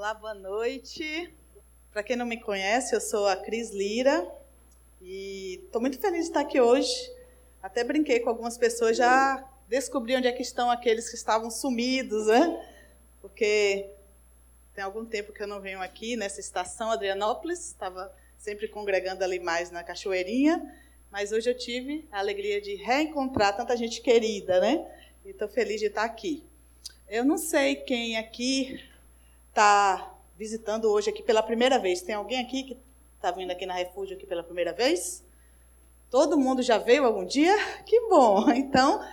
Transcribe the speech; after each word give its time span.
Olá, 0.00 0.14
boa 0.14 0.32
noite. 0.32 1.30
Para 1.92 2.02
quem 2.02 2.16
não 2.16 2.24
me 2.24 2.40
conhece, 2.40 2.94
eu 2.94 3.00
sou 3.02 3.28
a 3.28 3.36
Cris 3.36 3.70
Lira 3.70 4.26
e 4.98 5.60
estou 5.62 5.78
muito 5.78 6.00
feliz 6.00 6.20
de 6.20 6.28
estar 6.28 6.40
aqui 6.40 6.58
hoje. 6.58 7.12
Até 7.62 7.84
brinquei 7.84 8.18
com 8.18 8.30
algumas 8.30 8.56
pessoas, 8.56 8.96
já 8.96 9.46
descobri 9.68 10.16
onde 10.16 10.26
é 10.26 10.32
que 10.32 10.40
estão 10.40 10.70
aqueles 10.70 11.10
que 11.10 11.16
estavam 11.16 11.50
sumidos, 11.50 12.28
né? 12.28 12.66
Porque 13.20 13.90
tem 14.74 14.82
algum 14.82 15.04
tempo 15.04 15.34
que 15.34 15.42
eu 15.42 15.46
não 15.46 15.60
venho 15.60 15.82
aqui 15.82 16.16
nessa 16.16 16.40
estação 16.40 16.90
Adrianópolis, 16.90 17.66
estava 17.66 18.10
sempre 18.38 18.68
congregando 18.68 19.22
ali 19.22 19.38
mais 19.38 19.70
na 19.70 19.84
Cachoeirinha, 19.84 20.74
mas 21.10 21.30
hoje 21.30 21.50
eu 21.50 21.54
tive 21.54 22.08
a 22.10 22.20
alegria 22.20 22.58
de 22.58 22.74
reencontrar 22.74 23.54
tanta 23.54 23.76
gente 23.76 24.00
querida, 24.00 24.60
né? 24.60 24.82
E 25.26 25.28
estou 25.28 25.46
feliz 25.46 25.78
de 25.78 25.88
estar 25.88 26.04
aqui. 26.04 26.42
Eu 27.06 27.22
não 27.22 27.36
sei 27.36 27.76
quem 27.76 28.16
aqui 28.16 28.80
está 29.50 30.14
visitando 30.36 30.90
hoje 30.90 31.10
aqui 31.10 31.22
pela 31.22 31.42
primeira 31.42 31.78
vez. 31.78 32.00
Tem 32.00 32.14
alguém 32.14 32.40
aqui 32.40 32.62
que 32.62 32.76
está 33.16 33.30
vindo 33.30 33.50
aqui 33.50 33.66
na 33.66 33.74
Refúgio 33.74 34.16
aqui 34.16 34.26
pela 34.26 34.42
primeira 34.42 34.72
vez? 34.72 35.22
Todo 36.08 36.38
mundo 36.38 36.62
já 36.62 36.78
veio 36.78 37.04
algum 37.04 37.24
dia? 37.24 37.54
Que 37.84 38.08
bom! 38.08 38.50
Então, 38.54 39.04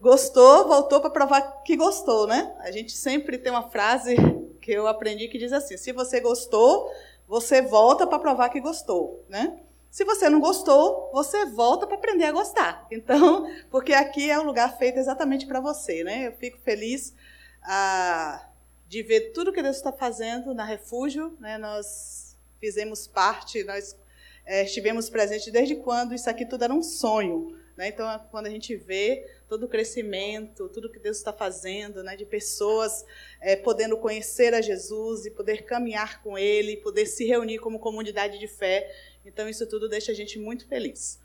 gostou, 0.00 0.68
voltou 0.68 1.00
para 1.00 1.10
provar 1.10 1.62
que 1.62 1.76
gostou, 1.76 2.26
né? 2.26 2.54
A 2.60 2.70
gente 2.70 2.92
sempre 2.92 3.38
tem 3.38 3.50
uma 3.50 3.68
frase 3.70 4.14
que 4.60 4.72
eu 4.72 4.86
aprendi 4.86 5.28
que 5.28 5.38
diz 5.38 5.52
assim: 5.52 5.76
se 5.76 5.92
você 5.92 6.20
gostou, 6.20 6.90
você 7.26 7.62
volta 7.62 8.06
para 8.06 8.18
provar 8.18 8.48
que 8.50 8.60
gostou, 8.60 9.24
né? 9.28 9.58
Se 9.90 10.04
você 10.04 10.28
não 10.28 10.38
gostou, 10.38 11.10
você 11.12 11.46
volta 11.46 11.86
para 11.86 11.96
aprender 11.96 12.24
a 12.24 12.32
gostar. 12.32 12.86
Então, 12.92 13.50
porque 13.70 13.92
aqui 13.92 14.30
é 14.30 14.38
um 14.38 14.44
lugar 14.44 14.76
feito 14.76 14.98
exatamente 14.98 15.46
para 15.46 15.60
você, 15.60 16.04
né? 16.04 16.26
Eu 16.26 16.32
fico 16.32 16.58
feliz 16.58 17.14
ah, 17.62 18.47
de 18.88 19.02
ver 19.02 19.32
tudo 19.32 19.52
que 19.52 19.62
Deus 19.62 19.76
está 19.76 19.92
fazendo 19.92 20.54
na 20.54 20.64
Refúgio. 20.64 21.36
Né? 21.38 21.58
Nós 21.58 22.36
fizemos 22.58 23.06
parte, 23.06 23.62
nós 23.62 23.96
é, 24.46 24.64
estivemos 24.64 25.10
presentes 25.10 25.52
desde 25.52 25.76
quando 25.76 26.14
isso 26.14 26.28
aqui 26.28 26.46
tudo 26.46 26.64
era 26.64 26.72
um 26.72 26.82
sonho. 26.82 27.54
Né? 27.76 27.88
Então, 27.88 28.20
quando 28.30 28.46
a 28.46 28.50
gente 28.50 28.74
vê 28.74 29.30
todo 29.46 29.64
o 29.64 29.68
crescimento, 29.68 30.68
tudo 30.70 30.90
que 30.90 30.98
Deus 30.98 31.18
está 31.18 31.32
fazendo, 31.32 32.02
né? 32.02 32.16
de 32.16 32.24
pessoas 32.24 33.04
é, 33.40 33.54
podendo 33.56 33.96
conhecer 33.98 34.54
a 34.54 34.62
Jesus 34.62 35.26
e 35.26 35.30
poder 35.30 35.64
caminhar 35.64 36.22
com 36.22 36.38
Ele, 36.38 36.78
poder 36.78 37.06
se 37.06 37.26
reunir 37.26 37.58
como 37.58 37.78
comunidade 37.78 38.38
de 38.38 38.48
fé, 38.48 38.90
então 39.24 39.48
isso 39.48 39.66
tudo 39.66 39.88
deixa 39.88 40.12
a 40.12 40.14
gente 40.14 40.38
muito 40.38 40.66
feliz. 40.66 41.20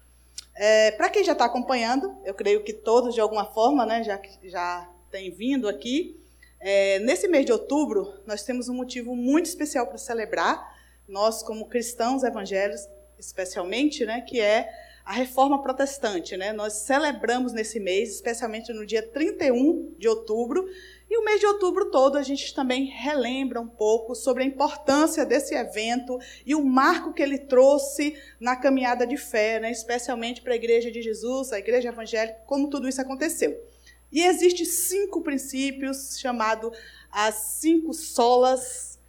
É, 0.53 0.91
Para 0.91 1.09
quem 1.09 1.23
já 1.23 1.31
está 1.31 1.45
acompanhando, 1.45 2.16
eu 2.25 2.33
creio 2.33 2.61
que 2.61 2.73
todos 2.73 3.16
de 3.16 3.21
alguma 3.21 3.45
forma, 3.45 3.85
né, 3.85 4.03
já 4.03 4.21
já 4.43 4.88
têm 5.09 5.31
vindo 5.31 5.67
aqui, 5.67 6.22
é, 6.66 7.00
nesse 7.00 7.28
mês 7.28 7.45
de 7.45 7.52
outubro, 7.52 8.14
nós 8.25 8.44
temos 8.44 8.69
um 8.69 8.73
motivo 8.73 9.17
muito 9.17 9.47
especial 9.47 9.86
para 9.86 9.97
celebrar, 9.97 10.73
nós 11.06 11.44
como 11.44 11.67
cristãos 11.67 12.23
evangélicos, 12.23 12.88
especialmente, 13.19 14.06
né, 14.06 14.22
que 14.22 14.39
é 14.39 14.69
a 15.03 15.11
reforma 15.11 15.61
protestante. 15.61 16.38
Né? 16.38 16.53
Nós 16.53 16.72
celebramos 16.73 17.52
nesse 17.52 17.81
mês, 17.81 18.16
especialmente 18.16 18.72
no 18.72 18.86
dia 18.86 19.03
31 19.03 19.94
de 20.00 20.08
outubro, 20.08 20.66
e 21.09 21.17
o 21.17 21.25
mês 21.25 21.41
de 21.41 21.45
outubro 21.45 21.91
todo 21.91 22.17
a 22.17 22.23
gente 22.23 22.56
também 22.56 22.86
relembra 22.86 23.59
um 23.59 23.67
pouco 23.67 24.16
sobre 24.16 24.44
a 24.44 24.45
importância 24.45 25.25
desse 25.25 25.53
evento 25.53 26.17
e 26.45 26.56
o 26.56 26.64
marco 26.64 27.14
que 27.14 27.22
ele 27.22 27.39
trouxe 27.39 28.17
na 28.39 28.56
caminhada 28.56 29.06
de 29.06 29.17
fé, 29.17 29.59
né? 29.59 29.69
especialmente 29.69 30.41
para 30.41 30.53
a 30.53 30.56
Igreja 30.56 30.89
de 30.89 31.02
Jesus, 31.02 31.52
a 31.52 31.59
Igreja 31.59 31.89
Evangélica, 31.89 32.39
como 32.45 32.69
tudo 32.69 32.88
isso 32.88 33.02
aconteceu. 33.02 33.72
E 34.14 34.23
existem 34.23 34.64
cinco 34.64 35.22
princípios 35.22 36.19
chamados 36.19 36.72
as 37.11 37.36
cinco 37.59 37.94
solas, 37.94 39.00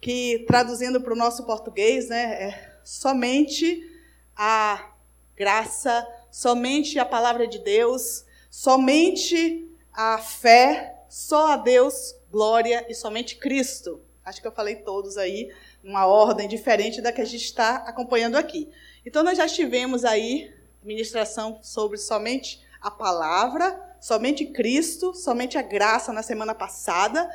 que 0.00 0.44
traduzindo 0.46 1.00
para 1.00 1.14
o 1.14 1.16
nosso 1.16 1.44
português, 1.44 2.08
né, 2.08 2.42
é 2.42 2.78
somente 2.84 3.90
a 4.36 4.92
graça, 5.34 6.06
somente 6.30 6.98
a 6.98 7.06
palavra 7.06 7.46
de 7.46 7.58
Deus, 7.58 8.26
somente 8.50 9.66
a 9.92 10.18
fé, 10.18 11.04
só 11.08 11.52
a 11.52 11.56
Deus 11.56 12.14
glória 12.30 12.86
e 12.88 12.94
somente 12.94 13.36
Cristo. 13.36 14.00
Acho 14.22 14.42
que 14.42 14.46
eu 14.46 14.52
falei 14.52 14.76
todos 14.76 15.16
aí, 15.16 15.50
numa 15.82 16.06
ordem 16.06 16.46
diferente 16.46 17.00
da 17.00 17.10
que 17.10 17.22
a 17.22 17.24
gente 17.24 17.44
está 17.44 17.76
acompanhando 17.76 18.36
aqui. 18.36 18.70
Então, 19.04 19.22
nós 19.22 19.38
já 19.38 19.48
tivemos 19.48 20.04
aí 20.04 20.54
ministração 20.82 21.58
sobre 21.62 21.96
somente 21.96 22.60
a 22.80 22.90
palavra, 22.90 23.89
somente 24.00 24.46
Cristo, 24.46 25.14
somente 25.14 25.58
a 25.58 25.62
graça 25.62 26.12
na 26.12 26.22
semana 26.22 26.54
passada. 26.54 27.30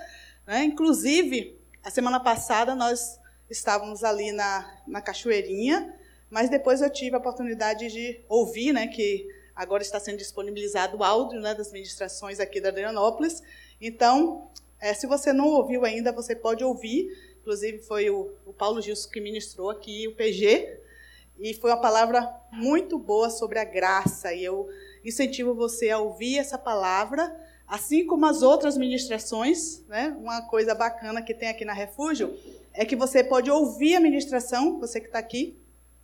Né? 0.46 0.64
Inclusive, 0.64 1.58
a 1.84 1.92
semana 1.92 2.20
passada 2.20 2.76
nós 2.76 3.20
estávamos 3.50 4.04
ali 4.04 4.32
na, 4.32 4.80
na 4.88 5.02
Cachoeirinha, 5.02 5.94
mas 6.30 6.50
depois 6.50 6.82
eu 6.82 6.90
tive 6.90 7.16
a 7.16 7.20
oportunidade 7.20 7.88
de 7.90 8.20
ouvir, 8.28 8.74
né, 8.74 8.88
que 8.88 9.28
agora 9.56 9.84
está 9.84 10.00
sendo 10.00 10.18
disponibilizado 10.18 10.98
o 10.98 11.04
áudio 11.04 11.40
né, 11.40 11.54
das 11.54 11.72
ministrações 11.72 12.40
aqui 12.40 12.60
da 12.60 12.70
Adrianópolis. 12.70 13.42
Então, 13.80 14.50
é, 14.80 14.94
se 14.94 15.08
você 15.08 15.32
não 15.32 15.48
ouviu 15.48 15.86
ainda, 15.86 16.12
você 16.12 16.36
pode 16.36 16.64
ouvir. 16.64 17.10
Inclusive, 17.42 17.80
foi 17.80 18.10
o, 18.10 18.32
o 18.46 18.52
Paulo 18.52 18.82
Gilson 18.82 19.10
que 19.10 19.22
ministrou 19.22 19.70
aqui, 19.70 20.08
o 20.08 20.16
PG, 20.16 20.80
e 21.40 21.54
foi 21.54 21.70
uma 21.70 21.80
palavra 21.80 22.28
muito 22.52 22.98
boa 22.98 23.30
sobre 23.30 23.60
a 23.60 23.64
graça. 23.64 24.34
E 24.34 24.44
eu 24.44 24.68
incentivo 25.06 25.54
você 25.54 25.90
a 25.90 26.00
ouvir 26.00 26.40
essa 26.40 26.58
palavra, 26.58 27.34
assim 27.68 28.06
como 28.06 28.26
as 28.26 28.42
outras 28.42 28.78
ministrações. 28.78 29.84
Né? 29.88 30.16
Uma 30.20 30.42
coisa 30.44 30.74
bacana 30.74 31.22
que 31.22 31.34
tem 31.34 31.48
aqui 31.50 31.64
na 31.64 31.74
Refúgio 31.74 32.38
é 32.74 32.84
que 32.84 32.96
você 32.96 33.24
pode 33.24 33.50
ouvir 33.50 33.96
a 33.96 34.00
ministração, 34.00 34.80
você 34.80 35.00
que 35.00 35.08
está 35.08 35.20
aqui, 35.20 35.58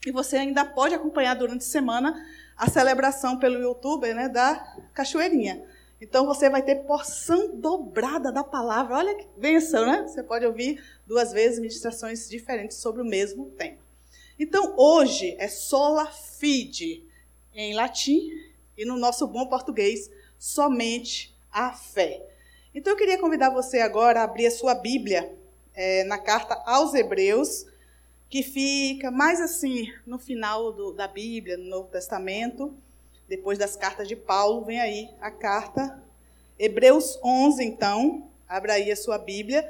e 0.05 0.11
você 0.11 0.37
ainda 0.37 0.63
pode 0.63 0.95
acompanhar 0.95 1.35
durante 1.35 1.61
a 1.61 1.69
semana 1.69 2.15
a 2.57 2.69
celebração 2.69 3.37
pelo 3.37 3.59
YouTube 3.59 4.13
né, 4.13 4.29
da 4.29 4.55
Cachoeirinha. 4.93 5.63
Então 5.99 6.25
você 6.25 6.49
vai 6.49 6.63
ter 6.63 6.77
porção 6.77 7.55
dobrada 7.55 8.31
da 8.31 8.43
palavra. 8.43 8.97
Olha 8.97 9.15
que 9.15 9.27
benção, 9.37 9.85
né? 9.85 10.07
Você 10.07 10.23
pode 10.23 10.45
ouvir 10.45 10.83
duas 11.05 11.31
vezes 11.31 11.59
ministrações 11.59 12.27
diferentes 12.27 12.77
sobre 12.77 13.03
o 13.03 13.05
mesmo 13.05 13.45
tema. 13.51 13.77
Então 14.39 14.73
hoje 14.77 15.35
é 15.37 15.47
sola 15.47 16.07
fide 16.07 17.05
em 17.53 17.75
latim 17.75 18.31
e 18.77 18.85
no 18.85 18.97
nosso 18.97 19.27
bom 19.27 19.45
português, 19.47 20.09
somente 20.37 21.35
a 21.51 21.73
fé. 21.73 22.25
Então 22.73 22.93
eu 22.93 22.97
queria 22.97 23.19
convidar 23.19 23.49
você 23.49 23.79
agora 23.79 24.21
a 24.21 24.23
abrir 24.23 24.47
a 24.47 24.51
sua 24.51 24.73
Bíblia 24.73 25.33
é, 25.73 26.03
na 26.05 26.17
carta 26.17 26.55
aos 26.65 26.93
Hebreus, 26.93 27.65
que 28.29 28.41
fica 28.41 29.11
mais 29.11 29.41
assim 29.41 29.91
no 30.05 30.17
final 30.17 30.71
do, 30.71 30.93
da 30.93 31.07
Bíblia, 31.07 31.57
no 31.57 31.65
Novo 31.65 31.89
Testamento, 31.89 32.73
depois 33.27 33.57
das 33.57 33.75
cartas 33.75 34.07
de 34.07 34.15
Paulo, 34.15 34.65
vem 34.65 34.79
aí 34.79 35.09
a 35.19 35.31
carta 35.31 36.01
Hebreus 36.63 37.17
11, 37.23 37.63
então, 37.63 38.29
abra 38.47 38.73
aí 38.73 38.91
a 38.91 38.95
sua 38.95 39.17
Bíblia. 39.17 39.67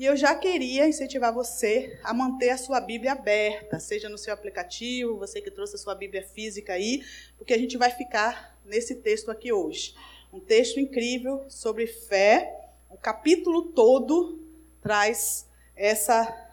E 0.00 0.06
eu 0.06 0.16
já 0.16 0.34
queria 0.34 0.88
incentivar 0.88 1.30
você 1.30 2.00
a 2.02 2.14
manter 2.14 2.48
a 2.48 2.56
sua 2.56 2.80
Bíblia 2.80 3.12
aberta, 3.12 3.78
seja 3.78 4.08
no 4.08 4.16
seu 4.16 4.32
aplicativo, 4.32 5.18
você 5.18 5.42
que 5.42 5.50
trouxe 5.50 5.76
a 5.76 5.78
sua 5.78 5.94
Bíblia 5.94 6.22
física 6.22 6.72
aí, 6.72 7.04
porque 7.36 7.52
a 7.52 7.58
gente 7.58 7.76
vai 7.76 7.90
ficar 7.90 8.58
nesse 8.64 8.94
texto 8.94 9.30
aqui 9.30 9.52
hoje. 9.52 9.94
Um 10.32 10.40
texto 10.40 10.80
incrível 10.80 11.44
sobre 11.50 11.86
fé. 11.86 12.50
O 12.88 12.96
capítulo 12.96 13.72
todo 13.72 14.42
traz 14.80 15.46
essa 15.76 16.50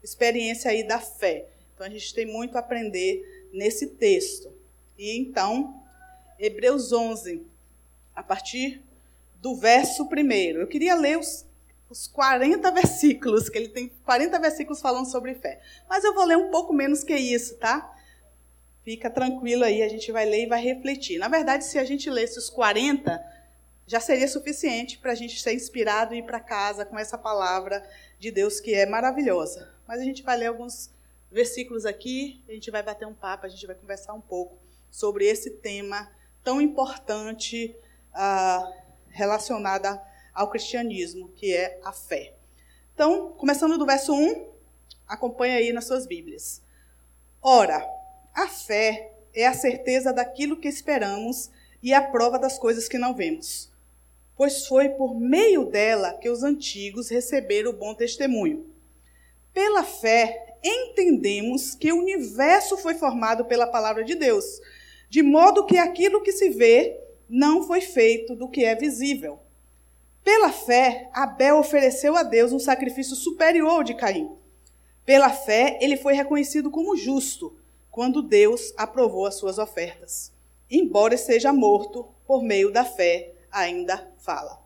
experiência 0.00 0.70
aí 0.70 0.86
da 0.86 1.00
fé. 1.00 1.48
Então 1.74 1.84
a 1.84 1.90
gente 1.90 2.14
tem 2.14 2.26
muito 2.26 2.54
a 2.54 2.60
aprender 2.60 3.48
nesse 3.52 3.88
texto. 3.88 4.52
E 4.96 5.18
então, 5.18 5.82
Hebreus 6.38 6.92
11, 6.92 7.44
a 8.14 8.22
partir 8.22 8.80
do 9.42 9.56
verso 9.56 10.06
primeiro. 10.08 10.60
Eu 10.60 10.68
queria 10.68 10.94
ler 10.94 11.18
os 11.18 11.44
os 11.88 12.06
40 12.06 12.70
versículos, 12.70 13.48
que 13.48 13.58
ele 13.58 13.68
tem 13.68 13.88
40 14.04 14.38
versículos 14.38 14.80
falando 14.80 15.10
sobre 15.10 15.34
fé. 15.34 15.60
Mas 15.88 16.04
eu 16.04 16.14
vou 16.14 16.24
ler 16.24 16.36
um 16.36 16.50
pouco 16.50 16.72
menos 16.72 17.04
que 17.04 17.14
isso, 17.14 17.56
tá? 17.56 17.94
Fica 18.82 19.08
tranquilo 19.08 19.64
aí, 19.64 19.82
a 19.82 19.88
gente 19.88 20.10
vai 20.12 20.24
ler 20.24 20.44
e 20.44 20.48
vai 20.48 20.62
refletir. 20.62 21.18
Na 21.18 21.28
verdade, 21.28 21.64
se 21.64 21.78
a 21.78 21.84
gente 21.84 22.10
lesse 22.10 22.38
os 22.38 22.50
40, 22.50 23.22
já 23.86 24.00
seria 24.00 24.28
suficiente 24.28 24.98
para 24.98 25.12
a 25.12 25.14
gente 25.14 25.40
ser 25.40 25.54
inspirado 25.54 26.14
e 26.14 26.18
ir 26.18 26.22
para 26.22 26.40
casa 26.40 26.84
com 26.84 26.98
essa 26.98 27.16
palavra 27.16 27.82
de 28.18 28.30
Deus 28.30 28.60
que 28.60 28.74
é 28.74 28.86
maravilhosa. 28.86 29.70
Mas 29.86 30.00
a 30.00 30.04
gente 30.04 30.22
vai 30.22 30.36
ler 30.36 30.46
alguns 30.46 30.90
versículos 31.30 31.84
aqui, 31.84 32.42
a 32.48 32.52
gente 32.52 32.70
vai 32.70 32.82
bater 32.82 33.06
um 33.06 33.14
papo, 33.14 33.46
a 33.46 33.48
gente 33.48 33.66
vai 33.66 33.74
conversar 33.74 34.14
um 34.14 34.20
pouco 34.20 34.56
sobre 34.90 35.26
esse 35.26 35.50
tema 35.50 36.10
tão 36.42 36.60
importante 36.60 37.74
uh, 38.14 38.72
relacionado 39.08 39.86
a 39.86 40.13
ao 40.34 40.50
cristianismo, 40.50 41.28
que 41.36 41.54
é 41.54 41.78
a 41.84 41.92
fé. 41.92 42.34
Então, 42.94 43.30
começando 43.38 43.78
do 43.78 43.86
verso 43.86 44.12
1, 44.12 44.48
acompanha 45.06 45.56
aí 45.56 45.72
nas 45.72 45.86
suas 45.86 46.06
Bíblias. 46.06 46.60
Ora, 47.40 47.86
a 48.34 48.48
fé 48.48 49.12
é 49.32 49.46
a 49.46 49.54
certeza 49.54 50.12
daquilo 50.12 50.56
que 50.56 50.68
esperamos 50.68 51.50
e 51.82 51.92
a 51.92 52.02
prova 52.02 52.38
das 52.38 52.58
coisas 52.58 52.88
que 52.88 52.98
não 52.98 53.14
vemos. 53.14 53.70
Pois 54.36 54.66
foi 54.66 54.88
por 54.90 55.18
meio 55.18 55.66
dela 55.66 56.14
que 56.14 56.28
os 56.28 56.42
antigos 56.42 57.08
receberam 57.08 57.70
o 57.70 57.76
bom 57.76 57.94
testemunho. 57.94 58.66
Pela 59.52 59.84
fé, 59.84 60.56
entendemos 60.62 61.74
que 61.74 61.92
o 61.92 61.98
universo 61.98 62.76
foi 62.76 62.94
formado 62.94 63.44
pela 63.44 63.66
palavra 63.66 64.02
de 64.02 64.14
Deus, 64.14 64.44
de 65.08 65.22
modo 65.22 65.66
que 65.66 65.76
aquilo 65.76 66.22
que 66.22 66.32
se 66.32 66.48
vê 66.48 66.98
não 67.28 67.62
foi 67.62 67.80
feito 67.80 68.34
do 68.34 68.48
que 68.48 68.64
é 68.64 68.74
visível. 68.74 69.38
Pela 70.24 70.50
fé, 70.50 71.10
Abel 71.12 71.58
ofereceu 71.58 72.16
a 72.16 72.22
Deus 72.22 72.50
um 72.50 72.58
sacrifício 72.58 73.14
superior 73.14 73.70
ao 73.70 73.84
de 73.84 73.92
Caim. 73.92 74.34
Pela 75.04 75.28
fé, 75.28 75.78
ele 75.82 75.98
foi 75.98 76.14
reconhecido 76.14 76.70
como 76.70 76.96
justo 76.96 77.54
quando 77.90 78.22
Deus 78.22 78.72
aprovou 78.76 79.26
as 79.26 79.34
suas 79.34 79.58
ofertas. 79.58 80.32
Embora 80.70 81.14
esteja 81.14 81.52
morto, 81.52 82.08
por 82.26 82.42
meio 82.42 82.72
da 82.72 82.86
fé, 82.86 83.34
ainda 83.52 84.10
fala. 84.18 84.58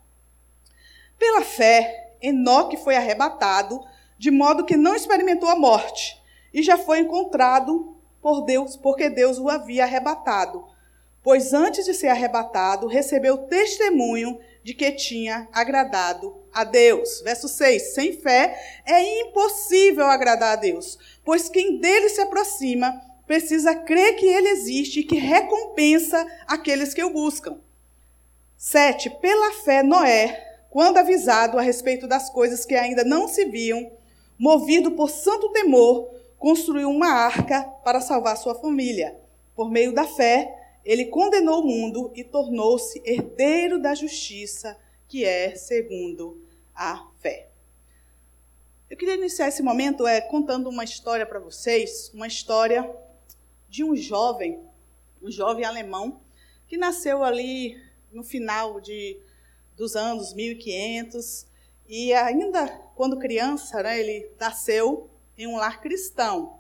Pela 1.19 1.43
fé, 1.43 2.15
Enoque 2.23 2.77
foi 2.77 2.95
arrebatado, 2.95 3.85
de 4.17 4.31
modo 4.31 4.65
que 4.65 4.77
não 4.77 4.95
experimentou 4.95 5.49
a 5.49 5.57
morte, 5.57 6.23
e 6.55 6.63
já 6.63 6.79
foi 6.79 7.01
encontrado 7.01 7.97
por 8.23 8.43
Deus, 8.43 8.77
porque 8.77 9.11
Deus 9.11 9.39
o 9.39 9.49
havia 9.49 9.83
arrebatado. 9.83 10.65
Pois 11.23 11.53
antes 11.53 11.85
de 11.85 11.95
ser 11.95 12.09
arrebatado, 12.09 12.87
recebeu 12.87 13.39
testemunho 13.39 14.39
de 14.63 14.75
que 14.75 14.93
tinha 14.93 15.49
agradado 15.53 16.43
a 16.53 16.65
Deus. 16.65 17.21
Verso 17.23 17.49
6: 17.49 17.95
Sem 17.95 18.13
fé 18.13 18.57
é 18.85 19.21
impossível 19.23 20.07
agradar 20.07 20.53
a 20.53 20.61
Deus, 20.61 20.99
pois 21.25 21.49
quem 21.49 21.79
dele 21.81 22.09
se 22.09 22.21
aproxima 22.21 23.01
precisa 23.27 23.75
crer 23.75 24.17
que 24.17 24.27
ele 24.27 24.49
existe 24.49 25.01
e 25.01 25.05
que 25.05 25.17
recompensa 25.17 26.27
aqueles 26.47 26.95
que 26.95 27.05
o 27.05 27.13
buscam. 27.13 27.61
7. 28.57 29.11
Pela 29.21 29.53
fé, 29.53 29.83
Noé, 29.83 30.65
quando 30.71 30.97
avisado 30.97 31.59
a 31.59 31.63
respeito 31.63 32.09
das 32.09 32.31
coisas 32.31 32.65
que 32.65 32.75
ainda 32.75 33.05
não 33.05 33.29
se 33.29 33.45
viam, 33.45 33.93
movido 34.39 34.93
por 34.93 35.11
santo 35.11 35.51
temor, 35.53 36.11
construiu 36.39 36.89
uma 36.89 37.09
arca 37.09 37.63
para 37.85 38.01
salvar 38.01 38.37
sua 38.37 38.55
família. 38.55 39.17
Por 39.55 39.71
meio 39.71 39.93
da 39.93 40.05
fé, 40.05 40.68
ele 40.89 41.05
condenou 41.05 41.61
o 41.61 41.67
mundo 41.67 42.11
e 42.15 42.25
tornou-se 42.25 43.03
herdeiro 43.05 43.79
da 43.79 43.95
justiça, 43.95 44.75
que 45.07 45.23
é 45.23 45.55
segundo 45.55 46.43
a 46.75 47.07
fé. 47.21 47.51
Eu 48.89 48.97
queria 48.97 49.17
iniciar 49.17 49.49
esse 49.49 49.63
momento 49.63 50.07
é, 50.07 50.19
contando 50.19 50.71
uma 50.71 50.85
história 50.85 51.27
para 51.27 51.39
vocês, 51.39 52.11
uma 52.15 52.27
história 52.27 52.91
de 53.69 53.85
um 53.85 53.95
jovem, 53.95 54.63
um 55.23 55.31
jovem 55.31 55.67
alemão, 55.67 56.23
que 56.67 56.79
nasceu 56.79 57.23
ali 57.23 57.79
no 58.11 58.25
final 58.25 58.81
de, 58.81 59.21
dos 59.77 59.95
anos 59.95 60.33
1500, 60.33 61.47
e 61.87 62.15
ainda 62.15 62.67
quando 62.97 63.19
criança, 63.19 63.83
né, 63.83 64.01
ele 64.01 64.31
nasceu 64.41 65.11
em 65.37 65.47
um 65.47 65.59
lar 65.59 65.83
cristão. 65.83 66.58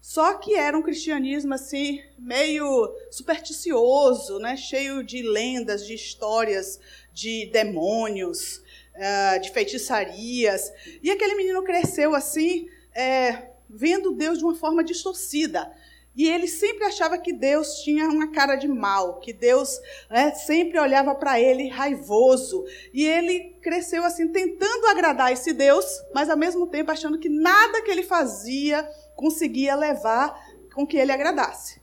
Só 0.00 0.34
que 0.34 0.54
era 0.54 0.76
um 0.76 0.82
cristianismo 0.82 1.54
assim 1.54 2.02
meio 2.18 2.94
supersticioso, 3.10 4.38
né, 4.38 4.56
cheio 4.56 5.02
de 5.02 5.22
lendas, 5.22 5.86
de 5.86 5.94
histórias 5.94 6.78
de 7.12 7.46
demônios, 7.52 8.62
uh, 8.94 9.40
de 9.40 9.50
feitiçarias. 9.50 10.72
E 11.02 11.10
aquele 11.10 11.34
menino 11.34 11.62
cresceu 11.62 12.14
assim, 12.14 12.68
é, 12.94 13.50
vendo 13.68 14.12
Deus 14.12 14.38
de 14.38 14.44
uma 14.44 14.54
forma 14.54 14.84
distorcida. 14.84 15.70
E 16.18 16.28
ele 16.28 16.48
sempre 16.48 16.84
achava 16.84 17.16
que 17.16 17.32
Deus 17.32 17.74
tinha 17.84 18.08
uma 18.08 18.32
cara 18.32 18.56
de 18.56 18.66
mal, 18.66 19.20
que 19.20 19.32
Deus 19.32 19.78
né, 20.10 20.32
sempre 20.32 20.76
olhava 20.80 21.14
para 21.14 21.40
ele 21.40 21.68
raivoso. 21.68 22.64
E 22.92 23.04
ele 23.04 23.56
cresceu 23.62 24.02
assim, 24.02 24.26
tentando 24.26 24.86
agradar 24.86 25.32
esse 25.32 25.52
Deus, 25.52 25.86
mas 26.12 26.28
ao 26.28 26.36
mesmo 26.36 26.66
tempo 26.66 26.90
achando 26.90 27.20
que 27.20 27.28
nada 27.28 27.82
que 27.82 27.90
ele 27.92 28.02
fazia 28.02 28.88
conseguia 29.18 29.74
levar 29.74 30.40
com 30.72 30.86
que 30.86 30.96
ele 30.96 31.10
agradasse. 31.10 31.82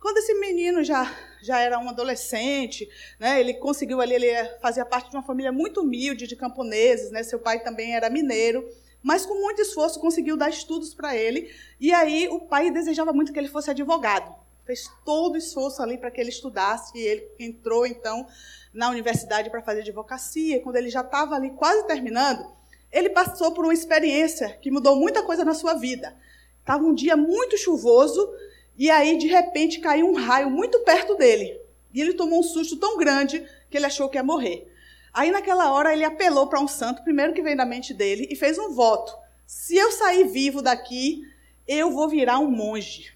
Quando 0.00 0.18
esse 0.18 0.34
menino 0.34 0.82
já, 0.82 1.08
já 1.40 1.60
era 1.60 1.78
um 1.78 1.88
adolescente, 1.88 2.90
né, 3.20 3.38
ele 3.38 3.54
conseguiu 3.54 4.00
ali, 4.00 4.14
ele 4.14 4.44
fazia 4.60 4.84
parte 4.84 5.08
de 5.08 5.16
uma 5.16 5.22
família 5.22 5.52
muito 5.52 5.82
humilde 5.82 6.26
de 6.26 6.34
camponeses, 6.34 7.12
né, 7.12 7.22
seu 7.22 7.38
pai 7.38 7.60
também 7.60 7.94
era 7.94 8.10
mineiro 8.10 8.68
mas 9.02 9.26
com 9.26 9.34
muito 9.34 9.60
esforço 9.60 9.98
conseguiu 9.98 10.36
dar 10.36 10.48
estudos 10.48 10.94
para 10.94 11.16
ele. 11.16 11.52
E 11.80 11.92
aí 11.92 12.28
o 12.28 12.40
pai 12.40 12.70
desejava 12.70 13.12
muito 13.12 13.32
que 13.32 13.38
ele 13.38 13.48
fosse 13.48 13.70
advogado. 13.70 14.32
Fez 14.64 14.88
todo 15.04 15.34
o 15.34 15.38
esforço 15.38 15.82
ali 15.82 15.98
para 15.98 16.10
que 16.10 16.20
ele 16.20 16.30
estudasse 16.30 16.96
e 16.96 17.00
ele 17.00 17.28
entrou 17.38 17.84
então 17.84 18.24
na 18.72 18.88
universidade 18.88 19.50
para 19.50 19.60
fazer 19.60 19.80
advocacia. 19.80 20.60
Quando 20.60 20.76
ele 20.76 20.88
já 20.88 21.00
estava 21.00 21.34
ali 21.34 21.50
quase 21.50 21.84
terminando, 21.88 22.46
ele 22.92 23.10
passou 23.10 23.52
por 23.52 23.64
uma 23.64 23.74
experiência 23.74 24.56
que 24.62 24.70
mudou 24.70 24.94
muita 24.94 25.24
coisa 25.24 25.44
na 25.44 25.52
sua 25.52 25.74
vida. 25.74 26.14
Estava 26.62 26.84
um 26.84 26.94
dia 26.94 27.16
muito 27.16 27.58
chuvoso 27.58 28.32
e 28.78 28.88
aí 28.90 29.18
de 29.18 29.26
repente 29.26 29.80
caiu 29.80 30.08
um 30.08 30.14
raio 30.14 30.48
muito 30.48 30.78
perto 30.80 31.14
dele. 31.16 31.60
E 31.92 32.00
ele 32.00 32.14
tomou 32.14 32.40
um 32.40 32.42
susto 32.42 32.76
tão 32.76 32.96
grande 32.96 33.44
que 33.68 33.76
ele 33.76 33.86
achou 33.86 34.08
que 34.08 34.16
ia 34.16 34.22
morrer. 34.22 34.66
Aí 35.12 35.30
naquela 35.30 35.70
hora 35.72 35.92
ele 35.92 36.04
apelou 36.04 36.46
para 36.46 36.60
um 36.60 36.68
santo, 36.68 37.02
primeiro 37.02 37.34
que 37.34 37.42
veio 37.42 37.56
da 37.56 37.66
mente 37.66 37.92
dele, 37.92 38.26
e 38.30 38.36
fez 38.36 38.58
um 38.58 38.72
voto. 38.72 39.12
Se 39.46 39.76
eu 39.76 39.92
sair 39.92 40.24
vivo 40.28 40.62
daqui, 40.62 41.28
eu 41.68 41.90
vou 41.90 42.08
virar 42.08 42.38
um 42.38 42.50
monge. 42.50 43.12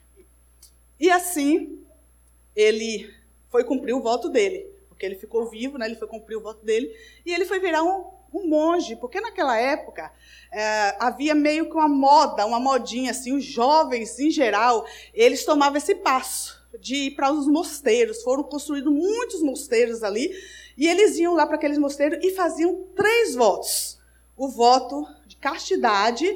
E 1.00 1.10
assim, 1.10 1.78
ele 2.54 3.10
foi 3.48 3.64
cumprir 3.64 3.94
o 3.94 4.02
voto 4.02 4.28
dele, 4.28 4.66
porque 4.88 5.06
ele 5.06 5.14
ficou 5.14 5.48
vivo, 5.48 5.78
né? 5.78 5.86
ele 5.86 5.96
foi 5.96 6.08
cumprir 6.08 6.36
o 6.36 6.42
voto 6.42 6.64
dele, 6.64 6.94
e 7.24 7.32
ele 7.32 7.46
foi 7.46 7.60
virar 7.60 7.82
um, 7.82 8.04
um 8.38 8.48
monge, 8.48 8.96
porque 8.96 9.20
naquela 9.20 9.58
época 9.58 10.12
é, 10.52 10.96
havia 10.98 11.34
meio 11.34 11.68
que 11.68 11.74
uma 11.74 11.88
moda, 11.88 12.46
uma 12.46 12.60
modinha, 12.60 13.10
assim, 13.10 13.32
os 13.32 13.44
jovens 13.44 14.18
em 14.18 14.30
geral, 14.30 14.86
eles 15.12 15.44
tomavam 15.44 15.78
esse 15.78 15.94
passo 15.94 16.64
de 16.80 16.94
ir 17.06 17.10
para 17.12 17.32
os 17.32 17.46
mosteiros, 17.46 18.22
foram 18.22 18.42
construídos 18.42 18.92
muitos 18.92 19.42
mosteiros 19.42 20.02
ali, 20.02 20.30
e 20.76 20.86
eles 20.86 21.16
iam 21.18 21.34
lá 21.34 21.46
para 21.46 21.56
aqueles 21.56 21.78
mosteiros 21.78 22.24
e 22.24 22.32
faziam 22.32 22.84
três 22.94 23.34
votos. 23.34 23.98
O 24.36 24.48
voto 24.48 25.06
de 25.26 25.36
castidade, 25.36 26.26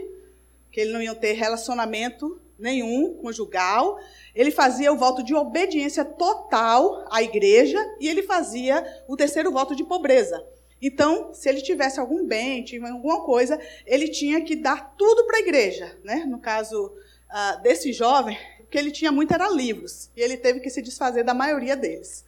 que 0.73 0.81
eles 0.81 0.93
não 0.93 1.02
iam 1.02 1.14
ter 1.14 1.32
relacionamento 1.32 2.41
nenhum 2.61 3.14
conjugal. 3.14 3.99
Ele 4.35 4.50
fazia 4.50 4.93
o 4.93 4.97
voto 4.97 5.23
de 5.23 5.35
obediência 5.35 6.05
total 6.05 7.05
à 7.11 7.23
igreja 7.23 7.79
e 7.99 8.08
ele 8.08 8.23
fazia 8.23 8.85
o 9.08 9.17
terceiro 9.17 9.50
voto 9.50 9.75
de 9.75 9.82
pobreza. 9.82 10.44
Então, 10.80 11.34
se 11.34 11.48
ele 11.48 11.60
tivesse 11.60 12.00
algum 12.00 12.24
bem, 12.26 12.64
tivesse 12.64 12.92
alguma 12.92 13.22
coisa, 13.22 13.60
ele 13.86 14.08
tinha 14.08 14.40
que 14.40 14.56
dar 14.56 14.94
tudo 14.96 15.26
para 15.26 15.36
a 15.36 15.40
igreja. 15.40 15.98
Né? 16.02 16.24
No 16.26 16.38
caso 16.38 16.86
uh, 16.86 17.62
desse 17.62 17.92
jovem, 17.92 18.38
o 18.60 18.66
que 18.66 18.78
ele 18.78 18.90
tinha 18.90 19.12
muito 19.12 19.34
era 19.34 19.49
livros, 19.50 20.10
e 20.16 20.20
ele 20.20 20.37
teve 20.37 20.60
que 20.60 20.70
se 20.70 20.80
desfazer 20.80 21.25
da 21.25 21.34
maioria 21.34 21.76
deles. 21.76 22.25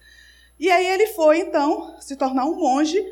E 0.59 0.71
aí 0.71 0.87
ele 0.87 1.09
foi, 1.09 1.39
então, 1.39 1.97
se 2.01 2.15
tornar 2.15 2.45
um 2.45 2.57
monge 2.57 3.03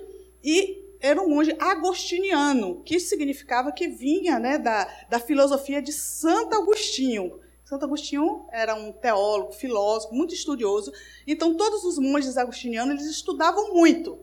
e 0.45 0.81
era 1.01 1.21
um 1.21 1.29
monge 1.31 1.57
agostiniano, 1.59 2.83
que 2.85 3.01
significava 3.01 3.73
que 3.73 3.89
vinha 3.89 4.39
né, 4.39 4.59
da, 4.59 4.85
da 5.09 5.19
filosofia 5.19 5.81
de 5.81 5.93
Santo 5.93 6.55
Agostinho. 6.55 7.41
Santo 7.65 7.85
Agostinho 7.85 8.47
era 8.53 8.75
um 8.75 8.93
teólogo, 8.93 9.53
filósofo, 9.53 10.15
muito 10.15 10.35
estudioso. 10.35 10.93
Então, 11.27 11.57
todos 11.57 11.85
os 11.85 11.99
monges 11.99 12.37
agostinianos 12.37 12.95
eles 12.95 13.07
estudavam 13.11 13.73
muito. 13.73 14.19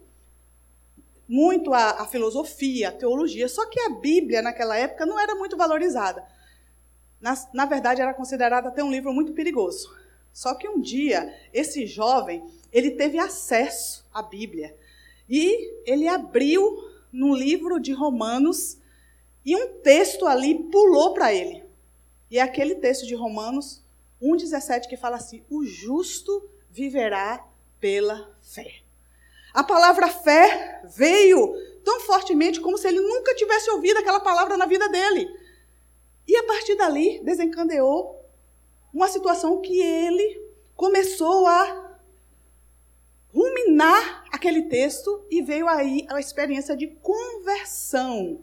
Muito 1.27 1.73
a, 1.73 2.01
a 2.01 2.07
filosofia, 2.07 2.89
a 2.89 2.91
teologia. 2.91 3.47
Só 3.47 3.65
que 3.67 3.79
a 3.81 3.89
Bíblia, 3.89 4.41
naquela 4.41 4.77
época, 4.77 5.05
não 5.05 5.19
era 5.19 5.35
muito 5.35 5.57
valorizada. 5.57 6.25
Na, 7.19 7.33
na 7.53 7.65
verdade, 7.65 8.01
era 8.01 8.13
considerada 8.13 8.69
até 8.69 8.83
um 8.83 8.91
livro 8.91 9.13
muito 9.13 9.33
perigoso. 9.33 9.93
Só 10.31 10.53
que 10.53 10.69
um 10.69 10.79
dia, 10.79 11.35
esse 11.51 11.85
jovem 11.87 12.45
ele 12.71 12.91
teve 12.91 13.17
acesso 13.17 14.05
à 14.13 14.21
Bíblia. 14.21 14.75
E 15.29 15.81
ele 15.85 16.07
abriu 16.07 16.63
no 17.11 17.35
livro 17.35 17.79
de 17.79 17.91
Romanos 17.91 18.77
e 19.43 19.55
um 19.55 19.79
texto 19.81 20.25
ali 20.25 20.55
pulou 20.55 21.13
para 21.13 21.33
ele. 21.33 21.63
E 22.29 22.37
é 22.37 22.41
aquele 22.41 22.75
texto 22.75 23.05
de 23.05 23.15
Romanos 23.15 23.83
1,17 24.21 24.87
que 24.87 24.97
fala 24.97 25.15
assim: 25.17 25.43
o 25.49 25.65
justo 25.65 26.49
viverá 26.69 27.45
pela 27.79 28.29
fé. 28.41 28.81
A 29.57 29.63
palavra 29.63 30.07
fé 30.07 30.83
veio 30.95 31.51
tão 31.83 31.99
fortemente 32.01 32.61
como 32.61 32.77
se 32.77 32.87
ele 32.87 32.99
nunca 32.99 33.33
tivesse 33.33 33.67
ouvido 33.71 33.97
aquela 33.97 34.19
palavra 34.19 34.55
na 34.55 34.67
vida 34.67 34.87
dele. 34.87 35.27
E 36.27 36.37
a 36.37 36.43
partir 36.43 36.75
dali 36.75 37.19
desencadeou 37.23 38.23
uma 38.93 39.07
situação 39.07 39.59
que 39.59 39.81
ele 39.81 40.47
começou 40.75 41.47
a 41.47 41.97
ruminar 43.33 44.25
aquele 44.31 44.61
texto 44.61 45.25
e 45.27 45.41
veio 45.41 45.67
aí 45.67 46.05
a 46.07 46.19
experiência 46.19 46.77
de 46.77 46.89
conversão, 47.01 48.39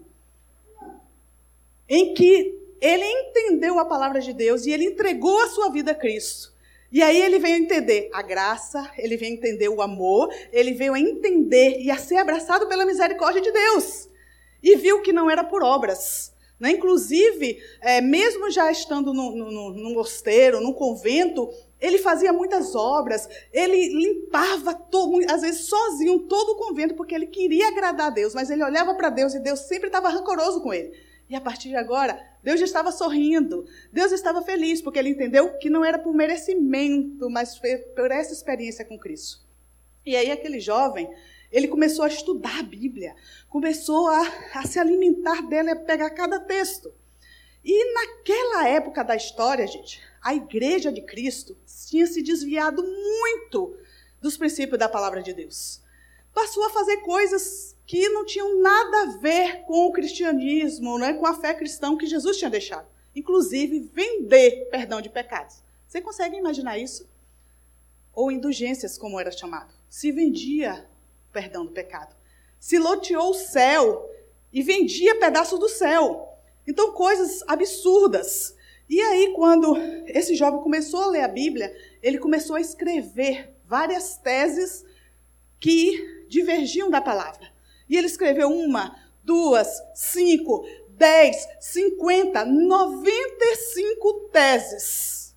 em 1.88 2.12
que 2.12 2.60
ele 2.80 3.04
entendeu 3.04 3.78
a 3.78 3.84
palavra 3.84 4.20
de 4.20 4.32
Deus 4.32 4.66
e 4.66 4.72
ele 4.72 4.86
entregou 4.86 5.40
a 5.42 5.48
sua 5.48 5.70
vida 5.70 5.92
a 5.92 5.94
Cristo. 5.94 6.53
E 6.92 7.02
aí 7.02 7.20
ele 7.20 7.38
veio 7.38 7.56
entender 7.56 8.08
a 8.12 8.22
graça, 8.22 8.90
ele 8.96 9.16
veio 9.16 9.32
entender 9.32 9.68
o 9.68 9.82
amor, 9.82 10.32
ele 10.52 10.72
veio 10.74 10.94
a 10.94 11.00
entender 11.00 11.80
e 11.80 11.90
a 11.90 11.96
ser 11.96 12.16
abraçado 12.16 12.68
pela 12.68 12.86
misericórdia 12.86 13.42
de 13.42 13.50
Deus. 13.50 14.08
E 14.62 14.76
viu 14.76 15.02
que 15.02 15.12
não 15.12 15.28
era 15.28 15.44
por 15.44 15.62
obras, 15.62 16.32
Né? 16.58 16.70
Inclusive, 16.70 17.60
é, 17.80 18.00
mesmo 18.00 18.50
já 18.50 18.70
estando 18.70 19.12
no, 19.12 19.34
no, 19.34 19.70
no 19.72 19.94
mosteiro, 19.94 20.60
no 20.60 20.72
convento, 20.72 21.50
ele 21.80 21.98
fazia 21.98 22.32
muitas 22.32 22.74
obras, 22.74 23.28
ele 23.52 23.88
limpava, 23.88 24.72
todo, 24.72 25.18
às 25.30 25.42
vezes 25.42 25.66
sozinho, 25.66 26.20
todo 26.20 26.52
o 26.52 26.56
convento, 26.56 26.94
porque 26.94 27.14
ele 27.14 27.26
queria 27.26 27.68
agradar 27.68 28.06
a 28.06 28.10
Deus, 28.10 28.34
mas 28.34 28.50
ele 28.50 28.64
olhava 28.64 28.94
para 28.94 29.10
Deus 29.10 29.34
e 29.34 29.40
Deus 29.40 29.60
sempre 29.60 29.88
estava 29.88 30.08
rancoroso 30.08 30.62
com 30.62 30.72
ele. 30.72 30.92
E 31.28 31.34
a 31.34 31.40
partir 31.40 31.68
de 31.68 31.76
agora, 31.76 32.18
Deus 32.44 32.60
estava 32.60 32.92
sorrindo, 32.92 33.66
Deus 33.90 34.12
estava 34.12 34.42
feliz, 34.42 34.82
porque 34.82 34.98
ele 34.98 35.08
entendeu 35.08 35.56
que 35.56 35.70
não 35.70 35.82
era 35.82 35.98
por 35.98 36.12
merecimento, 36.12 37.30
mas 37.30 37.58
por 37.96 38.10
essa 38.10 38.34
experiência 38.34 38.84
com 38.84 38.98
Cristo. 38.98 39.40
E 40.04 40.14
aí, 40.14 40.30
aquele 40.30 40.60
jovem, 40.60 41.10
ele 41.50 41.66
começou 41.66 42.04
a 42.04 42.08
estudar 42.08 42.60
a 42.60 42.62
Bíblia, 42.62 43.16
começou 43.48 44.08
a, 44.08 44.20
a 44.56 44.66
se 44.66 44.78
alimentar 44.78 45.40
dela, 45.48 45.72
a 45.72 45.76
pegar 45.76 46.10
cada 46.10 46.38
texto. 46.38 46.92
E 47.64 47.94
naquela 47.94 48.68
época 48.68 49.02
da 49.02 49.16
história, 49.16 49.66
gente, 49.66 50.02
a 50.22 50.34
igreja 50.34 50.92
de 50.92 51.00
Cristo 51.00 51.56
tinha 51.88 52.06
se 52.06 52.20
desviado 52.20 52.82
muito 52.82 53.74
dos 54.20 54.36
princípios 54.36 54.78
da 54.78 54.86
palavra 54.86 55.22
de 55.22 55.32
Deus. 55.32 55.80
Passou 56.34 56.62
a 56.66 56.70
fazer 56.70 56.98
coisas 56.98 57.73
que 57.86 58.08
não 58.08 58.24
tinham 58.24 58.60
nada 58.60 59.02
a 59.02 59.18
ver 59.18 59.62
com 59.64 59.86
o 59.86 59.92
cristianismo, 59.92 60.98
né, 60.98 61.12
com 61.14 61.26
a 61.26 61.34
fé 61.34 61.52
cristã 61.52 61.96
que 61.96 62.06
Jesus 62.06 62.38
tinha 62.38 62.50
deixado. 62.50 62.86
Inclusive, 63.14 63.90
vender 63.92 64.68
perdão 64.70 65.00
de 65.00 65.08
pecados. 65.08 65.62
Você 65.86 66.00
consegue 66.00 66.36
imaginar 66.36 66.78
isso? 66.78 67.08
Ou 68.12 68.32
indulgências, 68.32 68.98
como 68.98 69.20
era 69.20 69.30
chamado. 69.30 69.72
Se 69.88 70.10
vendia 70.10 70.88
perdão 71.32 71.66
do 71.66 71.72
pecado. 71.72 72.14
Se 72.58 72.78
loteou 72.78 73.30
o 73.30 73.34
céu 73.34 74.10
e 74.52 74.62
vendia 74.62 75.18
pedaços 75.18 75.58
do 75.58 75.68
céu. 75.68 76.28
Então, 76.66 76.92
coisas 76.92 77.42
absurdas. 77.46 78.56
E 78.88 79.00
aí, 79.00 79.32
quando 79.34 79.76
esse 80.06 80.34
jovem 80.34 80.60
começou 80.60 81.02
a 81.02 81.06
ler 81.08 81.22
a 81.22 81.28
Bíblia, 81.28 81.76
ele 82.02 82.18
começou 82.18 82.56
a 82.56 82.60
escrever 82.60 83.54
várias 83.66 84.16
teses 84.16 84.84
que 85.60 86.26
divergiam 86.28 86.90
da 86.90 87.00
palavra. 87.00 87.53
E 87.88 87.96
ele 87.96 88.06
escreveu 88.06 88.50
uma, 88.50 88.96
duas, 89.22 89.82
cinco, 89.94 90.66
dez, 90.90 91.36
cinquenta, 91.60 92.44
noventa 92.44 93.44
e 93.44 93.56
cinco 93.56 94.28
teses 94.32 95.34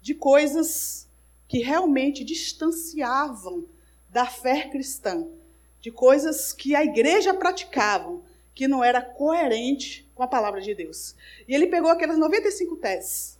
de 0.00 0.14
coisas 0.14 1.08
que 1.46 1.58
realmente 1.58 2.24
distanciavam 2.24 3.66
da 4.08 4.26
fé 4.26 4.68
cristã, 4.68 5.26
de 5.80 5.90
coisas 5.90 6.52
que 6.52 6.74
a 6.74 6.84
igreja 6.84 7.32
praticava, 7.32 8.20
que 8.54 8.68
não 8.68 8.84
era 8.84 9.00
coerente 9.00 10.08
com 10.14 10.22
a 10.22 10.28
palavra 10.28 10.60
de 10.60 10.74
Deus. 10.74 11.14
E 11.48 11.54
ele 11.54 11.68
pegou 11.68 11.90
aquelas 11.90 12.18
95 12.18 12.76
teses. 12.76 13.38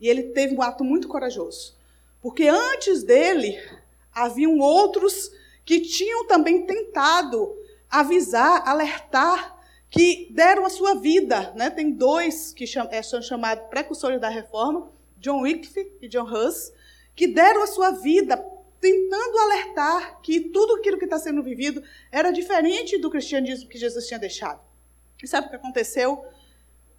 E 0.00 0.08
ele 0.08 0.24
teve 0.24 0.54
um 0.54 0.62
ato 0.62 0.82
muito 0.82 1.08
corajoso. 1.08 1.74
Porque 2.20 2.48
antes 2.48 3.02
dele, 3.02 3.56
haviam 4.12 4.58
outros 4.58 5.30
que 5.66 5.80
tinham 5.80 6.26
também 6.26 6.64
tentado 6.64 7.54
avisar, 7.90 8.66
alertar, 8.66 9.54
que 9.90 10.28
deram 10.30 10.64
a 10.64 10.70
sua 10.70 10.94
vida. 10.94 11.52
Né? 11.56 11.68
Tem 11.68 11.90
dois 11.90 12.52
que 12.52 12.64
é, 12.90 13.02
são 13.02 13.20
chamados 13.20 13.68
precursores 13.68 14.20
da 14.20 14.28
reforma, 14.28 14.90
John 15.18 15.40
Wycliffe 15.42 15.92
e 16.00 16.08
John 16.08 16.24
Hus, 16.24 16.72
que 17.16 17.26
deram 17.26 17.62
a 17.62 17.66
sua 17.66 17.90
vida 17.90 18.36
tentando 18.80 19.38
alertar 19.38 20.20
que 20.20 20.40
tudo 20.40 20.76
aquilo 20.76 20.98
que 20.98 21.04
está 21.04 21.18
sendo 21.18 21.42
vivido 21.42 21.82
era 22.12 22.30
diferente 22.30 22.98
do 22.98 23.10
cristianismo 23.10 23.68
que 23.68 23.78
Jesus 23.78 24.06
tinha 24.06 24.20
deixado. 24.20 24.60
E 25.20 25.26
sabe 25.26 25.48
o 25.48 25.50
que 25.50 25.56
aconteceu? 25.56 26.24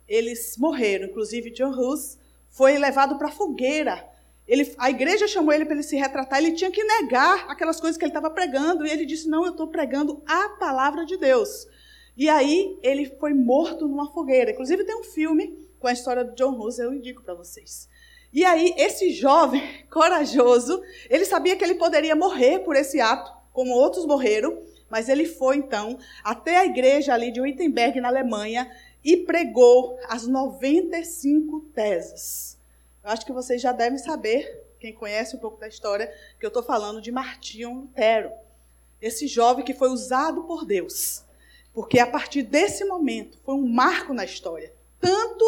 Eles 0.08 0.58
morreram, 0.58 1.06
inclusive 1.08 1.52
John 1.52 1.72
Hus 1.72 2.18
foi 2.50 2.78
levado 2.78 3.18
para 3.18 3.28
a 3.28 3.32
fogueira. 3.32 4.06
Ele, 4.48 4.74
a 4.78 4.90
igreja 4.90 5.28
chamou 5.28 5.54
ele 5.54 5.66
para 5.66 5.74
ele 5.74 5.84
se 5.84 5.96
retratar, 5.98 6.40
ele 6.40 6.54
tinha 6.54 6.72
que 6.72 6.84
negar 6.84 7.46
aquelas 7.50 7.82
coisas 7.82 7.98
que 7.98 8.06
ele 8.06 8.12
estava 8.12 8.30
pregando, 8.30 8.86
e 8.86 8.90
ele 8.90 9.06
disse: 9.06 9.28
Não, 9.28 9.44
eu 9.44 9.52
estou 9.52 9.68
pregando 9.68 10.22
a 10.26 10.50
palavra 10.50 11.06
de 11.06 11.18
Deus. 11.18 11.68
E 12.16 12.30
aí 12.30 12.80
ele 12.82 13.06
foi 13.20 13.34
morto 13.34 13.88
numa 13.88 14.12
fogueira. 14.12 14.52
Inclusive 14.52 14.84
tem 14.84 14.96
um 14.96 15.04
filme 15.04 15.68
com 15.80 15.88
a 15.88 15.94
história 15.94 16.24
de 16.24 16.36
John 16.36 16.60
Hus, 16.60 16.80
eu 16.80 16.94
indico 16.94 17.22
para 17.22 17.36
vocês. 17.36 17.88
E 18.34 18.44
aí, 18.44 18.74
esse 18.78 19.12
jovem 19.12 19.62
corajoso, 19.92 20.82
ele 21.10 21.26
sabia 21.26 21.56
que 21.56 21.64
ele 21.64 21.76
poderia 21.76 22.16
morrer 22.16 22.60
por 22.60 22.76
esse 22.76 23.00
ato, 23.00 23.32
como 23.54 23.72
outros 23.72 24.06
morreram, 24.06 24.62
mas 24.90 25.10
ele 25.10 25.26
foi 25.26 25.58
então 25.58 25.98
até 26.24 26.58
a 26.58 26.66
igreja 26.66 27.14
ali 27.14 27.32
de 27.32 27.42
Wittenberg, 27.42 28.00
na 28.00 28.08
Alemanha, 28.08 28.70
e 29.04 29.18
pregou 29.18 29.98
as 30.10 30.28
95 30.28 31.62
teses. 31.74 32.57
Eu 33.08 33.14
acho 33.14 33.26
que 33.26 33.32
vocês 33.32 33.62
já 33.62 33.72
devem 33.72 33.98
saber, 33.98 34.68
quem 34.82 34.92
conhece 34.92 35.34
um 35.34 35.40
pouco 35.40 35.58
da 35.58 35.70
história, 35.70 36.14
que 36.38 36.46
eu 36.46 36.50
estou 36.50 36.62
falando 36.62 37.00
de 37.00 37.10
Martinho 37.10 37.74
Lutero. 37.74 38.30
Esse 39.02 39.28
jovem 39.28 39.64
que 39.64 39.74
foi 39.74 39.88
usado 39.88 40.44
por 40.44 40.66
Deus. 40.66 41.24
Porque 41.74 42.00
a 42.00 42.06
partir 42.06 42.44
desse 42.44 42.84
momento 42.84 43.40
foi 43.46 43.56
um 43.56 43.66
marco 43.66 44.14
na 44.14 44.26
história. 44.26 44.74
Tanto 45.00 45.46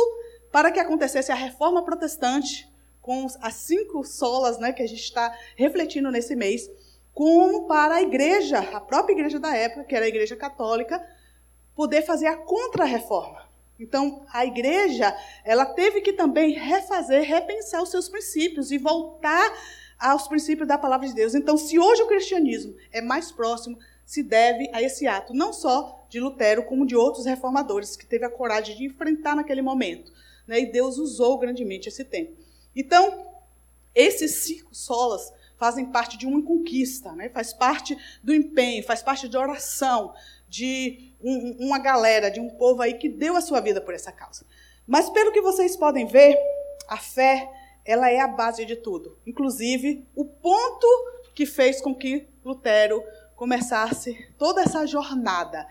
para 0.49 0.71
que 0.71 0.79
acontecesse 0.79 1.33
a 1.33 1.35
reforma 1.35 1.83
protestante, 1.83 2.65
com 3.01 3.27
as 3.41 3.55
cinco 3.55 4.05
solas 4.05 4.57
né, 4.57 4.71
que 4.71 4.81
a 4.81 4.87
gente 4.87 5.03
está 5.03 5.37
refletindo 5.57 6.09
nesse 6.09 6.37
mês, 6.37 6.71
como 7.13 7.67
para 7.67 7.95
a 7.95 8.01
igreja, 8.01 8.59
a 8.59 8.79
própria 8.79 9.11
igreja 9.11 9.37
da 9.37 9.53
época, 9.53 9.83
que 9.83 9.95
era 9.97 10.05
a 10.05 10.07
igreja 10.07 10.37
católica, 10.37 11.05
poder 11.75 12.03
fazer 12.03 12.27
a 12.27 12.37
contra-reforma. 12.37 13.48
Então, 13.79 14.25
a 14.33 14.45
igreja, 14.45 15.15
ela 15.45 15.65
teve 15.65 16.01
que 16.01 16.13
também 16.13 16.51
refazer, 16.53 17.23
repensar 17.23 17.81
os 17.81 17.89
seus 17.89 18.09
princípios 18.09 18.71
e 18.71 18.77
voltar 18.77 19.53
aos 19.97 20.27
princípios 20.27 20.67
da 20.67 20.77
palavra 20.77 21.07
de 21.07 21.13
Deus. 21.13 21.33
Então, 21.33 21.57
se 21.57 21.79
hoje 21.79 22.01
o 22.01 22.07
cristianismo 22.07 22.75
é 22.91 23.01
mais 23.01 23.31
próximo, 23.31 23.77
se 24.05 24.23
deve 24.23 24.69
a 24.73 24.81
esse 24.81 25.07
ato, 25.07 25.33
não 25.33 25.53
só 25.53 26.05
de 26.09 26.19
Lutero, 26.19 26.63
como 26.63 26.85
de 26.85 26.95
outros 26.95 27.25
reformadores 27.25 27.95
que 27.95 28.05
teve 28.05 28.25
a 28.25 28.29
coragem 28.29 28.75
de 28.75 28.85
enfrentar 28.85 29.35
naquele 29.35 29.61
momento. 29.61 30.11
Né? 30.47 30.61
E 30.61 30.71
Deus 30.71 30.97
usou 30.97 31.37
grandemente 31.37 31.87
esse 31.87 32.03
tempo. 32.03 32.33
Então, 32.75 33.27
esses 33.93 34.31
cinco 34.31 34.73
solas 34.73 35.31
fazem 35.57 35.85
parte 35.85 36.17
de 36.17 36.25
uma 36.25 36.41
conquista, 36.41 37.11
né? 37.11 37.29
faz 37.29 37.53
parte 37.53 37.95
do 38.23 38.33
empenho, 38.33 38.83
faz 38.83 39.03
parte 39.03 39.27
de 39.27 39.37
oração, 39.37 40.13
de 40.49 41.13
um, 41.21 41.67
uma 41.67 41.77
galera, 41.77 42.29
de 42.29 42.39
um 42.39 42.49
povo 42.49 42.81
aí 42.81 42.95
que 42.95 43.07
deu 43.07 43.35
a 43.35 43.41
sua 43.41 43.59
vida 43.59 43.79
por 43.79 43.93
essa 43.93 44.11
causa. 44.11 44.45
Mas 44.87 45.09
pelo 45.09 45.31
que 45.31 45.41
vocês 45.41 45.77
podem 45.77 46.05
ver, 46.05 46.37
a 46.87 46.97
fé, 46.97 47.49
ela 47.85 48.09
é 48.09 48.19
a 48.19 48.27
base 48.27 48.65
de 48.65 48.75
tudo. 48.75 49.17
Inclusive, 49.25 50.07
o 50.15 50.25
ponto 50.25 50.87
que 51.35 51.45
fez 51.45 51.79
com 51.79 51.93
que 51.93 52.27
Lutero 52.43 53.03
começasse 53.35 54.27
toda 54.37 54.61
essa 54.61 54.85
jornada. 54.85 55.67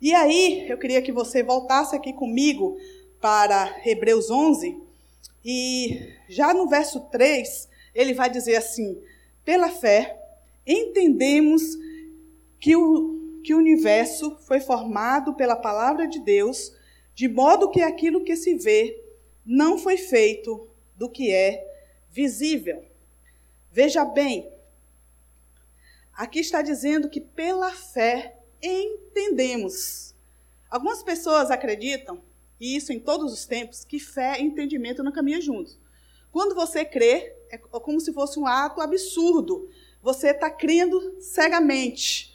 E 0.00 0.14
aí, 0.14 0.66
eu 0.68 0.78
queria 0.78 1.02
que 1.02 1.12
você 1.12 1.42
voltasse 1.42 1.94
aqui 1.94 2.12
comigo 2.12 2.78
para 3.20 3.82
Hebreus 3.84 4.30
11, 4.30 4.80
e 5.44 6.14
já 6.28 6.54
no 6.54 6.68
verso 6.68 7.00
3, 7.10 7.68
ele 7.94 8.14
vai 8.14 8.30
dizer 8.30 8.56
assim: 8.56 9.00
pela 9.44 9.68
fé, 9.68 10.18
entendemos 10.66 11.62
que 12.58 12.76
o, 12.76 13.19
que 13.42 13.54
o 13.54 13.58
universo 13.58 14.36
foi 14.46 14.60
formado 14.60 15.34
pela 15.34 15.56
palavra 15.56 16.06
de 16.06 16.20
Deus, 16.20 16.74
de 17.14 17.28
modo 17.28 17.70
que 17.70 17.82
aquilo 17.82 18.24
que 18.24 18.36
se 18.36 18.54
vê 18.54 19.02
não 19.44 19.78
foi 19.78 19.96
feito 19.96 20.68
do 20.96 21.08
que 21.08 21.32
é 21.32 21.66
visível. 22.10 22.84
Veja 23.72 24.04
bem, 24.04 24.50
aqui 26.12 26.40
está 26.40 26.62
dizendo 26.62 27.08
que 27.08 27.20
pela 27.20 27.70
fé 27.70 28.36
entendemos. 28.62 30.14
Algumas 30.68 31.02
pessoas 31.02 31.50
acreditam 31.50 32.22
e 32.60 32.76
isso 32.76 32.92
em 32.92 33.00
todos 33.00 33.32
os 33.32 33.46
tempos, 33.46 33.84
que 33.84 33.98
fé 33.98 34.38
e 34.38 34.44
entendimento 34.44 35.02
não 35.02 35.10
caminham 35.10 35.40
juntos. 35.40 35.78
Quando 36.30 36.54
você 36.54 36.84
crê, 36.84 37.34
é 37.50 37.58
como 37.58 37.98
se 37.98 38.12
fosse 38.12 38.38
um 38.38 38.46
ato 38.46 38.80
absurdo. 38.80 39.68
Você 40.02 40.28
está 40.28 40.50
crendo 40.50 41.16
cegamente. 41.20 42.29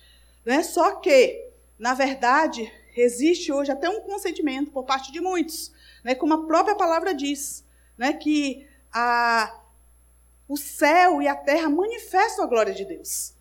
Né? 0.46 0.62
Só 0.64 0.96
que, 0.96 1.50
na 1.78 1.94
verdade, 1.94 2.72
existe 2.96 3.52
hoje 3.52 3.72
até 3.72 3.90
um 3.90 4.02
consentimento 4.02 4.72
por 4.72 4.84
parte 4.84 5.12
de 5.12 5.20
muitos, 5.20 5.74
né? 6.04 6.16
como 6.16 6.34
a 6.34 6.46
própria 6.46 6.76
palavra 6.76 7.14
diz, 7.14 7.66
né? 7.98 8.14
que 8.14 8.68
a, 8.94 9.62
o 10.48 10.56
céu 10.56 11.22
e 11.22 11.28
a 11.28 11.36
terra 11.36 11.70
manifestam 11.70 12.46
a 12.46 12.48
glória 12.48 12.74
de 12.74 12.86
Deus. 12.86 13.34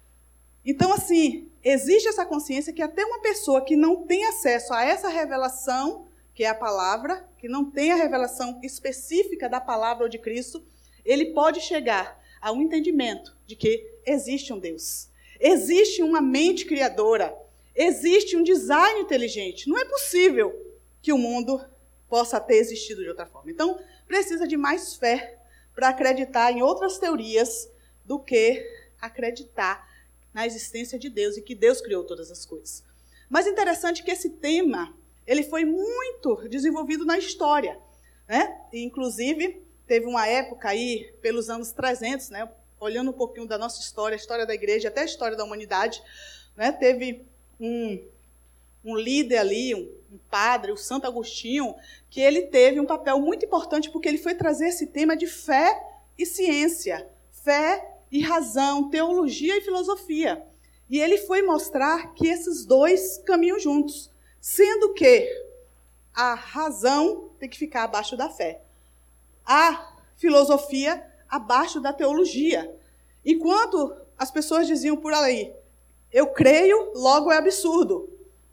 Então, 0.64 0.92
assim, 0.92 1.50
existe 1.62 2.08
essa 2.08 2.24
consciência 2.24 2.72
que 2.72 2.82
até 2.82 3.04
uma 3.04 3.20
pessoa 3.20 3.62
que 3.62 3.76
não 3.76 4.04
tem 4.04 4.24
acesso 4.24 4.72
a 4.72 4.82
essa 4.82 5.08
revelação 5.08 6.08
que 6.34 6.42
é 6.42 6.48
a 6.48 6.54
palavra, 6.54 7.28
que 7.38 7.48
não 7.48 7.70
tem 7.70 7.92
a 7.92 7.96
revelação 7.96 8.58
específica 8.62 9.48
da 9.48 9.60
palavra 9.60 10.02
ou 10.02 10.08
de 10.08 10.18
Cristo, 10.18 10.64
ele 11.04 11.26
pode 11.26 11.60
chegar 11.60 12.20
a 12.40 12.50
um 12.50 12.60
entendimento 12.60 13.36
de 13.46 13.54
que 13.54 14.00
existe 14.04 14.52
um 14.52 14.58
Deus. 14.58 15.08
Existe 15.40 16.02
uma 16.02 16.20
mente 16.20 16.64
criadora. 16.64 17.36
Existe 17.74 18.36
um 18.36 18.42
design 18.42 19.00
inteligente. 19.00 19.68
Não 19.68 19.78
é 19.78 19.84
possível 19.84 20.54
que 21.02 21.12
o 21.12 21.18
mundo 21.18 21.60
possa 22.08 22.40
ter 22.40 22.56
existido 22.56 23.02
de 23.02 23.08
outra 23.08 23.26
forma. 23.26 23.50
Então, 23.50 23.78
precisa 24.06 24.46
de 24.46 24.56
mais 24.56 24.94
fé 24.94 25.38
para 25.74 25.88
acreditar 25.88 26.52
em 26.52 26.62
outras 26.62 26.98
teorias 26.98 27.68
do 28.04 28.18
que 28.18 28.64
acreditar 29.00 29.88
na 30.32 30.46
existência 30.46 30.98
de 30.98 31.08
Deus 31.08 31.36
e 31.36 31.42
que 31.42 31.54
Deus 31.54 31.80
criou 31.80 32.04
todas 32.04 32.30
as 32.30 32.44
coisas. 32.46 32.84
Mas 33.28 33.46
interessante 33.46 34.02
que 34.02 34.10
esse 34.10 34.30
tema 34.30 34.94
ele 35.26 35.42
foi 35.42 35.64
muito 35.64 36.48
desenvolvido 36.48 37.04
na 37.04 37.18
história, 37.18 37.78
né? 38.28 38.60
Inclusive 38.72 39.62
teve 39.86 40.06
uma 40.06 40.26
época 40.26 40.68
aí 40.68 41.12
pelos 41.20 41.48
anos 41.48 41.72
300, 41.72 42.30
né? 42.30 42.48
Olhando 42.84 43.12
um 43.12 43.14
pouquinho 43.14 43.46
da 43.46 43.56
nossa 43.56 43.80
história, 43.80 44.14
a 44.14 44.20
história 44.20 44.44
da 44.44 44.52
igreja, 44.52 44.88
até 44.88 45.00
a 45.00 45.06
história 45.06 45.34
da 45.34 45.42
humanidade, 45.42 46.02
né? 46.54 46.70
Teve 46.70 47.26
um, 47.58 47.98
um 48.84 48.94
líder 48.94 49.38
ali, 49.38 49.74
um, 49.74 49.90
um 50.12 50.18
padre, 50.30 50.70
o 50.70 50.76
Santo 50.76 51.06
Agostinho, 51.06 51.74
que 52.10 52.20
ele 52.20 52.42
teve 52.42 52.78
um 52.78 52.84
papel 52.84 53.18
muito 53.18 53.46
importante 53.46 53.90
porque 53.90 54.06
ele 54.06 54.18
foi 54.18 54.34
trazer 54.34 54.68
esse 54.68 54.86
tema 54.86 55.16
de 55.16 55.26
fé 55.26 55.82
e 56.18 56.26
ciência, 56.26 57.08
fé 57.32 57.90
e 58.12 58.20
razão, 58.20 58.90
teologia 58.90 59.56
e 59.56 59.62
filosofia. 59.62 60.44
E 60.90 61.00
ele 61.00 61.16
foi 61.16 61.40
mostrar 61.40 62.12
que 62.12 62.28
esses 62.28 62.66
dois 62.66 63.16
caminham 63.24 63.58
juntos, 63.58 64.10
sendo 64.38 64.92
que 64.92 65.26
a 66.12 66.34
razão 66.34 67.30
tem 67.38 67.48
que 67.48 67.56
ficar 67.56 67.84
abaixo 67.84 68.14
da 68.14 68.28
fé, 68.28 68.60
a 69.46 69.94
filosofia 70.16 71.13
abaixo 71.34 71.80
da 71.80 71.92
teologia. 71.92 72.72
Enquanto 73.24 73.92
as 74.16 74.30
pessoas 74.30 74.68
diziam 74.68 74.96
por 74.96 75.12
aí, 75.12 75.52
eu 76.12 76.28
creio, 76.28 76.92
logo 76.94 77.32
é 77.32 77.36
absurdo. 77.36 78.08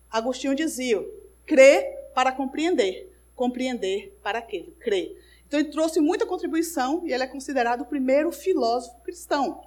Agostinho 0.10 0.56
dizia, 0.56 1.00
crê 1.46 1.84
para 2.16 2.32
compreender, 2.32 3.16
compreender 3.36 4.18
para 4.24 4.42
quê? 4.42 4.74
Crer. 4.80 5.16
Então 5.46 5.60
ele 5.60 5.70
trouxe 5.70 6.00
muita 6.00 6.26
contribuição 6.26 7.06
e 7.06 7.14
ele 7.14 7.24
é 7.24 7.28
considerado 7.28 7.82
o 7.82 7.86
primeiro 7.86 8.32
filósofo 8.32 9.00
cristão. 9.02 9.62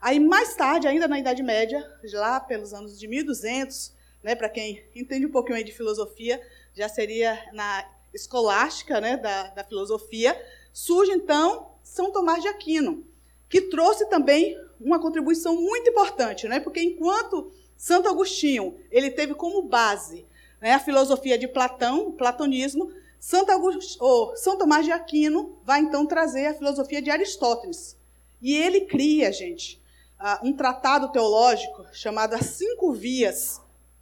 Aí 0.00 0.18
mais 0.18 0.56
tarde, 0.56 0.88
ainda 0.88 1.06
na 1.06 1.18
Idade 1.18 1.42
Média, 1.42 1.88
lá 2.12 2.40
pelos 2.40 2.74
anos 2.74 2.98
de 2.98 3.06
1200, 3.06 3.94
né, 4.22 4.34
para 4.34 4.48
quem 4.48 4.84
entende 4.96 5.26
um 5.26 5.30
pouquinho 5.30 5.56
aí 5.56 5.64
de 5.64 5.72
filosofia, 5.72 6.44
já 6.74 6.88
seria 6.88 7.40
na 7.52 7.88
escolástica 8.12 9.00
né, 9.00 9.16
da, 9.16 9.48
da 9.50 9.64
filosofia, 9.64 10.36
surge 10.72 11.12
então 11.12 11.77
São 11.88 12.12
Tomás 12.12 12.42
de 12.42 12.48
Aquino, 12.48 13.04
que 13.48 13.62
trouxe 13.62 14.06
também 14.10 14.56
uma 14.78 15.00
contribuição 15.00 15.56
muito 15.56 15.88
importante, 15.88 16.46
né, 16.46 16.60
porque 16.60 16.80
enquanto 16.80 17.50
Santo 17.76 18.08
Agostinho 18.08 18.78
ele 18.90 19.10
teve 19.10 19.34
como 19.34 19.62
base 19.62 20.26
né, 20.60 20.74
a 20.74 20.78
filosofia 20.78 21.38
de 21.38 21.48
Platão, 21.48 22.08
o 22.08 22.12
platonismo, 22.12 22.92
Santo, 23.18 23.50
Augusto, 23.50 23.98
oh, 24.04 24.36
São 24.36 24.58
Tomás 24.58 24.84
de 24.84 24.92
Aquino 24.92 25.58
vai 25.64 25.80
então 25.80 26.06
trazer 26.06 26.46
a 26.46 26.54
filosofia 26.54 27.02
de 27.02 27.10
Aristóteles. 27.10 27.96
E 28.40 28.54
ele 28.54 28.82
cria, 28.82 29.32
gente, 29.32 29.82
uh, 30.20 30.46
um 30.46 30.52
tratado 30.52 31.10
teológico 31.10 31.86
chamado 31.92 32.34
As 32.34 32.46
Cinco 32.46 32.92
Vias 32.92 33.60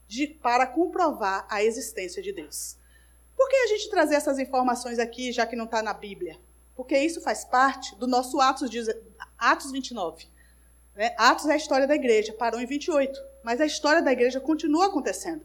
de, 0.08 0.26
para 0.26 0.66
comprovar 0.66 1.46
a 1.48 1.62
existência 1.62 2.20
de 2.20 2.32
Deus. 2.32 2.76
Por 3.34 3.48
que 3.48 3.56
a 3.56 3.66
gente 3.68 3.88
trazer 3.88 4.16
essas 4.16 4.38
informações 4.38 4.98
aqui, 4.98 5.32
já 5.32 5.46
que 5.46 5.56
não 5.56 5.64
está 5.64 5.82
na 5.82 5.94
Bíblia? 5.94 6.38
Porque 6.76 6.96
isso 6.98 7.20
faz 7.20 7.44
parte 7.44 7.96
do 7.96 8.06
nosso 8.06 8.40
Atos, 8.40 8.70
Atos 9.38 9.72
29. 9.72 10.28
Né? 10.94 11.14
Atos 11.16 11.46
é 11.46 11.54
a 11.54 11.56
história 11.56 11.86
da 11.86 11.94
igreja, 11.94 12.32
parou 12.32 12.60
em 12.60 12.66
28. 12.66 13.18
Mas 13.42 13.60
a 13.60 13.66
história 13.66 14.02
da 14.02 14.12
igreja 14.12 14.40
continua 14.40 14.86
acontecendo. 14.86 15.44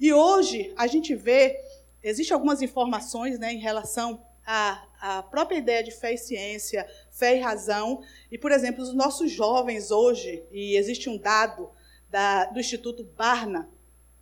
E 0.00 0.12
hoje 0.12 0.72
a 0.76 0.86
gente 0.86 1.14
vê 1.14 1.60
Existem 2.02 2.34
algumas 2.34 2.60
informações 2.60 3.38
né, 3.38 3.52
em 3.52 3.58
relação 3.58 4.26
à, 4.44 4.84
à 5.00 5.22
própria 5.22 5.56
ideia 5.56 5.84
de 5.84 5.92
fé 5.92 6.14
e 6.14 6.18
ciência, 6.18 6.88
fé 7.10 7.36
e 7.36 7.40
razão. 7.40 8.02
E, 8.30 8.36
por 8.36 8.50
exemplo, 8.50 8.82
os 8.82 8.92
nossos 8.92 9.30
jovens 9.30 9.92
hoje, 9.92 10.42
e 10.50 10.76
existe 10.76 11.08
um 11.08 11.16
dado 11.16 11.70
da, 12.10 12.46
do 12.46 12.58
Instituto 12.58 13.04
Barna, 13.04 13.70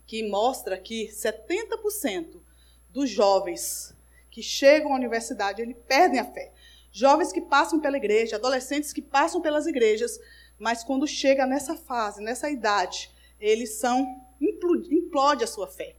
que 0.07 0.29
mostra 0.29 0.77
que 0.77 1.09
70% 1.09 2.39
dos 2.91 3.09
jovens 3.09 3.97
que 4.31 4.43
chegam 4.43 4.93
à 4.93 4.97
universidade, 4.97 5.63
eles 5.63 5.77
perdem 5.87 6.21
a 6.21 6.25
fé. 6.25 6.53
Jovens 6.93 7.33
que 7.33 7.41
passam 7.41 7.81
pela 7.81 7.97
igreja, 7.97 8.37
adolescentes 8.37 8.93
que 8.93 9.03
passam 9.03 9.41
pelas 9.41 9.67
igrejas, 9.67 10.19
mas 10.59 10.85
quando 10.85 11.07
chega 11.07 11.47
nessa 11.47 11.75
fase, 11.75 12.23
nessa 12.23 12.51
idade, 12.51 13.11
eles 13.41 13.79
são 13.79 14.07
implode 14.41 15.45
a 15.45 15.47
sua 15.47 15.67
fé. 15.67 15.97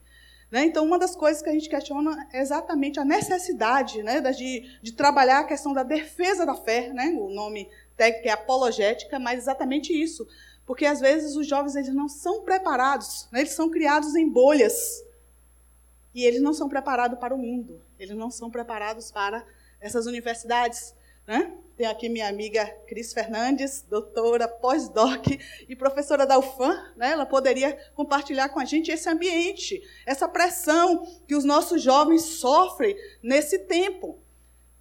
Né? 0.52 0.66
Então, 0.66 0.84
uma 0.84 0.98
das 0.98 1.16
coisas 1.16 1.42
que 1.42 1.48
a 1.48 1.52
gente 1.52 1.68
questiona 1.68 2.28
é 2.30 2.42
exatamente 2.42 3.00
a 3.00 3.04
necessidade 3.04 4.02
né, 4.02 4.20
de, 4.20 4.70
de 4.82 4.92
trabalhar 4.92 5.40
a 5.40 5.44
questão 5.44 5.72
da 5.72 5.82
defesa 5.82 6.44
da 6.44 6.54
fé, 6.54 6.92
né? 6.92 7.06
o 7.18 7.30
nome 7.30 7.70
técnico 7.96 8.28
é 8.28 8.32
apologética, 8.32 9.18
mas 9.18 9.38
exatamente 9.38 9.92
isso. 9.92 10.28
Porque, 10.66 10.84
às 10.84 11.00
vezes, 11.00 11.36
os 11.36 11.46
jovens 11.46 11.74
eles 11.74 11.94
não 11.94 12.06
são 12.06 12.42
preparados, 12.42 13.28
né? 13.32 13.40
eles 13.40 13.52
são 13.52 13.70
criados 13.70 14.14
em 14.14 14.28
bolhas. 14.28 15.02
E 16.14 16.22
eles 16.24 16.42
não 16.42 16.52
são 16.52 16.68
preparados 16.68 17.18
para 17.18 17.34
o 17.34 17.38
mundo, 17.38 17.80
eles 18.02 18.16
não 18.16 18.30
são 18.30 18.50
preparados 18.50 19.10
para 19.10 19.44
essas 19.80 20.06
universidades. 20.06 20.94
Né? 21.26 21.52
Tem 21.76 21.86
aqui 21.86 22.08
minha 22.08 22.28
amiga 22.28 22.66
Cris 22.86 23.12
Fernandes, 23.12 23.82
doutora, 23.82 24.48
pós-doc 24.48 25.26
e 25.68 25.76
professora 25.76 26.26
da 26.26 26.38
UFAM. 26.38 26.92
Né? 26.96 27.12
Ela 27.12 27.26
poderia 27.26 27.76
compartilhar 27.94 28.48
com 28.48 28.60
a 28.60 28.64
gente 28.64 28.90
esse 28.90 29.08
ambiente, 29.08 29.82
essa 30.04 30.28
pressão 30.28 31.06
que 31.26 31.34
os 31.34 31.44
nossos 31.44 31.82
jovens 31.82 32.22
sofrem 32.22 32.96
nesse 33.22 33.60
tempo. 33.60 34.18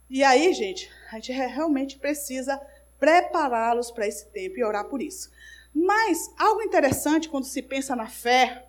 E 0.09 0.23
aí, 0.23 0.53
gente, 0.53 0.91
a 1.11 1.15
gente 1.15 1.31
realmente 1.31 1.97
precisa 1.97 2.59
prepará-los 2.99 3.89
para 3.91 4.07
esse 4.07 4.27
tempo 4.27 4.57
e 4.57 4.63
orar 4.63 4.85
por 4.85 5.01
isso. 5.01 5.31
Mas 5.73 6.29
algo 6.37 6.61
interessante 6.61 7.29
quando 7.29 7.45
se 7.45 7.61
pensa 7.61 7.95
na 7.95 8.07
fé, 8.07 8.67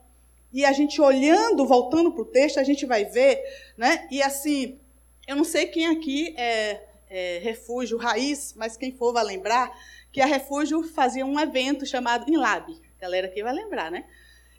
e 0.53 0.65
a 0.65 0.73
gente 0.73 1.01
olhando, 1.01 1.67
voltando 1.67 2.12
para 2.12 2.23
o 2.23 2.27
texto, 2.27 2.59
a 2.59 2.65
gente 2.65 2.85
vai 2.87 3.05
ver, 3.05 3.43
né? 3.77 4.07
E 4.11 4.23
assim, 4.23 4.79
eu 5.27 5.37
não 5.37 5.45
sei 5.45 5.67
quem 5.67 5.87
aqui 5.87 6.35
é 6.37 6.88
é, 7.12 7.38
Refúgio 7.43 7.99
Raiz, 7.99 8.55
mas 8.57 8.75
quem 8.75 8.91
for 8.91 9.12
vai 9.12 9.23
lembrar 9.23 9.71
que 10.11 10.21
a 10.21 10.27
Refúgio 10.27 10.83
fazia 10.83 11.27
um 11.27 11.38
evento 11.38 11.85
chamado 11.85 12.29
Inlab. 12.29 12.75
Galera 12.99 13.27
aqui 13.27 13.43
vai 13.43 13.53
lembrar, 13.53 13.91
né? 13.91 14.07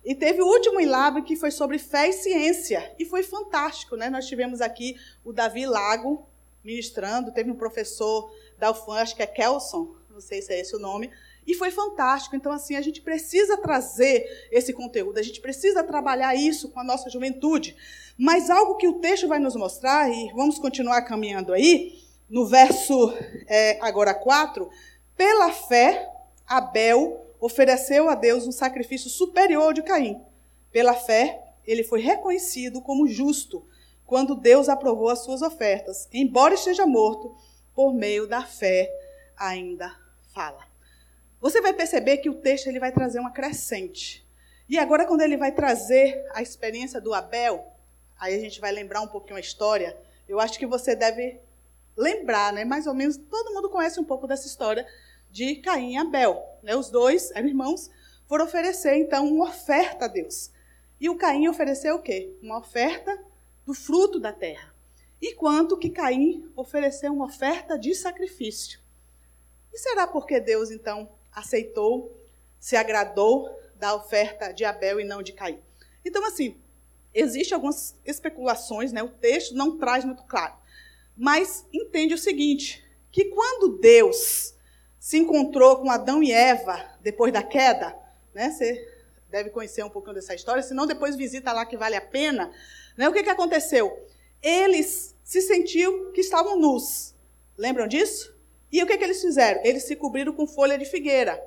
E 0.06 0.13
teve 0.13 0.41
o 0.41 0.45
último 0.45 0.79
Inlab 0.79 1.23
que 1.23 1.36
foi 1.36 1.49
sobre 1.49 1.79
fé 1.79 2.10
e 2.10 2.13
ciência. 2.13 2.93
E 2.99 3.06
foi 3.06 3.23
fantástico, 3.23 3.95
né? 3.95 4.10
Nós 4.10 4.27
tivemos 4.27 4.62
aqui 4.62 4.95
o 5.25 5.34
Davi 5.34 5.65
Lago 5.65 6.27
ministrando, 6.63 7.32
teve 7.32 7.49
um 7.49 7.56
professor 7.56 8.32
da 8.60 8.69
UFAM, 8.69 8.99
acho 8.99 9.15
que 9.15 9.23
é 9.23 9.27
Kelson, 9.27 9.95
não 10.10 10.21
sei 10.21 10.41
se 10.41 10.53
é 10.53 10.60
esse 10.60 10.75
o 10.75 10.79
nome, 10.79 11.10
e 11.45 11.53
foi 11.53 11.71
fantástico. 11.71 12.36
Então, 12.36 12.51
assim, 12.51 12.75
a 12.75 12.82
gente 12.82 13.01
precisa 13.01 13.58
trazer 13.58 14.25
esse 14.51 14.73
conteúdo, 14.73 15.17
a 15.17 15.23
gente 15.23 15.41
precisa 15.41 15.84
trabalhar 15.84 16.36
isso 16.36 16.69
com 16.69 16.79
a 16.79 16.84
nossa 16.84 17.10
juventude. 17.10 17.75
Mas 18.17 18.49
algo 18.49 18.75
que 18.75 18.88
o 18.88 18.99
texto 18.99 19.27
vai 19.27 19.39
nos 19.39 19.56
mostrar, 19.56 20.10
e 20.12 20.32
vamos 20.34 20.60
continuar 20.60 21.01
caminhando 21.03 21.53
aí, 21.53 21.99
no 22.29 22.45
verso 22.45 23.13
é, 23.47 23.77
agora 23.82 24.13
4, 24.13 24.69
pela 25.15 25.51
fé, 25.51 26.10
Abel 26.47 27.25
ofereceu 27.39 28.10
a 28.10 28.15
Deus 28.15 28.47
um 28.47 28.51
sacrifício 28.51 29.10
superior 29.10 29.63
ao 29.63 29.73
de 29.73 29.84
Caim. 29.84 30.21
Pela 30.71 30.93
fé, 30.93 31.43
ele 31.65 31.84
foi 31.84 32.01
reconhecido 32.01 32.82
como 32.82 33.08
justo 33.08 33.65
quando 34.06 34.36
Deus 34.36 34.69
aprovou 34.69 35.10
as 35.10 35.19
suas 35.23 35.41
ofertas. 35.41 36.08
Embora 36.13 36.53
esteja 36.53 36.86
morto, 36.86 37.36
por 37.75 37.93
meio 37.93 38.27
da 38.27 38.43
fé 38.43 38.89
ainda 39.38 39.95
fala. 40.34 40.72
Você 41.43 41.60
vai 41.60 41.73
perceber 41.73 42.19
que 42.19 42.29
o 42.29 42.36
texto 42.36 42.67
ele 42.67 42.79
vai 42.79 42.93
trazer 42.93 43.19
uma 43.19 43.29
crescente. 43.29 44.25
E 44.69 44.79
agora, 44.79 45.06
quando 45.06 45.19
ele 45.19 45.36
vai 45.36 45.51
trazer 45.51 46.25
a 46.34 46.41
experiência 46.41 47.01
do 47.01 47.13
Abel, 47.13 47.67
aí 48.17 48.34
a 48.34 48.39
gente 48.39 48.62
vai 48.62 48.71
lembrar 48.71 49.01
um 49.01 49.10
pouquinho 49.10 49.36
a 49.36 49.41
história. 49.41 49.97
Eu 50.25 50.39
acho 50.39 50.58
que 50.58 50.65
você 50.65 50.95
deve 50.95 51.41
lembrar, 51.97 52.53
né? 52.53 52.63
Mais 52.63 52.88
ou 52.88 52.93
menos 52.93 53.17
todo 53.17 53.53
mundo 53.53 53.69
conhece 53.69 53.99
um 53.99 54.06
pouco 54.06 54.25
dessa 54.25 54.47
história 54.47 54.88
de 55.29 55.58
Caim 55.58 55.95
e 55.95 55.97
Abel. 55.97 56.41
Né? 56.63 56.77
Os 56.77 56.89
dois 56.89 57.29
eram 57.32 57.49
irmãos, 57.49 57.91
foram 58.25 58.45
oferecer 58.45 58.95
então 58.95 59.27
uma 59.27 59.49
oferta 59.49 60.06
a 60.06 60.08
Deus. 60.08 60.49
E 60.97 61.10
o 61.10 61.17
Caim 61.17 61.49
ofereceu 61.49 61.95
o 61.95 62.01
quê? 62.01 62.34
Uma 62.41 62.60
oferta 62.60 63.21
do 63.65 63.73
fruto 63.73 64.17
da 64.17 64.32
terra. 64.32 64.73
Enquanto 65.21 65.77
que 65.77 65.89
Caim 65.89 66.49
ofereceu 66.56 67.12
uma 67.12 67.25
oferta 67.25 67.77
de 67.77 67.93
sacrifício. 67.93 68.79
E 69.73 69.77
será 69.77 70.08
porque 70.08 70.39
Deus 70.39 70.71
então 70.71 71.10
aceitou, 71.35 72.15
se 72.59 72.75
agradou 72.75 73.49
da 73.75 73.95
oferta 73.95 74.51
de 74.51 74.63
Abel 74.63 74.99
e 74.99 75.03
não 75.03 75.21
de 75.21 75.33
Caim? 75.33 75.59
Então 76.05 76.25
assim, 76.25 76.57
existem 77.13 77.55
algumas 77.55 77.95
especulações, 78.05 78.91
né? 78.91 79.03
O 79.03 79.09
texto 79.09 79.55
não 79.55 79.77
traz 79.77 80.03
muito 80.05 80.23
claro. 80.23 80.53
Mas 81.15 81.65
entende 81.71 82.13
o 82.13 82.17
seguinte: 82.17 82.83
que 83.11 83.25
quando 83.25 83.77
Deus 83.77 84.53
se 84.99 85.17
encontrou 85.17 85.77
com 85.77 85.91
Adão 85.91 86.23
e 86.23 86.31
Eva 86.31 86.83
depois 87.01 87.31
da 87.31 87.43
queda, 87.43 87.95
né? 88.33 88.49
Você 88.49 88.89
deve 89.29 89.49
conhecer 89.49 89.83
um 89.83 89.89
pouquinho 89.89 90.15
dessa 90.15 90.35
história, 90.35 90.61
senão 90.61 90.85
depois 90.85 91.15
visita 91.15 91.51
lá 91.51 91.65
que 91.65 91.77
vale 91.77 91.95
a 91.95 92.01
pena. 92.01 92.51
Né? 92.95 93.09
O 93.09 93.13
que, 93.13 93.23
que 93.23 93.29
aconteceu? 93.29 94.07
Eles 94.41 95.15
se 95.23 95.41
sentiam 95.41 96.11
que 96.11 96.21
estavam 96.21 96.59
nus. 96.59 97.15
Lembram 97.57 97.87
disso? 97.87 98.32
E 98.73 98.81
o 98.81 98.88
que, 98.88 98.97
que 98.97 99.03
eles 99.03 99.21
fizeram? 99.21 99.62
Eles 99.63 99.83
se 99.83 99.95
cobriram 99.95 100.33
com 100.33 100.47
folha 100.47 100.79
de 100.79 100.86
figueira. 100.86 101.39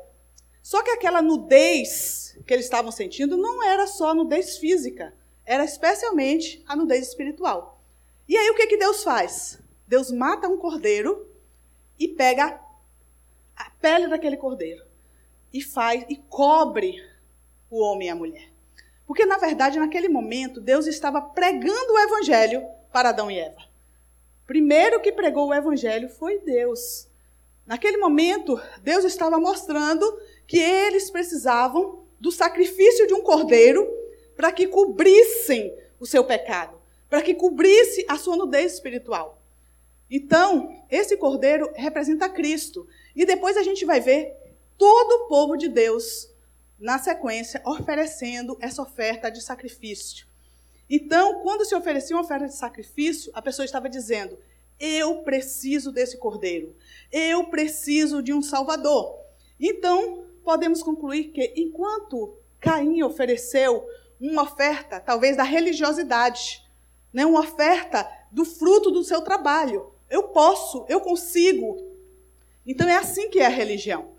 Só 0.62 0.81
que 0.81 0.91
aquela 0.91 1.21
nudez 1.21 2.39
que 2.47 2.55
eles 2.55 2.67
estavam 2.67 2.93
sentindo 2.93 3.37
não 3.37 3.65
era 3.65 3.89
só 3.89 4.15
nudez 4.15 4.59
física, 4.59 5.12
era 5.45 5.65
especialmente 5.65 6.62
a 6.69 6.77
nudez 6.77 7.09
espiritual. 7.09 7.83
E 8.29 8.37
aí 8.37 8.49
o 8.51 8.55
que, 8.55 8.69
que 8.69 8.77
Deus 8.77 9.03
faz? 9.03 9.59
Deus 9.89 10.12
mata 10.12 10.47
um 10.47 10.57
cordeiro 10.57 11.29
e 11.99 12.07
pega 12.07 12.61
a 13.57 13.71
pele 13.81 14.07
daquele 14.07 14.37
cordeiro 14.37 14.85
e 15.53 15.61
faz 15.61 16.05
e 16.09 16.17
cobre 16.29 16.95
o 17.69 17.81
homem 17.81 18.07
e 18.07 18.11
a 18.11 18.15
mulher. 18.15 18.53
Porque 19.05 19.27
na 19.27 19.37
verdade, 19.37 19.81
naquele 19.81 20.09
momento, 20.09 20.61
Deus 20.61 20.87
estava 20.87 21.21
pregando 21.21 21.93
o 21.93 21.99
evangelho 21.99 22.65
para 22.93 23.09
Adão 23.09 23.29
e 23.29 23.37
Eva. 23.37 23.65
Primeiro 24.47 25.01
que 25.01 25.11
pregou 25.11 25.49
o 25.49 25.55
evangelho 25.55 26.09
foi 26.09 26.39
Deus. 26.39 27.09
Naquele 27.67 27.97
momento, 27.97 28.61
Deus 28.83 29.05
estava 29.05 29.39
mostrando 29.41 30.21
que 30.47 30.59
eles 30.59 31.11
precisavam 31.11 32.05
do 32.21 32.31
sacrifício 32.31 33.07
de 33.07 33.15
um 33.15 33.23
cordeiro 33.23 33.87
para 34.37 34.53
que 34.53 34.69
cobrissem 34.69 35.77
o 35.99 36.07
seu 36.07 36.25
pecado, 36.25 36.81
para 37.09 37.23
que 37.23 37.35
cobrisse 37.35 38.05
a 38.09 38.17
sua 38.17 38.37
nudez 38.37 38.75
espiritual. 38.75 39.43
Então, 40.11 40.85
esse 40.91 41.17
cordeiro 41.17 41.71
representa 41.75 42.29
Cristo. 42.29 42.87
E 43.15 43.25
depois 43.25 43.57
a 43.57 43.63
gente 43.63 43.85
vai 43.85 44.01
ver 44.01 44.33
todo 44.79 45.25
o 45.25 45.29
povo 45.29 45.57
de 45.57 45.69
Deus, 45.69 46.31
na 46.79 46.99
sequência, 46.99 47.61
oferecendo 47.65 48.57
essa 48.61 48.83
oferta 48.83 49.31
de 49.31 49.41
sacrifício. 49.41 50.27
Então, 50.89 51.43
quando 51.43 51.65
se 51.65 51.75
oferecia 51.75 52.15
uma 52.15 52.23
oferta 52.23 52.47
de 52.47 52.55
sacrifício, 52.55 53.33
a 53.35 53.43
pessoa 53.43 53.65
estava 53.65 53.89
dizendo: 53.89 54.39
Eu 54.79 55.23
preciso 55.23 55.91
desse 55.91 56.19
cordeiro. 56.19 56.75
Eu 57.11 57.45
preciso 57.45 58.23
de 58.23 58.33
um 58.33 58.43
Salvador. 58.43 59.19
Então, 59.59 60.25
podemos 60.45 60.83
concluir 60.83 61.33
que 61.33 61.53
enquanto 61.57 62.37
Caim 62.61 63.03
ofereceu 63.03 63.87
uma 64.21 64.43
oferta, 64.43 65.01
talvez 65.01 65.37
da 65.37 65.43
religiosidade, 65.43 66.62
né, 67.12 67.25
uma 67.25 67.41
oferta 67.41 68.09
do 68.31 68.45
fruto 68.45 68.91
do 68.91 69.05
seu 69.05 69.23
trabalho, 69.23 69.93
eu 70.09 70.25
posso, 70.25 70.85
eu 70.89 71.01
consigo. 71.01 71.77
Então 72.67 72.89
é 72.89 72.97
assim 72.97 73.31
que 73.31 73.39
é 73.39 73.47
a 73.47 73.51
religião. 73.51 74.11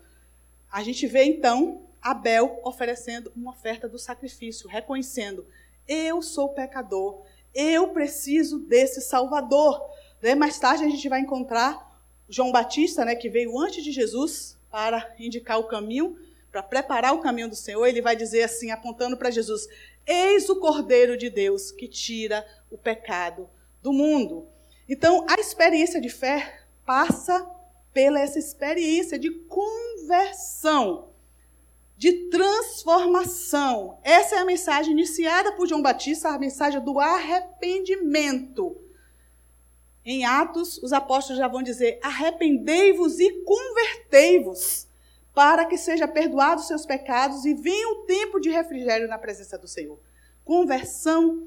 A 0.70 0.82
gente 0.82 1.06
vê 1.06 1.24
então 1.24 1.86
Abel 2.00 2.60
oferecendo 2.64 3.32
uma 3.34 3.52
oferta 3.52 3.88
do 3.88 3.98
sacrifício, 3.98 4.68
reconhecendo: 4.68 5.46
eu 5.86 6.20
sou 6.22 6.50
pecador, 6.50 7.22
eu 7.54 7.88
preciso 7.88 8.58
desse 8.58 9.00
Salvador. 9.00 9.80
Né? 10.22 10.34
Mais 10.34 10.58
tarde 10.58 10.84
a 10.84 10.88
gente 10.88 11.08
vai 11.08 11.20
encontrar 11.20 11.88
João 12.28 12.52
Batista, 12.52 13.04
né, 13.04 13.14
que 13.14 13.30
veio 13.30 13.58
antes 13.58 13.82
de 13.82 13.90
Jesus 13.90 14.58
para 14.70 15.14
indicar 15.18 15.58
o 15.58 15.64
caminho, 15.64 16.18
para 16.52 16.62
preparar 16.62 17.14
o 17.14 17.20
caminho 17.20 17.48
do 17.48 17.56
Senhor. 17.56 17.86
Ele 17.86 18.02
vai 18.02 18.14
dizer 18.14 18.42
assim, 18.42 18.70
apontando 18.70 19.16
para 19.16 19.30
Jesus: 19.30 19.66
Eis 20.06 20.48
o 20.48 20.56
Cordeiro 20.56 21.16
de 21.16 21.30
Deus 21.30 21.72
que 21.72 21.88
tira 21.88 22.46
o 22.70 22.76
pecado 22.76 23.48
do 23.82 23.92
mundo. 23.92 24.46
Então, 24.88 25.24
a 25.28 25.40
experiência 25.40 26.00
de 26.00 26.08
fé 26.08 26.62
passa 26.84 27.46
pela 27.92 28.20
essa 28.20 28.38
experiência 28.38 29.18
de 29.18 29.30
conversão, 29.30 31.08
de 31.96 32.28
transformação. 32.30 33.98
Essa 34.02 34.36
é 34.36 34.38
a 34.38 34.44
mensagem 34.44 34.92
iniciada 34.92 35.52
por 35.52 35.66
João 35.66 35.82
Batista, 35.82 36.28
a 36.30 36.38
mensagem 36.38 36.80
do 36.82 36.98
arrependimento. 37.00 38.87
Em 40.10 40.24
Atos, 40.24 40.78
os 40.78 40.94
apóstolos 40.94 41.38
já 41.38 41.46
vão 41.46 41.62
dizer: 41.62 41.98
arrependei-vos 42.02 43.20
e 43.20 43.42
convertei-vos, 43.42 44.88
para 45.34 45.66
que 45.66 45.76
seja 45.76 46.08
perdoados 46.08 46.66
seus 46.66 46.86
pecados 46.86 47.44
e 47.44 47.52
venha 47.52 47.90
o 47.90 48.06
tempo 48.06 48.40
de 48.40 48.48
refrigério 48.48 49.06
na 49.06 49.18
presença 49.18 49.58
do 49.58 49.68
Senhor. 49.68 50.00
Conversão, 50.42 51.46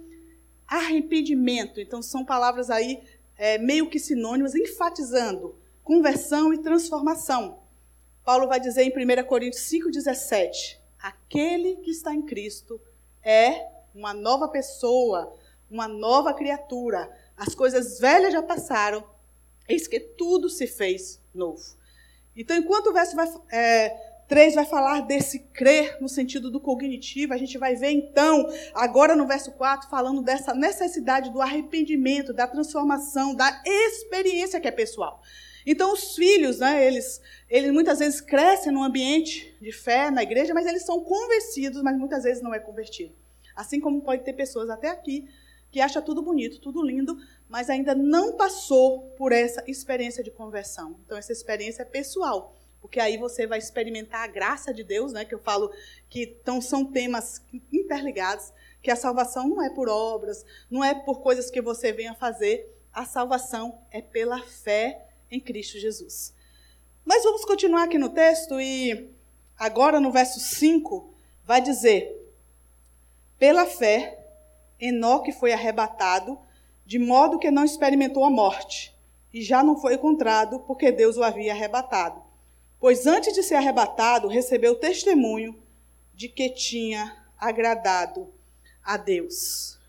arrependimento. 0.67 1.81
Então, 1.81 2.03
são 2.03 2.23
palavras 2.23 2.69
aí 2.69 3.01
é, 3.35 3.57
meio 3.57 3.89
que 3.89 3.97
sinônimos, 3.97 4.53
enfatizando 4.53 5.55
conversão 5.83 6.53
e 6.53 6.59
transformação. 6.59 7.63
Paulo 8.23 8.47
vai 8.47 8.59
dizer 8.59 8.83
em 8.83 8.89
1 8.91 9.25
Coríntios 9.25 9.63
5,17: 9.63 10.77
aquele 11.01 11.77
que 11.77 11.89
está 11.89 12.13
em 12.13 12.21
Cristo 12.21 12.79
é 13.23 13.67
uma 13.95 14.13
nova 14.13 14.47
pessoa, 14.47 15.35
uma 15.67 15.87
nova 15.87 16.31
criatura. 16.31 17.11
As 17.41 17.55
coisas 17.55 17.97
velhas 17.97 18.33
já 18.33 18.43
passaram, 18.43 19.03
eis 19.67 19.87
que 19.87 19.99
tudo 19.99 20.47
se 20.47 20.67
fez 20.67 21.19
novo. 21.33 21.75
Então, 22.35 22.55
enquanto 22.55 22.91
o 22.91 22.93
verso 22.93 23.15
vai, 23.15 23.27
é, 23.51 23.89
3 24.27 24.53
vai 24.53 24.63
falar 24.63 25.01
desse 25.07 25.39
crer 25.39 25.97
no 25.99 26.07
sentido 26.07 26.51
do 26.51 26.59
cognitivo. 26.59 27.33
A 27.33 27.37
gente 27.37 27.57
vai 27.57 27.75
ver 27.75 27.89
então, 27.89 28.47
agora 28.75 29.15
no 29.15 29.25
verso 29.25 29.51
4, 29.53 29.89
falando 29.89 30.21
dessa 30.21 30.53
necessidade 30.53 31.31
do 31.31 31.41
arrependimento, 31.41 32.31
da 32.31 32.45
transformação, 32.45 33.33
da 33.33 33.59
experiência 33.65 34.61
que 34.61 34.67
é 34.67 34.71
pessoal. 34.71 35.19
Então, 35.65 35.93
os 35.93 36.13
filhos, 36.13 36.59
né, 36.59 36.85
eles, 36.85 37.19
eles 37.49 37.71
muitas 37.71 37.97
vezes 37.97 38.21
crescem 38.21 38.71
num 38.71 38.83
ambiente 38.83 39.57
de 39.59 39.71
fé 39.71 40.11
na 40.11 40.21
igreja, 40.21 40.53
mas 40.53 40.67
eles 40.67 40.85
são 40.85 41.03
convencidos, 41.03 41.81
mas 41.81 41.97
muitas 41.97 42.23
vezes 42.23 42.43
não 42.43 42.53
é 42.53 42.59
convertido. 42.59 43.15
Assim 43.55 43.79
como 43.79 44.03
pode 44.03 44.23
ter 44.23 44.33
pessoas 44.33 44.69
até 44.69 44.89
aqui 44.89 45.27
que 45.71 45.79
acham 45.79 46.01
tudo 46.01 46.21
bonito, 46.21 46.59
tudo 46.59 46.83
lindo, 46.83 47.17
mas 47.47 47.69
ainda 47.69 47.95
não 47.95 48.35
passou 48.35 49.13
por 49.17 49.31
essa 49.31 49.63
experiência 49.67 50.23
de 50.23 50.29
conversão. 50.29 50.99
Então, 51.05 51.17
essa 51.17 51.31
experiência 51.31 51.83
é 51.83 51.85
pessoal 51.85 52.55
porque 52.81 52.99
aí 52.99 53.15
você 53.15 53.45
vai 53.45 53.59
experimentar 53.59 54.23
a 54.23 54.27
graça 54.27 54.73
de 54.73 54.83
Deus, 54.83 55.13
né? 55.13 55.23
Que 55.23 55.35
eu 55.35 55.39
falo 55.39 55.71
que 56.09 56.35
então, 56.41 56.59
são 56.59 56.83
temas 56.83 57.41
interligados, 57.71 58.51
que 58.81 58.89
a 58.89 58.95
salvação 58.95 59.47
não 59.47 59.63
é 59.63 59.69
por 59.69 59.87
obras, 59.87 60.43
não 60.69 60.83
é 60.83 60.95
por 60.95 61.21
coisas 61.21 61.51
que 61.51 61.61
você 61.61 61.93
venha 61.93 62.15
fazer, 62.15 62.75
a 62.91 63.05
salvação 63.05 63.79
é 63.91 64.01
pela 64.01 64.41
fé 64.41 65.07
em 65.29 65.39
Cristo 65.39 65.77
Jesus. 65.77 66.33
Mas 67.05 67.23
vamos 67.23 67.45
continuar 67.45 67.83
aqui 67.83 67.99
no 67.99 68.09
texto 68.09 68.59
e 68.59 69.09
agora 69.57 69.99
no 69.99 70.11
verso 70.11 70.39
5 70.39 71.13
vai 71.45 71.61
dizer: 71.61 72.33
Pela 73.37 73.67
fé, 73.67 74.20
Enoque 74.81 75.31
foi 75.31 75.53
arrebatado, 75.53 76.37
de 76.85 76.99
modo 76.99 77.39
que 77.39 77.51
não 77.51 77.63
experimentou 77.63 78.25
a 78.25 78.29
morte, 78.29 78.93
e 79.31 79.41
já 79.41 79.63
não 79.63 79.79
foi 79.79 79.93
encontrado, 79.93 80.59
porque 80.61 80.91
Deus 80.91 81.15
o 81.15 81.23
havia 81.23 81.53
arrebatado 81.53 82.31
pois 82.81 83.05
antes 83.05 83.31
de 83.33 83.43
ser 83.43 83.55
arrebatado, 83.55 84.27
recebeu 84.27 84.75
testemunho 84.75 85.55
de 86.15 86.27
que 86.27 86.49
tinha 86.49 87.15
agradado 87.37 88.33
a 88.83 88.97
Deus. 88.97 89.79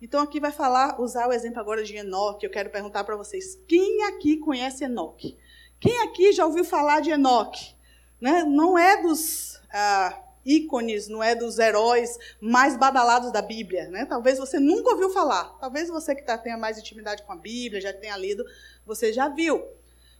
Então 0.00 0.22
aqui 0.22 0.38
vai 0.38 0.52
falar, 0.52 1.00
usar 1.00 1.26
o 1.26 1.32
exemplo 1.32 1.58
agora 1.58 1.82
de 1.82 1.96
Enoque. 1.96 2.44
Eu 2.44 2.50
quero 2.50 2.68
perguntar 2.68 3.02
para 3.02 3.16
vocês: 3.16 3.58
quem 3.66 4.04
aqui 4.04 4.36
conhece 4.36 4.84
Enoque? 4.84 5.38
Quem 5.80 6.02
aqui 6.02 6.32
já 6.32 6.44
ouviu 6.44 6.64
falar 6.64 7.00
de 7.00 7.10
Enoque? 7.10 7.74
Né? 8.20 8.44
Não 8.44 8.78
é 8.78 9.00
dos 9.00 9.58
ah, 9.72 10.22
ícones, 10.46 11.08
não 11.08 11.22
é 11.22 11.34
dos 11.34 11.58
heróis 11.58 12.16
mais 12.40 12.76
badalados 12.76 13.32
da 13.32 13.42
Bíblia. 13.42 13.88
Né? 13.88 14.06
Talvez 14.06 14.38
você 14.38 14.60
nunca 14.60 14.92
ouviu 14.92 15.10
falar. 15.10 15.56
Talvez 15.58 15.88
você 15.88 16.14
que 16.14 16.22
tá, 16.22 16.38
tenha 16.38 16.56
mais 16.56 16.78
intimidade 16.78 17.24
com 17.24 17.32
a 17.32 17.36
Bíblia, 17.36 17.80
já 17.80 17.92
tenha 17.92 18.16
lido, 18.16 18.44
você 18.86 19.12
já 19.12 19.28
viu. 19.28 19.62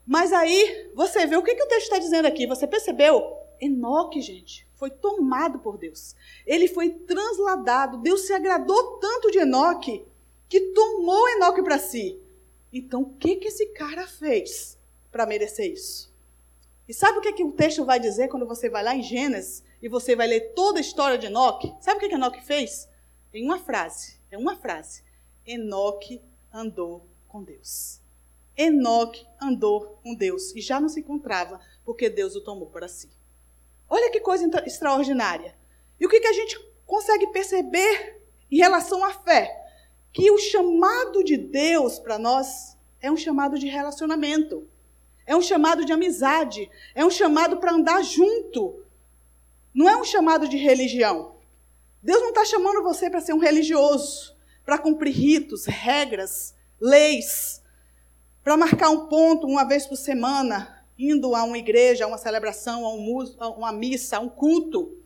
Mas 0.05 0.33
aí, 0.33 0.91
você 0.95 1.27
vê 1.27 1.37
o 1.37 1.43
que, 1.43 1.55
que 1.55 1.63
o 1.63 1.69
texto 1.69 1.85
está 1.85 1.99
dizendo 1.99 2.27
aqui. 2.27 2.47
Você 2.47 2.67
percebeu? 2.67 3.23
Enoque, 3.61 4.21
gente, 4.21 4.67
foi 4.75 4.91
tomado 4.91 5.61
por 5.61 5.79
Deus. 5.79 6.15
Ele 6.47 6.69
foi 6.69 6.91
transladado. 6.91 7.99
Deus 7.99 8.27
se 8.27 8.33
agradou 8.33 8.99
tanto 8.99 9.31
de 9.31 9.39
Enoque 9.39 10.05
que 10.49 10.61
tomou 10.73 11.29
Enoque 11.31 11.63
para 11.63 11.79
si. 11.79 12.21
Então, 12.73 13.03
o 13.03 13.15
que, 13.15 13.37
que 13.37 13.49
esse 13.49 13.67
cara 13.67 14.07
fez 14.07 14.79
para 15.11 15.27
merecer 15.27 15.73
isso? 15.73 16.15
E 16.89 16.95
sabe 16.95 17.19
o 17.19 17.21
que, 17.21 17.33
que 17.33 17.45
o 17.45 17.53
texto 17.53 17.85
vai 17.85 17.99
dizer 17.99 18.29
quando 18.29 18.47
você 18.47 18.69
vai 18.69 18.85
lá 18.85 18.95
em 18.95 19.03
Gênesis 19.03 19.63
e 19.83 19.89
você 19.89 20.17
vai 20.17 20.27
ler 20.27 20.53
toda 20.55 20.79
a 20.79 20.81
história 20.81 21.19
de 21.19 21.27
Enoque? 21.27 21.75
Sabe 21.81 21.99
o 21.99 22.01
que, 22.01 22.09
que 22.09 22.15
Enoque 22.15 22.45
fez? 22.45 22.89
Em 23.33 23.45
uma 23.45 23.59
frase. 23.59 24.19
É 24.31 24.39
uma 24.39 24.57
frase. 24.57 25.03
Enoque 25.47 26.21
andou 26.53 27.07
com 27.29 27.43
Deus. 27.43 28.01
Enoque 28.57 29.27
andou 29.41 29.99
com 30.03 30.15
Deus 30.15 30.55
e 30.55 30.61
já 30.61 30.81
não 30.81 30.89
se 30.89 31.01
encontrava 31.01 31.61
porque 31.85 32.09
Deus 32.09 32.35
o 32.35 32.41
tomou 32.41 32.67
para 32.67 32.89
si. 32.89 33.11
Olha 33.89 34.11
que 34.11 34.21
coisa 34.21 34.51
extraordinária. 34.67 35.55
E 36.01 36.07
o 36.07 36.09
que, 36.09 36.21
que 36.21 36.27
a 36.27 36.33
gente 36.33 36.59
consegue 36.85 37.29
perceber 37.29 38.21
em 38.51 38.57
relação 38.57 39.05
à 39.05 39.13
fé? 39.13 39.65
Que 40.13 40.31
o 40.31 40.39
chamado 40.39 41.23
de 41.23 41.37
Deus 41.37 41.99
para 41.99 42.19
nós 42.19 42.77
é 43.01 43.11
um 43.11 43.17
chamado 43.17 43.59
de 43.59 43.69
relacionamento, 43.69 44.67
é 45.27 45.37
um 45.37 45.43
chamado 45.43 45.85
de 45.85 45.93
amizade, 45.93 46.71
é 46.95 47.05
um 47.05 47.11
chamado 47.11 47.59
para 47.59 47.73
andar 47.73 48.03
junto. 48.03 48.83
Não 49.77 49.87
é 49.91 49.95
um 49.95 50.05
chamado 50.05 50.49
de 50.49 50.57
religião. 50.57 51.37
Deus 52.03 52.23
não 52.23 52.31
está 52.31 52.47
chamando 52.47 52.83
você 52.83 53.11
para 53.11 53.21
ser 53.21 53.35
um 53.35 53.39
religioso. 53.39 54.35
para 54.65 54.79
cumprir 54.79 55.13
ritos, 55.13 55.67
regras, 55.67 56.53
leis, 56.81 57.63
para 58.43 58.57
marcar 58.57 58.91
um 58.91 59.07
ponto 59.07 59.47
uma 59.47 59.63
vez 59.63 59.87
por 59.87 59.95
semana, 59.95 60.83
indo 60.99 61.37
a 61.37 61.45
uma 61.45 61.57
igreja, 61.57 62.05
a 62.05 62.09
uma 62.09 62.19
celebração, 62.19 62.85
a, 62.85 62.93
um, 62.93 63.37
a 63.39 63.49
uma 63.51 63.73
missa, 63.73 64.17
a 64.17 64.21
um 64.21 64.29
culto, 64.29 64.99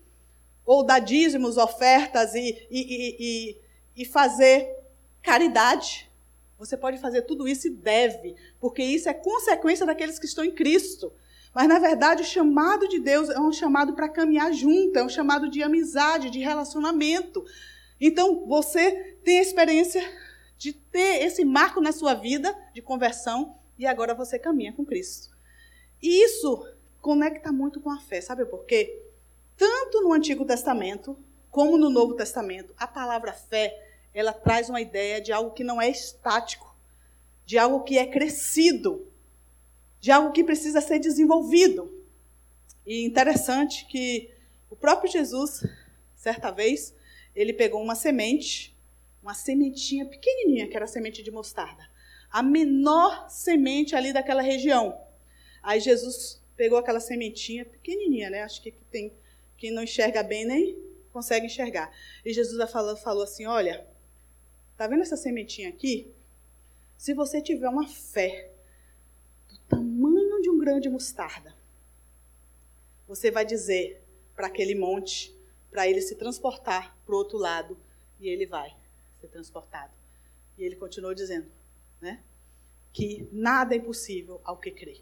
ou 0.65 0.83
dar 0.83 1.01
dízimos, 1.01 1.59
ofertas 1.59 2.35
e, 2.35 2.67
e, 2.71 3.17
e, 3.21 3.59
e 3.97 4.05
fazer 4.07 4.67
caridade. 5.21 6.11
Você 6.59 6.75
pode 6.75 6.97
fazer 6.97 7.23
tudo 7.23 7.47
isso 7.47 7.67
e 7.67 7.71
deve, 7.71 8.37
porque 8.59 8.83
isso 8.83 9.11
é 9.11 9.15
consequência 9.15 9.85
daqueles 9.85 10.19
que 10.19 10.27
estão 10.27 10.45
em 10.45 10.53
Cristo. 10.53 11.13
Mas, 11.55 11.69
na 11.69 11.79
verdade, 11.79 12.23
o 12.23 12.27
chamado 12.27 12.89
de 12.89 13.01
Deus 13.01 13.29
é 13.29 13.41
um 13.41 13.53
chamado 13.53 13.95
para 13.95 14.09
caminhar 14.09 14.53
junto, 14.53 14.99
é 14.99 15.05
um 15.05 15.09
chamado 15.09 15.51
de 15.51 15.63
amizade, 15.63 16.31
de 16.31 16.39
relacionamento. 16.39 17.45
Então, 18.01 18.47
você 18.47 19.17
tem 19.25 19.39
a 19.39 19.43
experiência 19.43 20.03
de 20.57 20.73
ter 20.73 21.23
esse 21.25 21.45
marco 21.45 21.81
na 21.81 21.93
sua 21.93 22.15
vida 22.15 22.57
de 22.73 22.81
conversão 22.81 23.57
e 23.79 23.87
agora 23.87 24.15
você 24.15 24.39
caminha 24.39 24.73
com 24.73 24.85
Cristo. 24.85 25.35
E 26.03 26.25
isso 26.25 26.67
conecta 27.01 27.51
muito 27.51 27.81
com 27.81 27.91
a 27.91 27.99
fé, 27.99 28.21
sabe 28.21 28.45
por 28.45 28.65
quê? 28.65 29.03
Tanto 29.57 30.03
no 30.03 30.13
Antigo 30.13 30.45
Testamento 30.45 31.17
como 31.51 31.77
no 31.77 31.91
Novo 31.91 32.15
Testamento, 32.15 32.75
a 32.79 32.87
palavra 32.87 33.33
fé, 33.33 33.75
ela 34.15 34.33
traz 34.33 34.69
uma 34.69 34.81
ideia 34.81 35.21
de 35.21 35.33
algo 35.33 35.51
que 35.51 35.65
não 35.65 35.81
é 35.81 35.89
estático, 35.91 36.75
de 37.45 37.59
algo 37.59 37.83
que 37.83 37.99
é 37.99 38.07
crescido, 38.07 39.10
de 40.01 40.11
algo 40.11 40.33
que 40.33 40.43
precisa 40.43 40.81
ser 40.81 40.99
desenvolvido. 40.99 41.93
E 42.87 43.05
interessante 43.05 43.87
que 43.87 44.31
o 44.71 44.77
próprio 44.77 45.11
Jesus, 45.11 45.63
certa 46.17 46.51
vez, 46.51 46.95
ele 47.35 47.53
pegou 47.53 47.83
uma 47.83 47.95
semente, 47.95 48.77
uma 49.23 49.35
sementinha 49.35 50.07
pequenininha, 50.07 50.67
que 50.67 50.75
era 50.75 50.87
a 50.87 50.89
semente 50.89 51.23
de 51.23 51.31
mostarda, 51.31 51.89
a 52.31 52.43
menor 52.43 53.29
semente 53.29 53.95
ali 53.95 54.13
daquela 54.13 54.43
região. 54.43 54.99
Aí 55.63 55.79
Jesus 55.79 56.43
pegou 56.57 56.79
aquela 56.79 57.01
sementinha 57.01 57.65
pequenininha, 57.65 58.31
né? 58.31 58.43
Acho 58.43 58.63
que 58.63 58.73
tem 58.91 59.13
quem 59.57 59.71
não 59.71 59.83
enxerga 59.83 60.23
bem 60.23 60.47
nem 60.47 60.91
consegue 61.13 61.47
enxergar. 61.47 61.93
E 62.25 62.33
Jesus 62.33 62.71
falou, 62.71 62.97
falou 62.97 63.25
assim: 63.25 63.47
Olha, 63.47 63.87
tá 64.77 64.87
vendo 64.87 65.03
essa 65.03 65.17
sementinha 65.17 65.69
aqui? 65.69 66.13
Se 66.97 67.15
você 67.15 67.41
tiver 67.41 67.69
uma 67.69 67.87
fé 67.87 68.51
tamanho 69.71 70.43
de 70.43 70.51
um 70.51 70.59
grão 70.59 70.81
de 70.81 70.91
mostarda. 70.91 71.55
Você 73.07 73.31
vai 73.31 73.47
dizer 73.47 74.03
para 74.35 74.49
aquele 74.49 74.75
monte, 74.75 75.35
para 75.71 75.89
ele 75.89 76.01
se 76.01 76.17
transportar 76.17 76.97
para 77.07 77.15
o 77.15 77.19
outro 77.19 77.39
lado, 77.39 77.79
e 78.19 78.29
ele 78.29 78.47
vai 78.47 78.77
ser 79.21 79.29
transportado. 79.29 79.93
E 80.59 80.65
ele 80.65 80.77
continuou 80.77 81.15
dizendo, 81.15 81.51
né? 82.01 82.21
Que 82.93 83.29
nada 83.33 83.75
é 83.75 83.79
impossível 83.79 84.41
ao 84.45 84.59
que 84.59 84.71
crê. 84.71 85.01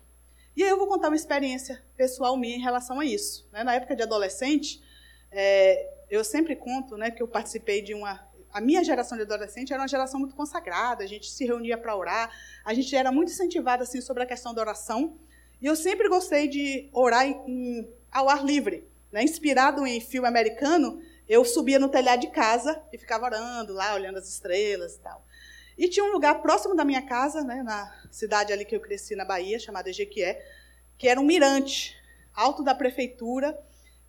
E 0.55 0.63
aí 0.63 0.69
eu 0.69 0.77
vou 0.77 0.87
contar 0.87 1.09
uma 1.09 1.17
experiência 1.17 1.83
pessoal 1.97 2.37
minha 2.37 2.57
em 2.57 2.61
relação 2.61 3.01
a 3.01 3.05
isso. 3.05 3.49
Né? 3.53 3.65
Na 3.65 3.75
época 3.75 3.97
de 3.97 4.03
adolescente, 4.03 4.83
é, 5.31 6.05
eu 6.11 6.23
sempre 6.25 6.57
conto 6.57 6.97
né, 6.97 7.11
que 7.11 7.23
eu 7.23 7.29
participei 7.29 7.81
de 7.81 7.95
uma 7.95 8.28
a 8.53 8.61
minha 8.61 8.83
geração 8.83 9.17
de 9.17 9.25
adolescente 9.25 9.73
era 9.73 9.83
uma 9.83 9.89
geração 9.89 10.19
muito 10.19 10.35
consagrada, 10.35 11.05
a 11.05 11.07
gente 11.07 11.31
se 11.31 11.45
reunia 11.45 11.77
para 11.77 11.97
orar, 11.97 12.31
a 12.65 12.75
gente 12.75 12.95
era 12.95 13.13
muito 13.13 13.31
incentivada 13.31 13.83
assim 13.83 14.01
sobre 14.01 14.23
a 14.23 14.27
questão 14.27 14.55
da 14.55 14.61
oração, 14.61 15.19
e 15.61 15.67
eu 15.67 15.77
sempre 15.77 16.09
gostei 16.09 16.49
de 16.49 16.89
orar 16.93 17.27
em, 17.27 17.33
em, 17.47 17.89
ao 18.11 18.29
ar 18.29 18.45
livre, 18.45 18.89
né? 19.13 19.23
inspirado 19.23 19.87
em 19.87 20.01
filme 20.01 20.29
americano, 20.29 21.01
eu 21.29 21.45
subia 21.45 21.79
no 21.79 21.89
telhado 21.89 22.21
de 22.21 22.29
casa 22.29 22.81
e 22.93 22.99
ficava 22.99 23.27
orando 23.27 23.73
lá, 23.75 23.95
olhando 23.95 24.19
as 24.19 24.29
estrelas 24.29 24.95
e 24.95 25.01
tal. 25.01 25.25
E 25.77 25.89
tinha 25.89 26.05
um 26.05 26.13
lugar 26.13 26.41
próximo 26.41 26.75
da 26.75 26.85
minha 26.85 27.03
casa, 27.03 27.45
né, 27.45 27.63
na 27.63 27.95
cidade 28.11 28.53
ali 28.53 28.65
que 28.65 28.75
eu 28.75 28.81
cresci 28.81 29.15
na 29.15 29.25
Bahia, 29.25 29.61
chamada 29.61 29.89
Ejequié, 29.89 30.45
que 30.97 31.07
era 31.07 31.21
um 31.21 31.25
mirante 31.25 31.97
alto 32.35 32.65
da 32.65 32.75
prefeitura, 32.75 33.57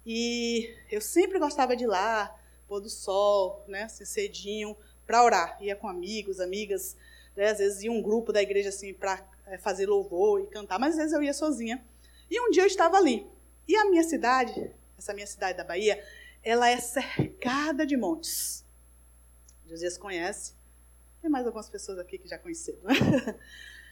e 0.05 0.73
eu 0.89 1.01
sempre 1.01 1.37
gostava 1.37 1.75
de 1.75 1.83
ir 1.83 1.87
lá, 1.87 2.35
pôr 2.69 2.79
do 2.79 2.89
sol, 2.89 3.65
né, 3.67 3.83
assim, 3.83 4.05
cedinho, 4.05 4.77
para 5.05 5.23
orar. 5.23 5.57
Ia 5.59 5.75
com 5.75 5.87
amigos, 5.87 6.39
amigas, 6.39 6.95
né, 7.35 7.49
às 7.49 7.57
vezes 7.57 7.81
ia 7.81 7.91
um 7.91 8.01
grupo 8.01 8.31
da 8.31 8.41
igreja 8.41 8.69
assim 8.69 8.93
para 8.93 9.27
é, 9.47 9.57
fazer 9.57 9.87
louvor 9.87 10.39
e 10.41 10.47
cantar, 10.47 10.77
mas 10.79 10.91
às 10.91 10.97
vezes 10.97 11.13
eu 11.13 11.23
ia 11.23 11.33
sozinha. 11.33 11.83
E 12.29 12.39
um 12.39 12.51
dia 12.51 12.61
eu 12.61 12.67
estava 12.67 12.95
ali. 12.95 13.25
E 13.67 13.75
a 13.75 13.85
minha 13.85 14.03
cidade, 14.03 14.71
essa 14.97 15.13
minha 15.13 15.25
cidade 15.25 15.57
da 15.57 15.63
Bahia, 15.63 16.01
ela 16.43 16.69
é 16.69 16.77
cercada 16.77 17.85
de 17.85 17.97
montes. 17.97 18.63
Josias 19.65 19.97
conhece. 19.97 20.53
Tem 21.21 21.29
mais 21.29 21.45
algumas 21.45 21.69
pessoas 21.69 21.97
aqui 21.97 22.17
que 22.17 22.27
já 22.27 22.37
conheceram. 22.37 22.79
Né? 22.83 23.39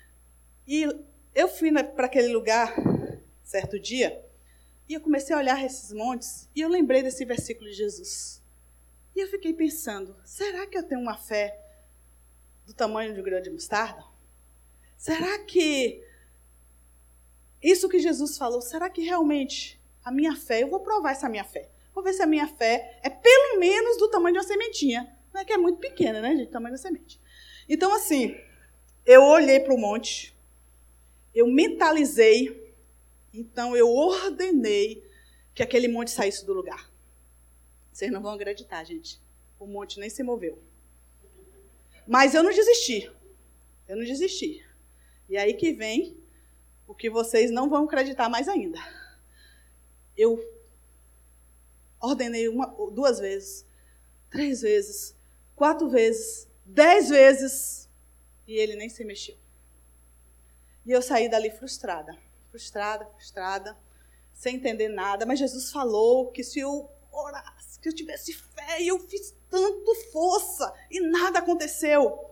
e 0.68 0.88
eu 1.34 1.48
fui 1.48 1.72
para 1.84 2.06
aquele 2.06 2.30
lugar 2.30 2.76
certo 3.44 3.80
dia 3.80 4.24
e 4.88 4.94
eu 4.94 5.02
comecei 5.02 5.36
a 5.36 5.40
olhar 5.40 5.64
esses 5.64 5.92
montes 5.92 6.50
e 6.56 6.62
eu 6.62 6.70
lembrei 6.70 7.04
desse 7.04 7.26
versículo 7.26 7.70
de 7.70 7.76
Jesus. 7.76 8.37
E 9.18 9.20
eu 9.20 9.28
fiquei 9.28 9.52
pensando: 9.52 10.16
será 10.24 10.68
que 10.68 10.78
eu 10.78 10.84
tenho 10.84 11.02
uma 11.02 11.18
fé 11.18 11.60
do 12.68 12.74
tamanho 12.74 13.16
de 13.16 13.20
um 13.20 13.24
grão 13.24 13.42
de 13.42 13.50
mostarda? 13.50 14.06
Será 14.96 15.40
que 15.40 16.04
isso 17.60 17.90
que 17.90 17.98
Jesus 17.98 18.38
falou, 18.38 18.62
será 18.62 18.92
que 18.92 19.02
realmente 19.02 19.82
a 20.06 20.12
minha 20.12 20.36
fé, 20.36 20.62
eu 20.62 20.70
vou 20.70 20.82
provar 20.82 21.14
essa 21.14 21.28
minha 21.28 21.44
fé. 21.44 21.68
Vou 21.96 22.04
ver 22.04 22.14
se 22.14 22.22
a 22.22 22.28
minha 22.28 22.48
fé 22.48 23.00
é 23.02 23.10
pelo 23.10 23.60
menos 23.60 23.98
do 23.98 24.08
tamanho 24.08 24.34
de 24.34 24.40
uma 24.40 24.48
sementinha. 24.48 25.12
Não 25.34 25.42
é 25.42 25.46
que 25.46 25.52
é 25.52 25.58
muito 25.58 25.80
pequena, 25.80 26.22
né, 26.22 26.36
gente? 26.36 26.52
Tamanho 26.52 26.76
da 26.76 26.78
semente. 26.78 27.20
Então, 27.68 27.92
assim, 27.94 28.40
eu 29.04 29.24
olhei 29.24 29.60
para 29.60 29.74
o 29.74 29.80
monte, 29.80 30.38
eu 31.34 31.48
mentalizei, 31.48 32.76
então 33.34 33.76
eu 33.76 33.90
ordenei 33.90 35.04
que 35.56 35.64
aquele 35.64 35.88
monte 35.88 36.12
saísse 36.12 36.46
do 36.46 36.54
lugar. 36.54 36.88
Vocês 37.98 38.12
não 38.12 38.22
vão 38.22 38.34
acreditar, 38.34 38.84
gente. 38.84 39.20
O 39.60 39.66
monte 39.66 40.00
nem 40.00 40.08
se 40.08 40.22
moveu. 40.22 40.62
Mas 42.08 42.36
eu 42.36 42.44
não 42.44 42.52
desisti. 42.52 43.12
Eu 43.88 43.98
não 43.98 44.06
desisti. 44.06 44.64
E 45.28 45.36
aí 45.36 45.56
que 45.56 45.74
vem 45.74 46.16
o 46.86 46.94
que 46.94 47.10
vocês 47.10 47.50
não 47.50 47.68
vão 47.68 47.86
acreditar 47.86 48.30
mais 48.30 48.48
ainda. 48.48 48.78
Eu 50.16 50.40
ordenei 52.00 52.48
uma, 52.48 52.68
duas 52.92 53.18
vezes, 53.18 53.66
três 54.30 54.62
vezes, 54.62 55.16
quatro 55.56 55.90
vezes, 55.90 56.48
dez 56.64 57.10
vezes, 57.10 57.90
e 58.46 58.54
ele 58.54 58.76
nem 58.76 58.90
se 58.90 59.04
mexeu. 59.04 59.36
E 60.86 60.92
eu 60.92 61.02
saí 61.02 61.28
dali 61.28 61.50
frustrada, 61.50 62.16
frustrada, 62.52 63.08
frustrada, 63.08 63.76
sem 64.36 64.58
entender 64.58 64.88
nada. 64.88 65.26
Mas 65.26 65.40
Jesus 65.40 65.72
falou 65.72 66.30
que 66.32 66.44
se 66.44 66.60
eu 66.60 66.92
orasse, 67.24 67.80
que 67.80 67.90
eu 67.90 67.94
tivesse 67.94 68.34
fé, 68.34 68.82
e 68.82 68.88
eu 68.88 69.00
fiz 69.00 69.36
tanto 69.50 69.96
força 70.12 70.74
e 70.90 71.00
nada 71.00 71.40
aconteceu. 71.40 72.26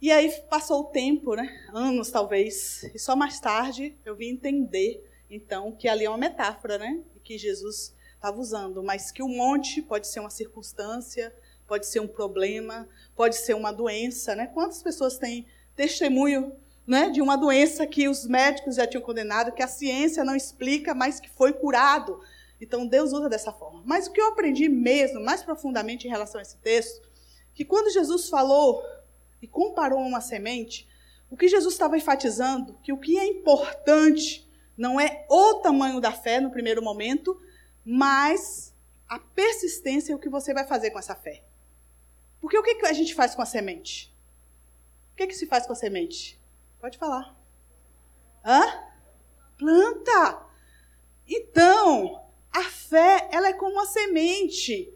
E 0.00 0.10
aí 0.12 0.30
passou 0.50 0.82
o 0.82 0.84
tempo, 0.84 1.34
né? 1.34 1.48
Anos 1.72 2.10
talvez, 2.10 2.84
e 2.94 2.98
só 2.98 3.16
mais 3.16 3.40
tarde 3.40 3.96
eu 4.04 4.14
vim 4.14 4.28
entender 4.28 5.08
então 5.30 5.72
que 5.72 5.88
ali 5.88 6.04
é 6.04 6.08
uma 6.08 6.18
metáfora, 6.18 6.78
né? 6.78 7.00
Que 7.22 7.38
Jesus 7.38 7.94
estava 8.14 8.38
usando, 8.38 8.82
mas 8.82 9.10
que 9.10 9.22
o 9.22 9.28
monte 9.28 9.80
pode 9.82 10.06
ser 10.06 10.20
uma 10.20 10.30
circunstância, 10.30 11.34
pode 11.66 11.86
ser 11.86 12.00
um 12.00 12.06
problema, 12.06 12.88
pode 13.16 13.36
ser 13.36 13.54
uma 13.54 13.72
doença, 13.72 14.34
né? 14.34 14.46
Quantas 14.46 14.82
pessoas 14.82 15.16
têm 15.16 15.46
testemunho 15.74 16.54
né, 16.86 17.08
de 17.08 17.22
uma 17.22 17.36
doença 17.36 17.86
que 17.86 18.08
os 18.08 18.26
médicos 18.26 18.76
já 18.76 18.86
tinham 18.86 19.02
condenado, 19.02 19.52
que 19.52 19.62
a 19.62 19.68
ciência 19.68 20.24
não 20.24 20.36
explica, 20.36 20.94
mas 20.94 21.18
que 21.18 21.30
foi 21.30 21.52
curado. 21.52 22.20
Então 22.64 22.86
Deus 22.86 23.12
usa 23.12 23.28
dessa 23.28 23.52
forma. 23.52 23.82
Mas 23.84 24.06
o 24.06 24.12
que 24.12 24.20
eu 24.20 24.28
aprendi 24.28 24.68
mesmo, 24.68 25.20
mais 25.20 25.42
profundamente 25.42 26.06
em 26.06 26.10
relação 26.10 26.38
a 26.38 26.42
esse 26.42 26.56
texto, 26.56 27.08
que 27.54 27.64
quando 27.64 27.92
Jesus 27.92 28.28
falou 28.28 28.82
e 29.40 29.46
comparou 29.46 30.00
uma 30.00 30.20
semente, 30.20 30.88
o 31.30 31.36
que 31.36 31.46
Jesus 31.46 31.74
estava 31.74 31.96
enfatizando, 31.96 32.78
que 32.82 32.92
o 32.92 32.98
que 32.98 33.18
é 33.18 33.26
importante 33.26 34.48
não 34.76 34.98
é 34.98 35.26
o 35.28 35.54
tamanho 35.56 36.00
da 36.00 36.10
fé 36.10 36.40
no 36.40 36.50
primeiro 36.50 36.82
momento, 36.82 37.40
mas 37.84 38.74
a 39.06 39.18
persistência 39.18 40.12
e 40.12 40.14
o 40.14 40.18
que 40.18 40.28
você 40.28 40.54
vai 40.54 40.66
fazer 40.66 40.90
com 40.90 40.98
essa 40.98 41.14
fé. 41.14 41.44
Porque 42.40 42.58
o 42.58 42.62
que 42.62 42.86
a 42.86 42.92
gente 42.92 43.14
faz 43.14 43.34
com 43.34 43.42
a 43.42 43.46
semente? 43.46 44.12
O 45.12 45.16
que, 45.16 45.26
que 45.26 45.34
se 45.34 45.46
faz 45.46 45.66
com 45.66 45.72
a 45.72 45.76
semente? 45.76 46.40
Pode 46.80 46.98
falar. 46.98 47.36
Hã? 48.44 48.62
Planta. 49.56 50.42
Então, 51.26 52.23
a 52.54 52.62
fé, 52.62 53.28
ela 53.32 53.48
é 53.48 53.52
como 53.52 53.72
uma 53.72 53.86
semente. 53.86 54.94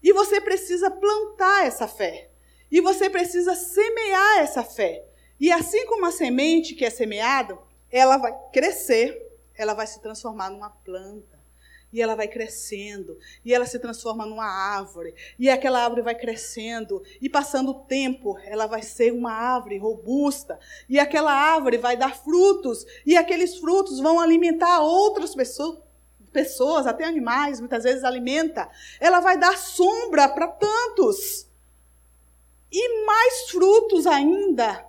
E 0.00 0.12
você 0.12 0.40
precisa 0.40 0.88
plantar 0.90 1.66
essa 1.66 1.88
fé. 1.88 2.30
E 2.70 2.80
você 2.80 3.10
precisa 3.10 3.54
semear 3.56 4.38
essa 4.38 4.62
fé. 4.62 5.04
E 5.38 5.50
assim 5.50 5.84
como 5.86 6.06
a 6.06 6.12
semente 6.12 6.74
que 6.76 6.84
é 6.84 6.90
semeada, 6.90 7.58
ela 7.90 8.16
vai 8.16 8.32
crescer, 8.52 9.20
ela 9.54 9.74
vai 9.74 9.86
se 9.86 10.00
transformar 10.00 10.48
numa 10.50 10.70
planta. 10.70 11.42
e 11.92 12.00
ela 12.00 12.14
vai 12.14 12.26
crescendo, 12.26 13.18
e 13.44 13.52
ela 13.52 13.66
se 13.66 13.78
transforma 13.78 14.24
numa 14.24 14.46
árvore, 14.46 15.14
e 15.38 15.50
aquela 15.50 15.82
árvore 15.82 16.00
vai 16.00 16.14
crescendo, 16.14 17.02
e 17.20 17.28
passando 17.28 17.70
o 17.70 17.80
tempo, 17.84 18.38
ela 18.44 18.66
vai 18.66 18.82
ser 18.82 19.12
uma 19.12 19.32
árvore 19.32 19.76
robusta, 19.76 20.58
e 20.88 20.98
aquela 20.98 21.32
árvore 21.32 21.76
vai 21.76 21.96
dar 21.96 22.16
frutos, 22.16 22.86
e 23.04 23.16
aqueles 23.16 23.58
frutos 23.58 24.00
vão 24.00 24.18
alimentar 24.18 24.80
outras 24.80 25.34
pessoas, 25.34 25.78
pessoas, 26.32 26.86
até 26.86 27.04
animais, 27.04 27.60
muitas 27.60 27.84
vezes 27.84 28.02
alimenta. 28.02 28.68
Ela 28.98 29.20
vai 29.20 29.38
dar 29.38 29.56
sombra 29.56 30.28
para 30.28 30.48
tantos. 30.48 31.46
E 32.70 33.04
mais 33.04 33.50
frutos 33.50 34.06
ainda, 34.06 34.84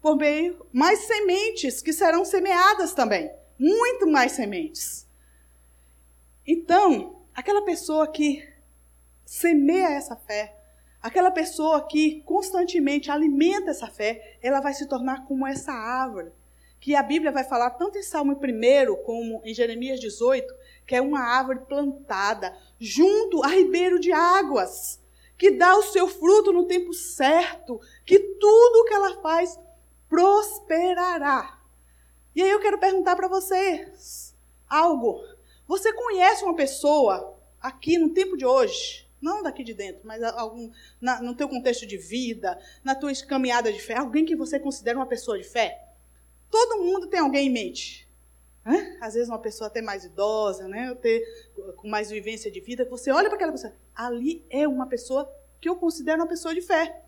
por 0.00 0.16
meio, 0.16 0.66
mais 0.72 1.00
sementes 1.00 1.80
que 1.80 1.92
serão 1.92 2.24
semeadas 2.24 2.92
também. 2.92 3.32
Muito 3.58 4.06
mais 4.06 4.32
sementes. 4.32 5.06
Então, 6.46 7.22
aquela 7.34 7.62
pessoa 7.62 8.06
que 8.10 8.46
semeia 9.24 9.94
essa 9.94 10.16
fé, 10.16 10.54
aquela 11.00 11.30
pessoa 11.30 11.86
que 11.86 12.20
constantemente 12.22 13.10
alimenta 13.10 13.70
essa 13.70 13.86
fé, 13.86 14.38
ela 14.42 14.60
vai 14.60 14.74
se 14.74 14.86
tornar 14.86 15.24
como 15.24 15.46
essa 15.46 15.72
árvore, 15.72 16.32
que 16.78 16.94
a 16.94 17.02
Bíblia 17.02 17.30
vai 17.30 17.44
falar 17.44 17.70
tanto 17.70 17.96
em 17.96 18.02
Salmo 18.02 18.32
1 18.32 18.96
como 19.04 19.40
em 19.44 19.54
Jeremias 19.54 20.00
18, 20.00 20.52
que 20.86 20.94
é 20.94 21.00
uma 21.00 21.20
árvore 21.20 21.60
plantada 21.60 22.56
junto 22.78 23.42
a 23.42 23.48
ribeiro 23.48 23.98
de 23.98 24.12
águas, 24.12 25.00
que 25.38 25.50
dá 25.50 25.76
o 25.76 25.82
seu 25.82 26.08
fruto 26.08 26.52
no 26.52 26.66
tempo 26.66 26.92
certo, 26.92 27.80
que 28.04 28.18
tudo 28.18 28.84
que 28.84 28.94
ela 28.94 29.20
faz 29.20 29.58
prosperará. 30.08 31.58
E 32.34 32.42
aí 32.42 32.50
eu 32.50 32.60
quero 32.60 32.78
perguntar 32.78 33.16
para 33.16 33.28
vocês 33.28 34.34
algo. 34.68 35.22
Você 35.66 35.92
conhece 35.92 36.44
uma 36.44 36.54
pessoa 36.54 37.38
aqui 37.60 37.98
no 37.98 38.10
tempo 38.10 38.36
de 38.36 38.44
hoje, 38.44 39.08
não 39.20 39.42
daqui 39.42 39.62
de 39.62 39.74
dentro, 39.74 40.02
mas 40.04 40.22
algum, 40.22 40.70
na, 41.00 41.22
no 41.22 41.34
teu 41.34 41.48
contexto 41.48 41.86
de 41.86 41.96
vida, 41.96 42.58
na 42.82 42.94
tua 42.94 43.12
caminhada 43.26 43.72
de 43.72 43.80
fé, 43.80 43.96
alguém 43.96 44.24
que 44.24 44.34
você 44.34 44.58
considera 44.58 44.98
uma 44.98 45.06
pessoa 45.06 45.38
de 45.38 45.44
fé? 45.44 45.88
Todo 46.50 46.82
mundo 46.82 47.06
tem 47.06 47.20
alguém 47.20 47.46
em 47.46 47.52
mente. 47.52 48.01
Né? 48.64 48.96
Às 49.00 49.14
vezes 49.14 49.28
uma 49.28 49.38
pessoa 49.38 49.68
até 49.68 49.82
mais 49.82 50.04
idosa, 50.04 50.68
né? 50.68 50.94
ter, 50.94 51.22
com 51.76 51.88
mais 51.88 52.10
vivência 52.10 52.50
de 52.50 52.60
vida, 52.60 52.84
você 52.88 53.10
olha 53.10 53.28
para 53.28 53.36
aquela 53.36 53.52
pessoa, 53.52 53.74
ali 53.94 54.44
é 54.48 54.66
uma 54.68 54.86
pessoa 54.86 55.30
que 55.60 55.68
eu 55.68 55.76
considero 55.76 56.22
uma 56.22 56.28
pessoa 56.28 56.54
de 56.54 56.60
fé. 56.60 57.02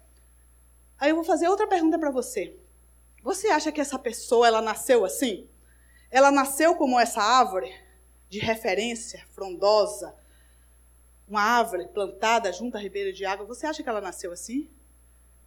Aí 0.99 1.11
eu 1.11 1.17
vou 1.17 1.25
fazer 1.25 1.49
outra 1.49 1.67
pergunta 1.67 1.99
para 1.99 2.11
você. 2.11 2.57
Você 3.23 3.49
acha 3.49 3.73
que 3.73 3.81
essa 3.81 3.99
pessoa 3.99 4.47
ela 4.47 4.61
nasceu 4.61 5.05
assim? 5.05 5.49
Ela 6.11 6.31
nasceu 6.31 6.75
como 6.75 6.99
essa 6.99 7.21
árvore? 7.21 7.73
de 8.35 8.41
referência 8.41 9.25
frondosa, 9.31 10.13
uma 11.29 11.41
árvore 11.41 11.87
plantada 11.87 12.53
junto 12.53 12.77
à 12.77 12.81
ribeira 12.81 13.13
de 13.13 13.25
água, 13.25 13.47
você 13.47 13.65
acha 13.65 13.81
que 13.81 13.89
ela 13.89 14.01
nasceu 14.01 14.33
assim? 14.33 14.69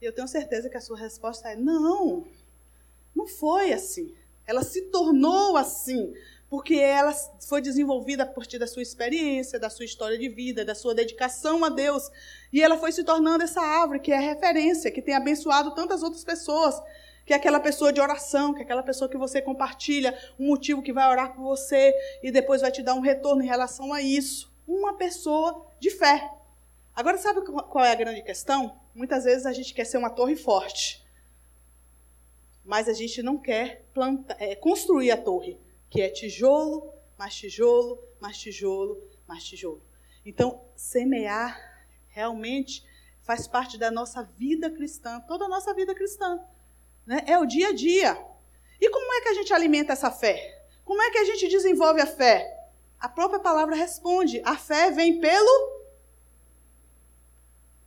Eu 0.01 0.13
tenho 0.13 0.27
certeza 0.27 0.69
que 0.69 0.77
a 0.77 0.81
sua 0.81 0.97
resposta 0.97 1.49
é 1.49 1.55
não. 1.57 2.25
Não 3.13 3.27
foi 3.27 3.73
assim. 3.73 4.15
Ela 4.47 4.63
se 4.63 4.83
tornou 4.83 5.57
assim 5.57 6.13
porque 6.49 6.75
ela 6.75 7.13
foi 7.45 7.61
desenvolvida 7.61 8.23
a 8.23 8.25
partir 8.25 8.57
da 8.57 8.65
sua 8.65 8.81
experiência, 8.81 9.59
da 9.59 9.69
sua 9.69 9.83
história 9.83 10.17
de 10.17 10.29
vida, 10.29 10.63
da 10.63 10.73
sua 10.73 10.95
dedicação 10.95 11.63
a 11.65 11.69
Deus. 11.69 12.09
E 12.53 12.63
ela 12.63 12.77
foi 12.77 12.91
se 12.91 13.03
tornando 13.03 13.43
essa 13.43 13.61
árvore 13.61 13.99
que 13.99 14.13
é 14.13 14.19
referência, 14.19 14.89
que 14.89 15.01
tem 15.01 15.13
abençoado 15.13 15.75
tantas 15.75 16.01
outras 16.01 16.23
pessoas 16.23 16.81
que 17.25 17.33
é 17.33 17.35
aquela 17.35 17.59
pessoa 17.59 17.91
de 17.91 17.99
oração, 17.99 18.53
que 18.53 18.61
é 18.61 18.63
aquela 18.63 18.81
pessoa 18.81 19.09
que 19.09 19.17
você 19.17 19.41
compartilha 19.41 20.17
um 20.39 20.47
motivo 20.47 20.81
que 20.81 20.93
vai 20.93 21.09
orar 21.09 21.35
por 21.35 21.43
você 21.43 21.93
e 22.23 22.31
depois 22.31 22.61
vai 22.61 22.71
te 22.71 22.81
dar 22.81 22.93
um 22.93 23.01
retorno 23.01 23.43
em 23.43 23.47
relação 23.47 23.91
a 23.91 24.01
isso. 24.01 24.49
Uma 24.65 24.93
pessoa 24.93 25.67
de 25.77 25.91
fé. 25.91 26.31
Agora, 26.95 27.17
sabe 27.17 27.41
qual 27.41 27.83
é 27.83 27.91
a 27.91 27.95
grande 27.95 28.21
questão? 28.21 28.79
Muitas 28.95 29.25
vezes 29.25 29.45
a 29.45 29.51
gente 29.51 29.73
quer 29.73 29.83
ser 29.83 29.97
uma 29.97 30.09
torre 30.09 30.37
forte, 30.37 31.05
mas 32.67 32.89
a 32.89 32.93
gente 32.93 33.23
não 33.23 33.37
quer 33.37 33.85
plantar, 33.93 34.35
é, 34.41 34.53
construir 34.53 35.09
a 35.09 35.15
torre, 35.15 35.57
que 35.89 36.01
é 36.01 36.09
tijolo, 36.09 36.93
mais 37.17 37.33
tijolo, 37.33 37.97
mais 38.19 38.37
tijolo, 38.37 39.01
mais 39.25 39.41
tijolo. 39.45 39.81
Então, 40.25 40.61
semear 40.75 41.57
realmente 42.09 42.85
faz 43.23 43.47
parte 43.47 43.77
da 43.77 43.89
nossa 43.89 44.21
vida 44.21 44.69
cristã, 44.69 45.21
toda 45.21 45.45
a 45.45 45.47
nossa 45.47 45.73
vida 45.73 45.95
cristã. 45.95 46.43
Né? 47.05 47.23
É 47.25 47.39
o 47.39 47.45
dia 47.45 47.69
a 47.69 47.73
dia. 47.73 48.21
E 48.81 48.89
como 48.89 49.13
é 49.13 49.21
que 49.21 49.29
a 49.29 49.33
gente 49.33 49.53
alimenta 49.53 49.93
essa 49.93 50.11
fé? 50.11 50.65
Como 50.83 51.01
é 51.01 51.09
que 51.09 51.19
a 51.19 51.25
gente 51.25 51.47
desenvolve 51.47 52.01
a 52.01 52.05
fé? 52.05 52.67
A 52.99 53.07
própria 53.07 53.39
palavra 53.39 53.75
responde: 53.75 54.41
a 54.43 54.57
fé 54.57 54.91
vem 54.91 55.21
pelo. 55.21 55.77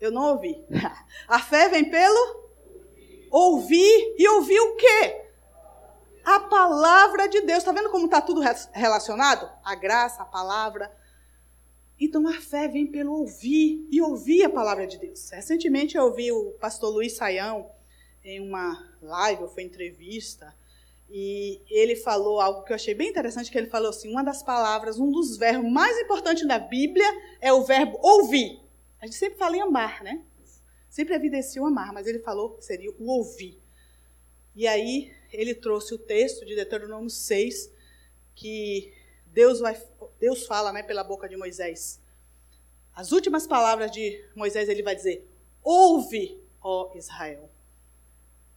Eu 0.01 0.11
não 0.11 0.31
ouvi. 0.31 0.65
A 1.29 1.39
fé 1.39 1.69
vem 1.69 1.85
pelo 1.85 2.50
ouvir. 3.31 4.15
E 4.19 4.29
ouvir 4.29 4.61
o 4.61 4.77
quê? 4.77 5.23
A 6.25 6.41
palavra 6.41 7.29
de 7.29 7.41
Deus. 7.43 7.59
Está 7.59 7.73
vendo 7.73 7.91
como 7.91 8.05
está 8.07 8.21
tudo 8.21 8.43
relacionado? 8.73 9.51
A 9.65 9.75
graça, 9.75 10.23
a 10.23 10.27
palavra. 10.27 10.95
Então 11.99 12.27
a 12.27 12.41
fé 12.41 12.67
vem 12.67 12.87
pelo 12.87 13.13
ouvir 13.13 13.87
e 13.91 14.01
ouvir 14.01 14.45
a 14.45 14.51
palavra 14.51 14.87
de 14.87 14.99
Deus. 14.99 15.31
Recentemente 15.31 15.97
eu 15.97 16.05
ouvi 16.05 16.33
o 16.33 16.53
pastor 16.53 16.91
Luiz 16.91 17.15
Saião 17.15 17.71
em 18.25 18.41
uma 18.41 18.91
live, 19.03 19.43
ou 19.43 19.49
foi 19.49 19.63
entrevista, 19.63 20.55
e 21.11 21.61
ele 21.69 21.97
falou 21.97 22.41
algo 22.41 22.63
que 22.65 22.73
eu 22.73 22.77
achei 22.77 22.95
bem 22.95 23.09
interessante, 23.09 23.51
que 23.51 23.59
ele 23.59 23.67
falou 23.67 23.91
assim, 23.91 24.11
uma 24.11 24.23
das 24.23 24.43
palavras, 24.43 24.99
um 24.99 25.11
dos 25.11 25.37
verbos 25.37 25.71
mais 25.71 25.99
importantes 25.99 26.47
da 26.47 26.59
Bíblia 26.59 27.07
é 27.41 27.53
o 27.53 27.65
verbo 27.65 27.99
ouvir. 28.01 28.61
A 29.01 29.07
gente 29.07 29.17
sempre 29.17 29.39
fala 29.39 29.57
em 29.57 29.61
amar, 29.61 30.03
né? 30.03 30.23
Sempre 30.91 31.15
evidencia 31.15 31.63
o 31.63 31.67
amar, 31.67 31.93
mas 31.93 32.09
ele 32.09 32.19
falou 32.19 32.51
que 32.51 32.65
seria 32.65 32.91
o 32.91 33.07
ouvir. 33.07 33.63
E 34.57 34.67
aí 34.67 35.15
ele 35.33 35.55
trouxe 35.55 35.95
o 35.95 35.99
texto 35.99 36.45
de 36.45 36.57
Deuteronômio 36.57 37.09
6, 37.09 37.73
que 38.35 38.93
Deus, 39.27 39.61
vai, 39.61 39.81
Deus 40.19 40.45
fala 40.47 40.73
né, 40.73 40.83
pela 40.83 41.05
boca 41.05 41.29
de 41.29 41.37
Moisés. 41.37 42.01
As 42.93 43.13
últimas 43.13 43.47
palavras 43.47 43.93
de 43.93 44.23
Moisés 44.35 44.69
ele 44.69 44.83
vai 44.83 44.97
dizer: 44.97 45.27
Ouve, 45.63 46.43
ó 46.61 46.93
Israel. 46.97 47.49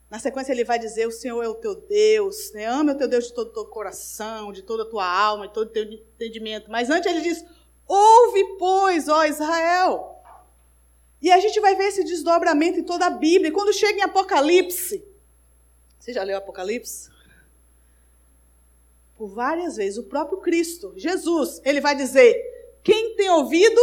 Na 0.10 0.18
sequência, 0.18 0.52
ele 0.52 0.64
vai 0.64 0.80
dizer: 0.80 1.08
O 1.08 1.12
Senhor 1.12 1.42
é 1.44 1.48
o 1.48 1.56
teu 1.56 1.76
Deus, 1.76 2.52
né? 2.54 2.66
ama 2.66 2.94
o 2.94 2.98
teu 2.98 3.08
Deus 3.08 3.28
de 3.28 3.34
todo 3.34 3.50
o 3.50 3.54
teu 3.54 3.66
coração, 3.66 4.52
de 4.52 4.64
toda 4.64 4.84
a 4.84 4.86
tua 4.88 5.06
alma, 5.06 5.48
de 5.48 5.54
todo 5.54 5.68
o 5.68 5.72
teu 5.72 5.84
entendimento. 5.84 6.70
Mas 6.72 6.90
antes, 6.90 7.12
ele 7.12 7.22
diz: 7.22 7.46
Ouve, 7.88 8.58
pois, 8.58 9.08
ó 9.08 9.24
Israel. 9.24 10.23
E 11.24 11.32
a 11.32 11.40
gente 11.40 11.58
vai 11.62 11.74
ver 11.74 11.86
esse 11.86 12.04
desdobramento 12.04 12.82
em 12.82 12.84
toda 12.84 13.06
a 13.06 13.10
Bíblia. 13.10 13.48
E 13.48 13.54
quando 13.54 13.72
chega 13.72 13.98
em 13.98 14.02
Apocalipse, 14.02 15.02
você 15.98 16.12
já 16.12 16.22
leu 16.22 16.38
Apocalipse? 16.38 17.10
Por 19.16 19.30
várias 19.30 19.78
vezes, 19.78 19.98
o 19.98 20.04
próprio 20.04 20.40
Cristo, 20.40 20.94
Jesus, 20.98 21.62
ele 21.64 21.80
vai 21.80 21.96
dizer: 21.96 22.36
Quem 22.84 23.16
tem 23.16 23.30
ouvido, 23.30 23.80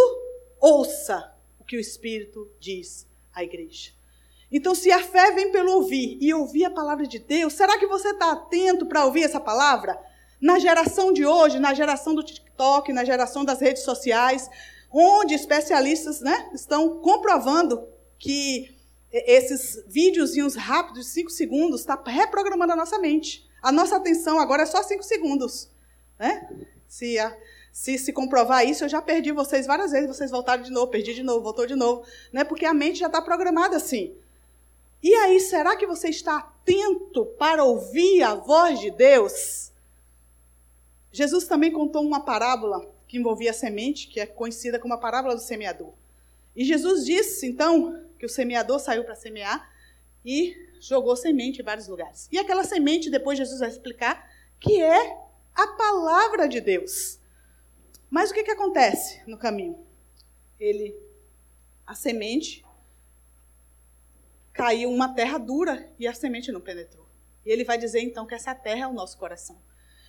ouça 0.60 1.34
o 1.58 1.64
que 1.64 1.78
o 1.78 1.80
Espírito 1.80 2.46
diz 2.60 3.06
à 3.32 3.42
igreja. 3.42 3.92
Então, 4.52 4.74
se 4.74 4.92
a 4.92 5.02
fé 5.02 5.32
vem 5.32 5.50
pelo 5.50 5.72
ouvir 5.72 6.18
e 6.20 6.34
ouvir 6.34 6.66
a 6.66 6.70
palavra 6.70 7.06
de 7.06 7.18
Deus, 7.18 7.54
será 7.54 7.78
que 7.78 7.86
você 7.86 8.10
está 8.10 8.32
atento 8.32 8.84
para 8.84 9.06
ouvir 9.06 9.22
essa 9.22 9.40
palavra? 9.40 9.98
Na 10.38 10.58
geração 10.58 11.10
de 11.10 11.24
hoje, 11.24 11.58
na 11.58 11.72
geração 11.72 12.14
do 12.14 12.22
TikTok, 12.22 12.92
na 12.92 13.04
geração 13.04 13.46
das 13.46 13.60
redes 13.60 13.82
sociais, 13.82 14.50
onde 14.90 15.34
especialistas 15.34 16.20
né, 16.20 16.50
estão 16.52 17.00
comprovando 17.00 17.86
que 18.18 18.74
esses 19.12 19.82
videozinhos 19.86 20.54
rápidos 20.54 21.06
de 21.06 21.12
5 21.12 21.30
segundos 21.30 21.80
está 21.80 22.00
reprogramando 22.06 22.72
a 22.72 22.76
nossa 22.76 22.98
mente. 22.98 23.48
A 23.62 23.72
nossa 23.72 23.96
atenção 23.96 24.38
agora 24.38 24.62
é 24.62 24.66
só 24.66 24.82
5 24.82 25.02
segundos. 25.02 25.68
Né? 26.18 26.48
Se, 26.88 27.18
a, 27.18 27.36
se 27.72 27.98
se 27.98 28.12
comprovar 28.12 28.66
isso, 28.66 28.84
eu 28.84 28.88
já 28.88 29.02
perdi 29.02 29.32
vocês 29.32 29.66
várias 29.66 29.90
vezes, 29.90 30.08
vocês 30.08 30.30
voltaram 30.30 30.62
de 30.62 30.70
novo, 30.70 30.88
perdi 30.88 31.14
de 31.14 31.22
novo, 31.22 31.42
voltou 31.42 31.66
de 31.66 31.74
novo, 31.74 32.04
né? 32.32 32.44
porque 32.44 32.64
a 32.64 32.74
mente 32.74 32.98
já 32.98 33.06
está 33.06 33.20
programada 33.20 33.76
assim. 33.76 34.14
E 35.02 35.14
aí, 35.14 35.40
será 35.40 35.76
que 35.76 35.86
você 35.86 36.08
está 36.08 36.36
atento 36.36 37.24
para 37.38 37.64
ouvir 37.64 38.22
a 38.22 38.34
voz 38.34 38.78
de 38.78 38.90
Deus? 38.90 39.72
Jesus 41.10 41.46
também 41.46 41.72
contou 41.72 42.02
uma 42.02 42.20
parábola 42.20 42.86
que 43.10 43.18
envolvia 43.18 43.50
a 43.50 43.52
semente, 43.52 44.06
que 44.06 44.20
é 44.20 44.24
conhecida 44.26 44.78
como 44.78 44.94
a 44.94 44.96
parábola 44.96 45.34
do 45.34 45.40
semeador. 45.40 45.92
E 46.54 46.64
Jesus 46.64 47.04
disse, 47.04 47.44
então, 47.44 48.06
que 48.16 48.24
o 48.24 48.28
semeador 48.28 48.78
saiu 48.78 49.02
para 49.02 49.16
semear 49.16 49.68
e 50.24 50.54
jogou 50.78 51.16
semente 51.16 51.60
em 51.60 51.64
vários 51.64 51.88
lugares. 51.88 52.28
E 52.30 52.38
aquela 52.38 52.62
semente, 52.62 53.10
depois 53.10 53.36
Jesus 53.36 53.58
vai 53.58 53.68
explicar, 53.68 54.30
que 54.60 54.80
é 54.80 55.18
a 55.52 55.66
palavra 55.76 56.48
de 56.48 56.60
Deus. 56.60 57.18
Mas 58.08 58.30
o 58.30 58.34
que, 58.34 58.44
que 58.44 58.52
acontece 58.52 59.20
no 59.26 59.36
caminho? 59.36 59.84
Ele, 60.60 60.94
a 61.84 61.96
semente, 61.96 62.64
caiu 64.52 64.88
uma 64.88 65.12
terra 65.14 65.36
dura 65.36 65.90
e 65.98 66.06
a 66.06 66.14
semente 66.14 66.52
não 66.52 66.60
penetrou. 66.60 67.08
E 67.44 67.50
ele 67.50 67.64
vai 67.64 67.76
dizer 67.76 68.02
então 68.02 68.24
que 68.24 68.36
essa 68.36 68.54
terra 68.54 68.82
é 68.82 68.86
o 68.86 68.92
nosso 68.92 69.18
coração. 69.18 69.60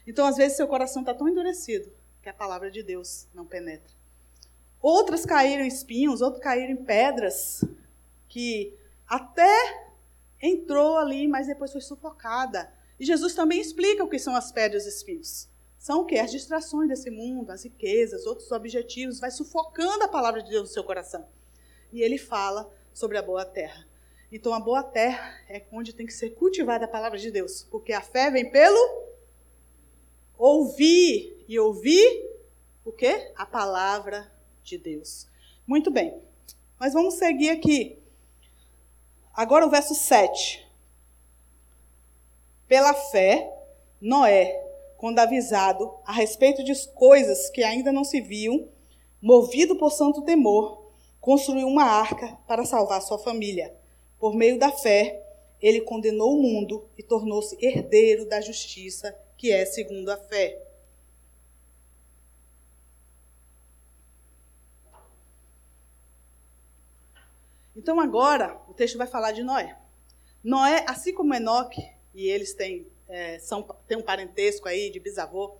Então, 0.05 0.27
às 0.27 0.37
vezes, 0.37 0.55
seu 0.55 0.67
coração 0.67 1.01
está 1.01 1.15
tão 1.15 1.27
endurecido 1.27 1.99
que 2.21 2.29
a 2.29 2.33
palavra 2.33 2.69
de 2.69 2.83
Deus 2.83 3.27
não 3.33 3.45
penetra. 3.45 3.91
Outras 4.81 5.25
caíram 5.25 5.63
em 5.63 5.67
espinhos, 5.67 6.21
outras 6.21 6.43
caíram 6.43 6.73
em 6.73 6.83
pedras, 6.83 7.63
que 8.27 8.73
até 9.07 9.91
entrou 10.41 10.97
ali, 10.97 11.27
mas 11.27 11.47
depois 11.47 11.71
foi 11.71 11.81
sufocada. 11.81 12.71
E 12.99 13.05
Jesus 13.05 13.33
também 13.33 13.59
explica 13.59 14.03
o 14.03 14.09
que 14.09 14.19
são 14.19 14.35
as 14.35 14.51
pedras 14.51 14.85
e 14.85 14.89
espinhos. 14.89 15.47
São 15.77 16.01
o 16.01 16.05
quê? 16.05 16.19
As 16.19 16.31
distrações 16.31 16.87
desse 16.87 17.09
mundo, 17.09 17.51
as 17.51 17.63
riquezas, 17.63 18.25
outros 18.25 18.51
objetivos, 18.51 19.19
vai 19.19 19.31
sufocando 19.31 20.03
a 20.03 20.07
palavra 20.07 20.41
de 20.43 20.49
Deus 20.49 20.69
no 20.69 20.73
seu 20.73 20.83
coração. 20.83 21.27
E 21.91 22.01
ele 22.01 22.17
fala 22.17 22.71
sobre 22.93 23.17
a 23.17 23.21
boa 23.21 23.43
terra. 23.43 23.87
Então, 24.31 24.53
a 24.53 24.59
boa 24.59 24.83
terra 24.83 25.41
é 25.49 25.63
onde 25.71 25.93
tem 25.93 26.05
que 26.05 26.13
ser 26.13 26.31
cultivada 26.31 26.85
a 26.85 26.87
palavra 26.87 27.17
de 27.17 27.29
Deus, 27.31 27.67
porque 27.69 27.91
a 27.91 28.01
fé 28.01 28.31
vem 28.31 28.49
pelo 28.49 29.11
ouvir 30.37 31.40
e 31.51 31.59
ouvir 31.59 32.29
o 32.85 32.93
quê? 32.93 33.33
A 33.35 33.45
palavra 33.45 34.31
de 34.63 34.77
Deus. 34.77 35.27
Muito 35.67 35.91
bem. 35.91 36.17
Mas 36.79 36.93
vamos 36.93 37.15
seguir 37.15 37.49
aqui. 37.49 37.99
Agora 39.33 39.67
o 39.67 39.69
verso 39.69 39.93
7. 39.93 40.65
Pela 42.69 42.93
fé, 42.93 43.51
Noé, 43.99 44.65
quando 44.95 45.19
avisado 45.19 45.93
a 46.05 46.13
respeito 46.13 46.63
de 46.63 46.73
coisas 46.93 47.49
que 47.49 47.65
ainda 47.65 47.91
não 47.91 48.05
se 48.05 48.21
viam, 48.21 48.69
movido 49.21 49.75
por 49.75 49.91
santo 49.91 50.21
temor, 50.21 50.93
construiu 51.19 51.67
uma 51.67 51.83
arca 51.83 52.33
para 52.47 52.63
salvar 52.63 53.01
sua 53.01 53.19
família. 53.19 53.75
Por 54.17 54.33
meio 54.35 54.57
da 54.57 54.71
fé, 54.71 55.21
ele 55.61 55.81
condenou 55.81 56.31
o 56.31 56.41
mundo 56.41 56.87
e 56.97 57.03
tornou-se 57.03 57.57
herdeiro 57.59 58.25
da 58.25 58.39
justiça, 58.39 59.13
que 59.35 59.51
é 59.51 59.65
segundo 59.65 60.07
a 60.07 60.15
fé. 60.15 60.70
Então 67.81 67.99
agora 67.99 68.61
o 68.67 68.75
texto 68.75 68.95
vai 68.95 69.07
falar 69.07 69.31
de 69.31 69.41
Noé. 69.41 69.75
Noé, 70.43 70.85
assim 70.87 71.11
como 71.15 71.33
Enoque, 71.33 71.81
e 72.13 72.27
eles 72.27 72.53
têm, 72.53 72.87
é, 73.09 73.39
são, 73.39 73.63
têm 73.87 73.97
um 73.97 74.03
parentesco 74.03 74.67
aí 74.67 74.91
de 74.91 74.99
bisavô, 74.99 75.57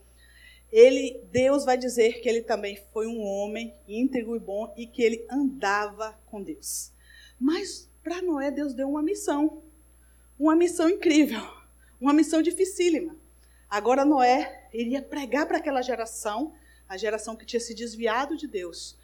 ele, 0.71 1.19
Deus 1.31 1.65
vai 1.65 1.79
dizer 1.79 2.21
que 2.21 2.29
ele 2.29 2.43
também 2.43 2.79
foi 2.93 3.07
um 3.07 3.23
homem 3.23 3.73
íntegro 3.87 4.35
e 4.35 4.39
bom 4.39 4.71
e 4.77 4.85
que 4.85 5.01
ele 5.01 5.25
andava 5.31 6.15
com 6.27 6.43
Deus. 6.43 6.91
Mas 7.39 7.89
para 8.03 8.21
Noé, 8.21 8.51
Deus 8.51 8.75
deu 8.75 8.87
uma 8.87 9.01
missão. 9.01 9.63
Uma 10.37 10.55
missão 10.55 10.87
incrível. 10.87 11.41
Uma 11.99 12.13
missão 12.13 12.39
dificílima. 12.43 13.17
Agora 13.67 14.05
Noé 14.05 14.69
iria 14.71 15.01
pregar 15.01 15.47
para 15.47 15.57
aquela 15.57 15.81
geração, 15.81 16.53
a 16.87 16.97
geração 16.97 17.35
que 17.35 17.47
tinha 17.47 17.59
se 17.59 17.73
desviado 17.73 18.37
de 18.37 18.45
Deus, 18.45 18.95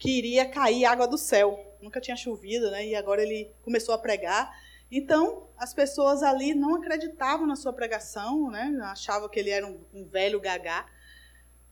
que 0.00 0.10
iria 0.10 0.46
cair 0.46 0.86
água 0.86 1.06
do 1.06 1.18
céu. 1.18 1.76
Nunca 1.80 2.00
tinha 2.00 2.16
chovido, 2.16 2.70
né? 2.70 2.86
E 2.86 2.96
agora 2.96 3.22
ele 3.22 3.52
começou 3.62 3.94
a 3.94 3.98
pregar. 3.98 4.50
Então, 4.90 5.46
as 5.56 5.72
pessoas 5.72 6.22
ali 6.22 6.54
não 6.54 6.74
acreditavam 6.74 7.46
na 7.46 7.54
sua 7.54 7.72
pregação, 7.72 8.50
né? 8.50 8.76
Achavam 8.84 9.28
que 9.28 9.38
ele 9.38 9.50
era 9.50 9.66
um, 9.66 9.78
um 9.94 10.04
velho 10.06 10.40
gagá. 10.40 10.86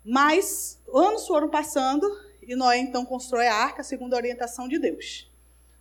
Mas 0.05 0.81
anos 0.93 1.27
foram 1.27 1.49
passando 1.49 2.07
e 2.43 2.55
Noé 2.55 2.79
então 2.79 3.05
constrói 3.05 3.47
a 3.47 3.55
arca 3.55 3.83
segundo 3.83 4.15
a 4.15 4.19
orientação 4.19 4.69
de 4.69 4.79
Deus. 4.79 5.31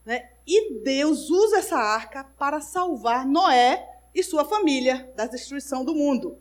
Né? 0.06 0.30
E 0.48 0.80
Deus 0.80 1.30
usa 1.30 1.60
essa 1.60 1.78
arca 1.78 2.24
para 2.24 2.62
salvar 2.62 3.26
Noé 3.26 3.88
e 4.16 4.24
sua 4.24 4.46
família 4.46 5.12
da 5.16 5.28
destruição 5.28 5.84
do 5.84 5.94
mundo, 5.94 6.38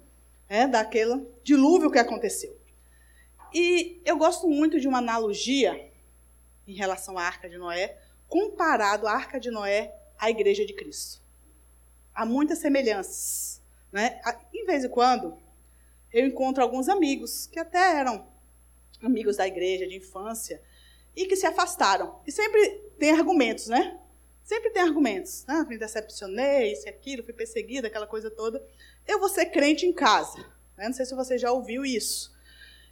né? 0.48 0.66
daquele 0.68 1.26
dilúvio 1.42 1.90
que 1.90 1.98
aconteceu. 1.98 2.56
E 3.52 4.00
eu 4.04 4.16
gosto 4.16 4.48
muito 4.48 4.80
de 4.80 4.88
uma 4.88 4.98
analogia 4.98 5.90
em 6.66 6.74
relação 6.74 7.16
à 7.16 7.22
arca 7.22 7.48
de 7.48 7.56
Noé, 7.56 7.98
comparado 8.28 9.06
à 9.06 9.12
arca 9.12 9.38
de 9.38 9.50
Noé 9.50 9.94
à 10.18 10.30
igreja 10.30 10.64
de 10.64 10.72
Cristo. 10.72 11.22
Há 12.14 12.24
muitas 12.24 12.58
semelhanças. 12.58 13.62
Né? 13.92 14.20
Em 14.52 14.64
vez 14.66 14.84
em 14.84 14.88
quando, 14.88 15.36
eu 16.12 16.26
encontro 16.26 16.62
alguns 16.62 16.88
amigos 16.88 17.46
que 17.46 17.58
até 17.58 17.98
eram 17.98 18.26
amigos 19.02 19.36
da 19.36 19.46
igreja 19.46 19.86
de 19.86 19.96
infância 19.96 20.62
e 21.14 21.26
que 21.26 21.36
se 21.36 21.46
afastaram. 21.46 22.20
E 22.26 22.32
sempre 22.32 22.68
tem 22.98 23.12
argumentos, 23.12 23.68
né? 23.68 23.98
Sempre 24.42 24.70
tem 24.70 24.82
argumentos. 24.82 25.44
Né? 25.46 25.64
Me 25.68 25.78
decepcionei, 25.78 26.72
isso 26.72 26.86
e 26.86 26.88
aquilo, 26.88 27.22
fui 27.22 27.32
perseguida, 27.32 27.88
aquela 27.88 28.06
coisa 28.06 28.30
toda. 28.30 28.64
Eu 29.06 29.20
vou 29.20 29.28
ser 29.28 29.46
crente 29.46 29.86
em 29.86 29.92
casa. 29.92 30.38
Né? 30.76 30.86
Não 30.86 30.92
sei 30.92 31.06
se 31.06 31.14
você 31.14 31.38
já 31.38 31.52
ouviu 31.52 31.84
isso. 31.84 32.34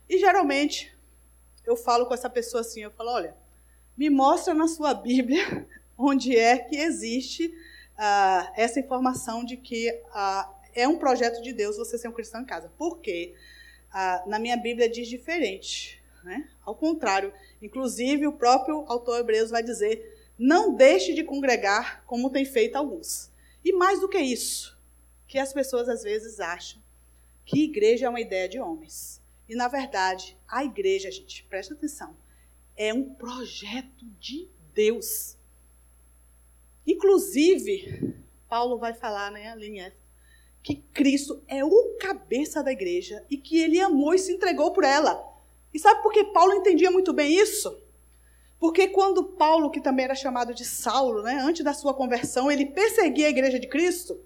E 0.09 0.19
geralmente 0.19 0.95
eu 1.65 1.77
falo 1.77 2.07
com 2.07 2.15
essa 2.15 2.29
pessoa 2.29 2.61
assim, 2.61 2.83
eu 2.83 2.91
falo, 2.91 3.11
olha, 3.11 3.37
me 3.97 4.11
mostra 4.11 4.55
na 4.55 4.69
sua 4.69 4.95
Bíblia 4.95 5.67
onde 5.97 6.37
é 6.37 6.59
que 6.59 6.77
existe 6.77 7.47
uh, 7.47 8.53
essa 8.57 8.81
informação 8.81 9.45
de 9.45 9.57
que 9.57 9.91
uh, 9.91 10.55
é 10.75 10.89
um 10.89 10.99
projeto 10.99 11.41
de 11.41 11.53
Deus 11.53 11.77
você 11.77 11.97
ser 11.97 12.09
um 12.09 12.13
cristão 12.13 12.43
em 12.43 12.45
casa. 12.45 12.71
Porque 12.77 13.35
ah, 13.95 14.25
na 14.27 14.41
minha 14.41 14.57
Bíblia 14.57 14.89
diz 14.89 15.07
diferente. 15.07 16.03
Né? 16.25 16.49
Ao 16.65 16.75
contrário, 16.75 17.33
inclusive 17.63 18.27
o 18.27 18.33
próprio 18.33 18.85
autor 18.89 19.21
Hebreus 19.21 19.51
vai 19.51 19.63
dizer: 19.63 20.19
não 20.37 20.75
deixe 20.75 21.15
de 21.15 21.23
congregar 21.23 22.03
como 22.05 22.31
tem 22.31 22.45
feito 22.45 22.75
alguns. 22.75 23.31
E 23.65 23.73
mais 23.73 24.01
do 24.01 24.09
que 24.09 24.19
isso, 24.19 24.77
que 25.29 25.39
as 25.39 25.53
pessoas 25.53 25.89
às 25.89 26.03
vezes 26.03 26.41
acham 26.41 26.83
que 27.47 27.65
igreja 27.65 28.07
é 28.07 28.09
uma 28.09 28.21
ideia 28.21 28.49
de 28.49 28.59
homens. 28.59 29.23
E 29.49 29.55
na 29.55 29.69
verdade, 29.69 30.37
a 30.49 30.65
igreja, 30.65 31.11
gente, 31.11 31.45
presta 31.45 31.75
atenção, 31.75 32.17
é 32.77 32.93
um 32.93 33.15
projeto 33.15 34.05
de 34.19 34.49
Deus. 34.73 35.37
Inclusive, 36.87 38.15
Paulo 38.49 38.79
vai 38.79 38.95
falar, 38.95 39.31
né, 39.31 39.51
ali 39.51 39.79
em 39.79 39.93
que 40.63 40.77
Cristo 40.77 41.43
é 41.47 41.65
o 41.65 41.97
cabeça 42.01 42.63
da 42.63 42.73
igreja 42.73 43.25
e 43.29 43.37
que 43.37 43.59
ele 43.59 43.81
amou 43.81 44.15
e 44.15 44.19
se 44.19 44.33
entregou 44.33 44.73
por 44.73 44.83
ela. 44.83 45.23
E 45.73 45.79
sabe 45.79 46.03
por 46.03 46.13
que 46.13 46.25
Paulo 46.25 46.55
entendia 46.55 46.91
muito 46.91 47.13
bem 47.13 47.35
isso? 47.37 47.81
Porque 48.59 48.89
quando 48.89 49.25
Paulo, 49.25 49.71
que 49.71 49.81
também 49.81 50.07
era 50.07 50.15
chamado 50.15 50.55
de 50.55 50.65
Saulo, 50.65 51.23
né, 51.23 51.35
antes 51.35 51.63
da 51.63 51.75
sua 51.75 51.93
conversão, 51.93 52.51
ele 52.51 52.67
perseguia 52.67 53.27
a 53.27 53.31
igreja 53.31 53.61
de 53.61 53.67
Cristo, 53.67 54.19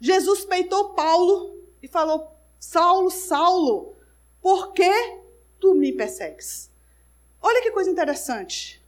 Jesus 0.00 0.44
peitou 0.44 0.94
Paulo 0.94 1.62
e 1.82 1.88
falou: 1.88 2.34
Saulo, 2.58 3.10
Saulo, 3.10 3.94
por 4.40 4.72
que 4.72 4.90
tu 5.60 5.74
me 5.74 5.92
persegues? 5.92 6.70
Olha 7.46 7.60
que 7.60 7.72
coisa 7.72 7.90
interessante. 7.90 8.82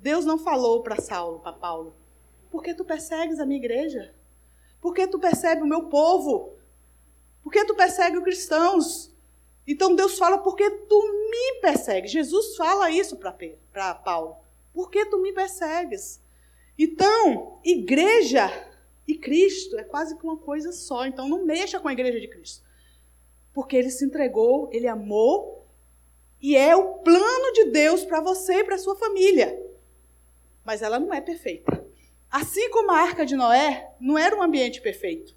Deus 0.00 0.24
não 0.24 0.36
falou 0.36 0.82
para 0.82 1.00
Saulo, 1.00 1.38
para 1.38 1.52
Paulo, 1.52 1.94
por 2.50 2.60
que 2.60 2.74
tu 2.74 2.84
persegues 2.84 3.38
a 3.38 3.46
minha 3.46 3.60
igreja? 3.60 4.12
Por 4.80 4.92
que 4.92 5.06
tu 5.06 5.16
persegue 5.16 5.62
o 5.62 5.66
meu 5.66 5.84
povo? 5.84 6.56
Por 7.40 7.52
que 7.52 7.64
tu 7.64 7.76
persegue 7.76 8.18
os 8.18 8.24
cristãos? 8.24 9.14
Então 9.64 9.94
Deus 9.94 10.18
fala, 10.18 10.38
porque 10.38 10.68
tu 10.68 11.30
me 11.30 11.60
persegues. 11.60 12.10
Jesus 12.10 12.56
fala 12.56 12.90
isso 12.90 13.16
para 13.16 13.94
Paulo. 13.94 14.38
Por 14.74 14.90
que 14.90 15.06
tu 15.06 15.22
me 15.22 15.32
persegues? 15.32 16.20
Então, 16.76 17.60
igreja 17.64 18.50
e 19.06 19.16
Cristo 19.16 19.78
é 19.78 19.84
quase 19.84 20.18
que 20.18 20.24
uma 20.24 20.38
coisa 20.38 20.72
só. 20.72 21.06
Então 21.06 21.28
não 21.28 21.44
mexa 21.44 21.78
com 21.78 21.86
a 21.86 21.92
igreja 21.92 22.20
de 22.20 22.26
Cristo. 22.26 22.66
Porque 23.54 23.76
ele 23.76 23.90
se 23.90 24.04
entregou, 24.04 24.68
ele 24.72 24.88
amou, 24.88 25.67
e 26.40 26.56
é 26.56 26.74
o 26.74 26.94
plano 26.98 27.52
de 27.52 27.64
Deus 27.66 28.04
para 28.04 28.20
você 28.20 28.60
e 28.60 28.64
para 28.64 28.78
sua 28.78 28.96
família. 28.96 29.58
Mas 30.64 30.82
ela 30.82 30.98
não 30.98 31.12
é 31.12 31.20
perfeita. 31.20 31.84
Assim 32.30 32.70
como 32.70 32.90
a 32.90 32.98
arca 32.98 33.24
de 33.24 33.34
Noé 33.34 33.90
não 33.98 34.18
era 34.18 34.36
um 34.36 34.42
ambiente 34.42 34.80
perfeito. 34.80 35.34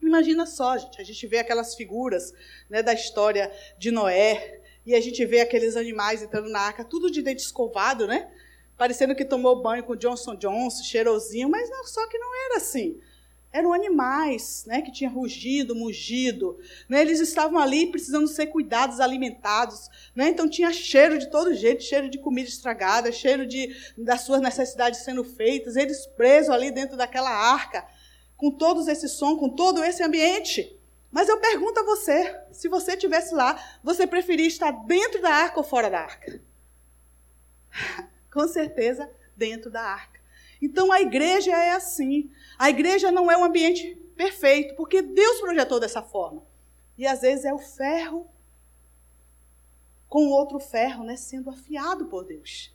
Imagina 0.00 0.46
só, 0.46 0.78
gente, 0.78 1.00
a 1.00 1.04
gente 1.04 1.26
vê 1.26 1.38
aquelas 1.38 1.74
figuras 1.74 2.32
né, 2.70 2.82
da 2.82 2.94
história 2.94 3.52
de 3.76 3.90
Noé 3.90 4.60
e 4.86 4.94
a 4.94 5.00
gente 5.00 5.24
vê 5.26 5.40
aqueles 5.40 5.76
animais 5.76 6.22
entrando 6.22 6.48
na 6.48 6.60
arca, 6.60 6.84
tudo 6.84 7.10
de 7.10 7.20
dente 7.20 7.42
escovado, 7.42 8.06
né? 8.06 8.30
Parecendo 8.76 9.14
que 9.14 9.24
tomou 9.24 9.60
banho 9.60 9.82
com 9.82 9.96
Johnson 9.96 10.36
Johnson, 10.36 10.84
cheirosinho, 10.84 11.48
mas 11.48 11.68
não, 11.68 11.84
só 11.84 12.06
que 12.08 12.16
não 12.16 12.46
era 12.46 12.56
assim 12.58 13.00
eram 13.52 13.72
animais 13.72 14.64
né, 14.66 14.82
que 14.82 14.92
tinham 14.92 15.12
rugido, 15.12 15.74
mugido. 15.74 16.58
Né, 16.88 17.00
eles 17.00 17.20
estavam 17.20 17.58
ali 17.58 17.90
precisando 17.90 18.28
ser 18.28 18.46
cuidados, 18.46 19.00
alimentados. 19.00 19.88
Né, 20.14 20.28
então 20.28 20.48
tinha 20.48 20.72
cheiro 20.72 21.18
de 21.18 21.30
todo 21.30 21.54
jeito, 21.54 21.82
cheiro 21.82 22.08
de 22.08 22.18
comida 22.18 22.48
estragada, 22.48 23.10
cheiro 23.10 23.46
de, 23.46 23.74
das 23.96 24.22
suas 24.22 24.40
necessidades 24.40 25.00
sendo 25.00 25.24
feitas. 25.24 25.76
Eles 25.76 26.06
presos 26.06 26.50
ali 26.50 26.70
dentro 26.70 26.96
daquela 26.96 27.30
arca, 27.30 27.86
com 28.36 28.50
todos 28.50 28.86
esse 28.86 29.08
som, 29.08 29.36
com 29.36 29.48
todo 29.48 29.82
esse 29.82 30.02
ambiente. 30.02 30.76
Mas 31.10 31.28
eu 31.28 31.40
pergunto 31.40 31.80
a 31.80 31.84
você, 31.84 32.38
se 32.52 32.68
você 32.68 32.92
estivesse 32.92 33.34
lá, 33.34 33.58
você 33.82 34.06
preferia 34.06 34.46
estar 34.46 34.70
dentro 34.70 35.22
da 35.22 35.30
arca 35.30 35.58
ou 35.58 35.64
fora 35.64 35.88
da 35.88 36.00
arca? 36.00 36.40
com 38.30 38.46
certeza, 38.46 39.10
dentro 39.34 39.70
da 39.70 39.80
arca. 39.80 40.17
Então 40.60 40.90
a 40.92 41.00
igreja 41.00 41.52
é 41.52 41.70
assim. 41.70 42.30
A 42.58 42.68
igreja 42.70 43.10
não 43.12 43.30
é 43.30 43.36
um 43.36 43.44
ambiente 43.44 43.94
perfeito, 44.16 44.74
porque 44.74 45.00
Deus 45.00 45.40
projetou 45.40 45.78
dessa 45.78 46.02
forma. 46.02 46.42
E 46.96 47.06
às 47.06 47.20
vezes 47.20 47.44
é 47.44 47.54
o 47.54 47.58
ferro 47.58 48.26
com 50.08 50.28
outro 50.28 50.58
ferro, 50.58 51.04
né, 51.04 51.16
sendo 51.16 51.50
afiado 51.50 52.06
por 52.06 52.24
Deus. 52.24 52.74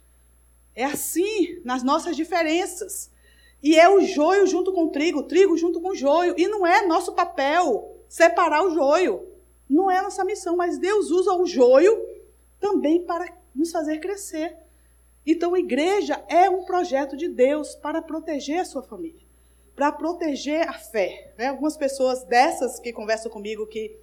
É 0.75 0.85
assim 0.85 1.61
nas 1.63 1.83
nossas 1.83 2.15
diferenças. 2.15 3.11
E 3.61 3.79
é 3.79 3.89
o 3.89 4.01
joio 4.01 4.45
junto 4.45 4.71
com 4.71 4.85
o 4.85 4.89
trigo, 4.89 5.19
o 5.19 5.23
trigo 5.23 5.57
junto 5.57 5.81
com 5.81 5.89
o 5.89 5.95
joio. 5.95 6.35
E 6.37 6.47
não 6.47 6.65
é 6.65 6.85
nosso 6.85 7.13
papel 7.13 7.97
separar 8.07 8.63
o 8.63 8.73
joio. 8.73 9.27
Não 9.69 9.89
é 9.89 10.01
nossa 10.01 10.23
missão, 10.25 10.55
mas 10.55 10.77
Deus 10.77 11.09
usa 11.09 11.33
o 11.33 11.45
joio 11.45 11.97
também 12.59 13.03
para 13.03 13.31
nos 13.55 13.71
fazer 13.71 13.99
crescer. 13.99 14.57
Então, 15.25 15.53
a 15.53 15.59
igreja 15.59 16.23
é 16.27 16.49
um 16.49 16.65
projeto 16.65 17.15
de 17.15 17.29
Deus 17.29 17.75
para 17.75 18.01
proteger 18.01 18.59
a 18.59 18.65
sua 18.65 18.83
família, 18.83 19.21
para 19.75 19.91
proteger 19.91 20.67
a 20.67 20.73
fé. 20.73 21.33
Né? 21.37 21.47
Algumas 21.47 21.77
pessoas 21.77 22.23
dessas 22.25 22.79
que 22.79 22.91
conversam 22.91 23.31
comigo 23.31 23.65
que 23.65 23.97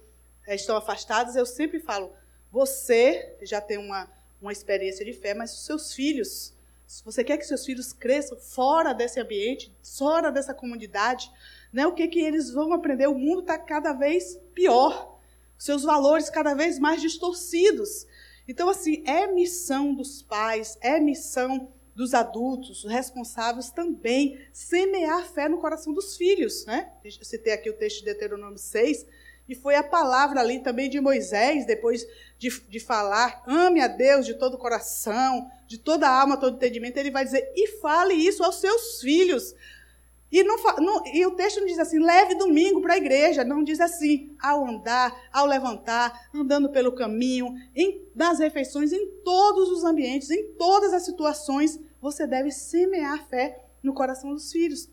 é, 0.47 0.55
estão 0.55 0.75
afastadas, 0.75 1.35
eu 1.35 1.45
sempre 1.45 1.79
falo: 1.79 2.11
você 2.51 3.37
já 3.43 3.61
tem 3.61 3.77
uma, 3.77 4.09
uma 4.41 4.51
experiência 4.51 5.05
de 5.05 5.13
fé, 5.13 5.33
mas 5.33 5.53
os 5.53 5.65
seus 5.65 5.93
filhos, 5.93 6.53
se 6.87 7.03
você 7.05 7.23
quer 7.23 7.37
que 7.37 7.45
seus 7.45 7.65
filhos 7.65 7.93
cresçam 7.93 8.37
fora 8.37 8.91
desse 8.93 9.19
ambiente, 9.19 9.71
fora 9.83 10.31
dessa 10.31 10.53
comunidade, 10.53 11.31
né, 11.71 11.85
o 11.85 11.93
que, 11.93 12.07
que 12.07 12.19
eles 12.19 12.51
vão 12.51 12.73
aprender? 12.73 13.07
O 13.07 13.15
mundo 13.17 13.41
está 13.41 13.57
cada 13.57 13.93
vez 13.93 14.37
pior, 14.53 15.19
seus 15.57 15.83
valores 15.83 16.29
cada 16.29 16.55
vez 16.55 16.79
mais 16.79 16.99
distorcidos. 16.99 18.07
Então, 18.51 18.67
assim, 18.67 19.01
é 19.07 19.27
missão 19.27 19.93
dos 19.93 20.21
pais, 20.21 20.77
é 20.81 20.99
missão 20.99 21.71
dos 21.95 22.13
adultos, 22.13 22.83
os 22.83 22.91
responsáveis 22.91 23.71
também, 23.71 24.37
semear 24.51 25.25
fé 25.25 25.47
no 25.47 25.57
coração 25.57 25.93
dos 25.93 26.17
filhos, 26.17 26.65
né? 26.65 26.91
Eu 27.01 27.11
citei 27.23 27.53
aqui 27.53 27.69
o 27.69 27.77
texto 27.77 27.99
de 27.99 28.05
Deuteronômio 28.05 28.57
6, 28.57 29.05
e 29.47 29.55
foi 29.55 29.75
a 29.75 29.83
palavra 29.83 30.41
ali 30.41 30.59
também 30.59 30.89
de 30.89 30.99
Moisés, 30.99 31.65
depois 31.65 32.05
de, 32.37 32.49
de 32.67 32.79
falar, 32.81 33.41
ame 33.47 33.79
a 33.79 33.87
Deus 33.87 34.25
de 34.25 34.33
todo 34.33 34.55
o 34.55 34.59
coração, 34.59 35.49
de 35.65 35.77
toda 35.77 36.05
a 36.05 36.19
alma, 36.19 36.35
todo 36.35 36.57
entendimento, 36.57 36.97
ele 36.97 37.09
vai 37.09 37.23
dizer, 37.23 37.49
e 37.55 37.79
fale 37.79 38.15
isso 38.15 38.43
aos 38.43 38.59
seus 38.59 38.99
filhos. 38.99 39.55
E, 40.31 40.43
não, 40.43 40.55
não, 40.79 41.05
e 41.07 41.25
o 41.25 41.31
texto 41.31 41.59
não 41.59 41.67
diz 41.67 41.77
assim, 41.77 41.99
leve 41.99 42.35
domingo 42.35 42.81
para 42.81 42.93
a 42.93 42.97
igreja. 42.97 43.43
Não 43.43 43.63
diz 43.63 43.81
assim, 43.81 44.33
ao 44.41 44.65
andar, 44.65 45.13
ao 45.31 45.45
levantar, 45.45 46.29
andando 46.33 46.69
pelo 46.69 46.93
caminho, 46.93 47.53
em, 47.75 48.07
nas 48.15 48.39
refeições, 48.39 48.93
em 48.93 49.07
todos 49.23 49.69
os 49.69 49.83
ambientes, 49.83 50.31
em 50.31 50.53
todas 50.53 50.93
as 50.93 51.03
situações, 51.03 51.77
você 51.99 52.25
deve 52.25 52.49
semear 52.49 53.27
fé 53.27 53.65
no 53.83 53.93
coração 53.93 54.33
dos 54.33 54.51
filhos, 54.51 54.89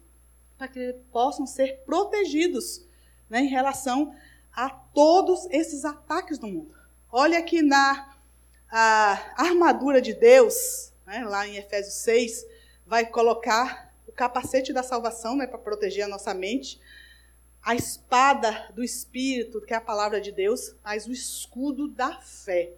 para 0.57 0.67
que 0.67 0.79
eles 0.79 0.97
possam 1.13 1.47
ser 1.47 1.85
protegidos 1.85 2.85
né, 3.31 3.41
em 3.41 3.49
relação 3.49 4.13
a 4.53 4.69
todos 4.69 5.47
esses 5.51 5.85
ataques 5.85 6.39
do 6.39 6.49
mundo. 6.49 6.75
Olha 7.13 7.39
aqui 7.39 7.63
na 7.63 8.17
armadura 9.37 10.01
de 10.01 10.15
Deus, 10.15 10.93
né, 11.07 11.25
lá 11.25 11.47
em 11.47 11.57
Efésios 11.57 11.95
6, 11.95 12.45
vai 12.85 13.07
colocar 13.07 13.88
capacete 14.13 14.73
da 14.73 14.83
salvação, 14.83 15.37
né, 15.37 15.47
para 15.47 15.59
proteger 15.59 16.05
a 16.05 16.09
nossa 16.09 16.33
mente, 16.35 16.81
a 17.63 17.75
espada 17.75 18.71
do 18.75 18.83
Espírito, 18.83 19.61
que 19.61 19.75
é 19.75 19.77
a 19.77 19.81
palavra 19.81 20.21
de 20.21 20.33
Deus, 20.33 20.75
mas 20.83 21.07
o 21.07 21.13
escudo 21.13 21.89
da 21.89 22.21
fé. 22.21 22.73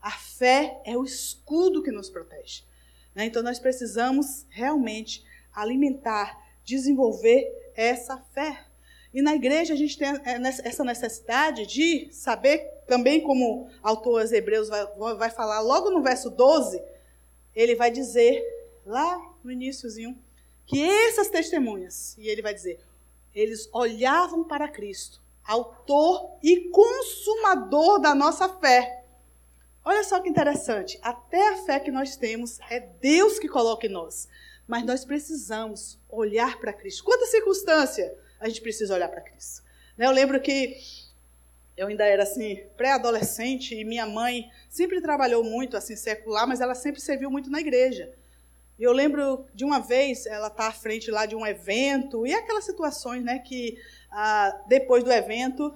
A 0.00 0.10
fé 0.10 0.80
é 0.84 0.96
o 0.96 1.04
escudo 1.04 1.82
que 1.82 1.90
nos 1.90 2.08
protege. 2.08 2.62
Né? 3.14 3.26
Então 3.26 3.42
nós 3.42 3.58
precisamos 3.58 4.46
realmente 4.50 5.24
alimentar, 5.52 6.38
desenvolver 6.64 7.72
essa 7.74 8.18
fé. 8.32 8.64
E 9.12 9.22
na 9.22 9.34
igreja 9.34 9.72
a 9.72 9.76
gente 9.76 9.96
tem 9.96 10.08
é, 10.08 10.40
essa 10.64 10.84
necessidade 10.84 11.66
de 11.66 12.12
saber, 12.12 12.58
também 12.86 13.20
como 13.20 13.68
autor 13.82 14.20
aos 14.20 14.32
Hebreus 14.32 14.68
vai, 14.68 15.14
vai 15.16 15.30
falar 15.30 15.60
logo 15.60 15.90
no 15.90 16.02
verso 16.02 16.30
12, 16.30 16.82
ele 17.54 17.74
vai 17.74 17.90
dizer, 17.90 18.44
lá 18.84 19.18
no 19.42 19.50
iníciozinho, 19.50 20.22
que 20.66 20.82
essas 20.82 21.28
testemunhas, 21.28 22.16
e 22.18 22.28
ele 22.28 22.42
vai 22.42 22.52
dizer, 22.52 22.80
eles 23.34 23.68
olhavam 23.72 24.44
para 24.44 24.68
Cristo, 24.68 25.20
autor 25.44 26.36
e 26.42 26.68
consumador 26.70 28.00
da 28.00 28.14
nossa 28.14 28.48
fé. 28.48 29.04
Olha 29.84 30.02
só 30.02 30.18
que 30.20 30.28
interessante, 30.28 30.98
até 31.00 31.48
a 31.50 31.64
fé 31.64 31.78
que 31.78 31.92
nós 31.92 32.16
temos 32.16 32.58
é 32.68 32.80
Deus 32.80 33.38
que 33.38 33.48
coloca 33.48 33.86
em 33.86 33.90
nós, 33.90 34.28
mas 34.66 34.84
nós 34.84 35.04
precisamos 35.04 35.98
olhar 36.08 36.58
para 36.58 36.72
Cristo. 36.72 37.04
Quanta 37.04 37.26
circunstância 37.26 38.12
a 38.40 38.48
gente 38.48 38.60
precisa 38.60 38.94
olhar 38.94 39.08
para 39.08 39.20
Cristo. 39.20 39.62
Né, 39.96 40.06
eu 40.06 40.10
lembro 40.10 40.40
que 40.40 40.76
eu 41.76 41.86
ainda 41.86 42.04
era 42.04 42.22
assim 42.22 42.64
pré-adolescente 42.76 43.74
e 43.74 43.84
minha 43.84 44.06
mãe 44.06 44.50
sempre 44.68 45.00
trabalhou 45.00 45.44
muito 45.44 45.76
assim 45.76 45.94
secular, 45.94 46.46
mas 46.46 46.60
ela 46.60 46.74
sempre 46.74 47.00
serviu 47.00 47.30
muito 47.30 47.50
na 47.50 47.60
igreja. 47.60 48.12
E 48.78 48.82
eu 48.82 48.92
lembro 48.92 49.46
de 49.54 49.64
uma 49.64 49.80
vez, 49.80 50.26
ela 50.26 50.48
está 50.48 50.68
à 50.68 50.72
frente 50.72 51.10
lá 51.10 51.24
de 51.24 51.34
um 51.34 51.46
evento, 51.46 52.26
e 52.26 52.34
aquelas 52.34 52.64
situações 52.64 53.24
né, 53.24 53.38
que 53.38 53.78
ah, 54.10 54.62
depois 54.68 55.02
do 55.02 55.12
evento 55.12 55.74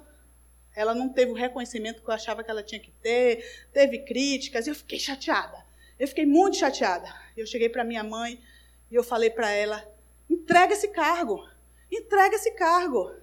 ela 0.74 0.94
não 0.94 1.08
teve 1.08 1.32
o 1.32 1.34
reconhecimento 1.34 2.02
que 2.02 2.08
eu 2.08 2.14
achava 2.14 2.44
que 2.44 2.50
ela 2.50 2.62
tinha 2.62 2.80
que 2.80 2.92
ter, 3.02 3.68
teve 3.72 3.98
críticas, 4.00 4.66
e 4.66 4.70
eu 4.70 4.74
fiquei 4.74 4.98
chateada. 4.98 5.64
Eu 5.98 6.08
fiquei 6.08 6.24
muito 6.24 6.56
chateada. 6.56 7.12
Eu 7.36 7.46
cheguei 7.46 7.68
para 7.68 7.84
minha 7.84 8.02
mãe 8.02 8.40
e 8.90 8.94
eu 8.94 9.04
falei 9.04 9.28
para 9.28 9.50
ela: 9.50 9.86
entrega 10.28 10.72
esse 10.72 10.88
cargo, 10.88 11.46
entrega 11.90 12.36
esse 12.36 12.52
cargo. 12.52 13.14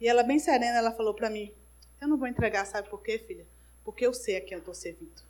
E 0.00 0.08
ela, 0.08 0.22
bem 0.22 0.38
serena, 0.38 0.78
ela 0.78 0.92
falou 0.92 1.12
para 1.12 1.28
mim: 1.28 1.52
eu 2.00 2.08
não 2.08 2.16
vou 2.16 2.26
entregar, 2.26 2.64
sabe 2.64 2.88
por 2.88 3.02
quê, 3.02 3.18
filha? 3.18 3.46
Porque 3.84 4.06
eu 4.06 4.14
sei 4.14 4.36
a 4.36 4.40
quem 4.40 4.54
eu 4.54 4.60
estou 4.60 4.74
servindo. 4.74 5.22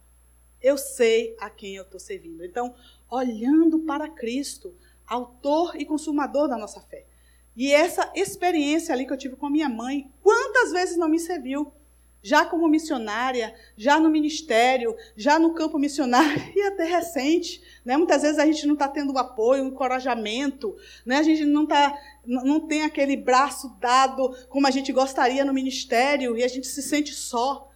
Eu 0.62 0.78
sei 0.78 1.36
a 1.40 1.50
quem 1.50 1.74
eu 1.74 1.82
estou 1.82 1.98
servindo. 1.98 2.44
Então, 2.44 2.74
olhando 3.12 3.80
para 3.80 4.08
Cristo, 4.08 4.74
autor 5.06 5.76
e 5.76 5.84
consumador 5.84 6.48
da 6.48 6.56
nossa 6.56 6.80
fé. 6.80 7.04
E 7.54 7.70
essa 7.70 8.10
experiência 8.14 8.94
ali 8.94 9.06
que 9.06 9.12
eu 9.12 9.18
tive 9.18 9.36
com 9.36 9.46
a 9.46 9.50
minha 9.50 9.68
mãe, 9.68 10.10
quantas 10.22 10.72
vezes 10.72 10.96
não 10.96 11.10
me 11.10 11.20
serviu? 11.20 11.70
Já 12.22 12.46
como 12.46 12.66
missionária, 12.68 13.54
já 13.76 14.00
no 14.00 14.08
ministério, 14.08 14.96
já 15.14 15.38
no 15.38 15.52
campo 15.52 15.78
missionário 15.78 16.40
e 16.56 16.62
até 16.62 16.84
recente. 16.84 17.62
Né? 17.84 17.98
Muitas 17.98 18.22
vezes 18.22 18.38
a 18.38 18.46
gente 18.46 18.66
não 18.66 18.74
está 18.74 18.88
tendo 18.88 19.12
o 19.12 19.18
apoio, 19.18 19.64
o 19.64 19.66
encorajamento, 19.68 20.74
né? 21.04 21.18
a 21.18 21.22
gente 21.22 21.44
não, 21.44 21.66
tá, 21.66 21.94
não 22.24 22.60
tem 22.60 22.84
aquele 22.84 23.16
braço 23.16 23.76
dado 23.78 24.34
como 24.48 24.66
a 24.66 24.70
gente 24.70 24.90
gostaria 24.90 25.44
no 25.44 25.52
ministério 25.52 26.34
e 26.34 26.42
a 26.42 26.48
gente 26.48 26.66
se 26.66 26.80
sente 26.80 27.12
só. 27.12 27.71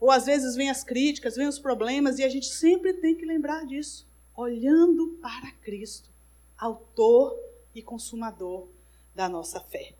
Ou 0.00 0.10
às 0.10 0.26
vezes 0.26 0.54
vem 0.54 0.70
as 0.70 0.84
críticas, 0.84 1.36
vem 1.36 1.46
os 1.46 1.58
problemas, 1.58 2.18
e 2.18 2.24
a 2.24 2.28
gente 2.28 2.46
sempre 2.46 2.94
tem 2.94 3.14
que 3.14 3.24
lembrar 3.24 3.64
disso, 3.66 4.06
olhando 4.34 5.18
para 5.22 5.50
Cristo, 5.62 6.10
autor 6.56 7.38
e 7.74 7.82
consumador 7.82 8.68
da 9.14 9.28
nossa 9.28 9.60
fé. 9.60 9.94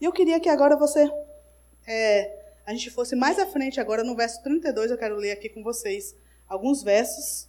E 0.00 0.04
eu 0.04 0.12
queria 0.12 0.40
que 0.40 0.48
agora 0.48 0.76
você, 0.76 1.10
é, 1.86 2.56
a 2.66 2.72
gente 2.72 2.90
fosse 2.90 3.14
mais 3.14 3.38
à 3.38 3.46
frente 3.46 3.78
agora 3.78 4.02
no 4.02 4.16
verso 4.16 4.42
32, 4.42 4.90
eu 4.90 4.98
quero 4.98 5.16
ler 5.16 5.32
aqui 5.32 5.48
com 5.48 5.62
vocês 5.62 6.16
alguns 6.48 6.82
versos. 6.82 7.48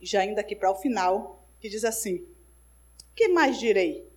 Já 0.00 0.24
indo 0.24 0.38
aqui 0.38 0.56
para 0.56 0.70
o 0.70 0.76
final, 0.76 1.44
que 1.60 1.68
diz 1.68 1.84
assim: 1.84 2.26
Que 3.14 3.28
mais 3.28 3.58
direi? 3.58 4.08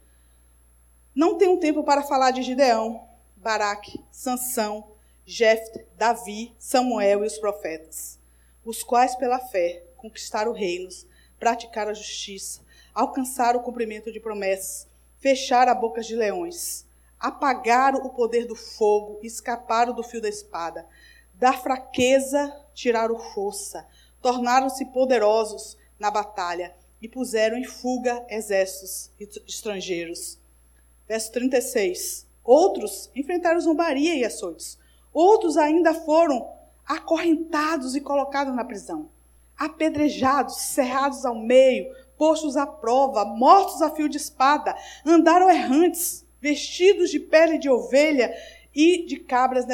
Não 1.14 1.38
tenho 1.38 1.60
tempo 1.60 1.84
para 1.84 2.02
falar 2.02 2.32
de 2.32 2.42
Gideão, 2.42 3.08
Baraque, 3.44 4.02
Sansão, 4.10 4.96
Jefte, 5.26 5.86
Davi, 5.98 6.56
Samuel 6.58 7.26
e 7.26 7.28
os 7.28 7.38
profetas, 7.38 8.18
os 8.64 8.82
quais 8.84 9.18
pela 9.18 9.38
fé 9.38 9.84
conquistaram 9.98 10.54
reinos, 10.54 11.06
praticaram 11.38 11.92
a 11.92 11.94
justiça, 11.94 12.62
alcançaram 12.94 13.60
o 13.60 13.64
cumprimento 13.64 14.14
de 14.14 14.20
promessas, 14.22 14.88
fecharam 15.18 15.74
a 15.74 15.76
boca 15.76 16.02
de 16.02 16.16
leões, 16.16 16.86
apagaram 17.20 18.00
o 18.06 18.12
poder 18.12 18.48
do 18.48 18.56
fogo, 18.56 19.20
escaparam 19.22 19.94
do 19.94 20.04
fio 20.04 20.22
da 20.22 20.30
espada, 20.30 20.88
da 21.34 21.52
fraqueza 21.52 22.50
tiraram 22.74 23.20
força, 23.20 23.86
tornaram-se 24.22 24.86
poderosos 24.86 25.78
na 26.00 26.10
batalha 26.10 26.74
e 27.02 27.10
puseram 27.10 27.58
em 27.58 27.66
fuga 27.66 28.26
exércitos 28.30 29.12
estrangeiros. 29.46 30.40
Verso 31.06 31.30
36. 31.34 32.33
Outros 32.44 33.10
enfrentaram 33.16 33.60
zombaria 33.60 34.16
e 34.16 34.26
açoites. 34.26 34.78
Outros 35.14 35.58
ainda 35.58 35.94
foram 35.94 36.52
acorrentados 36.86 37.96
e 37.96 38.02
colocados 38.02 38.54
na 38.54 38.66
prisão. 38.66 39.10
Apedrejados, 39.58 40.58
cerrados 40.58 41.26
ao 41.26 41.36
meio, 41.36 41.94
postos 42.18 42.58
à 42.58 42.66
prova, 42.66 43.24
mortos 43.24 43.82
a 43.82 43.90
fio 43.92 44.10
de 44.10 44.18
espada, 44.18 44.76
andaram 45.06 45.50
errantes, 45.50 46.26
vestidos 46.42 47.10
de 47.10 47.20
pele 47.20 47.58
de 47.58 47.70
ovelha 47.70 48.36
e 48.76 49.06
de 49.06 49.18
cabras 49.18 49.66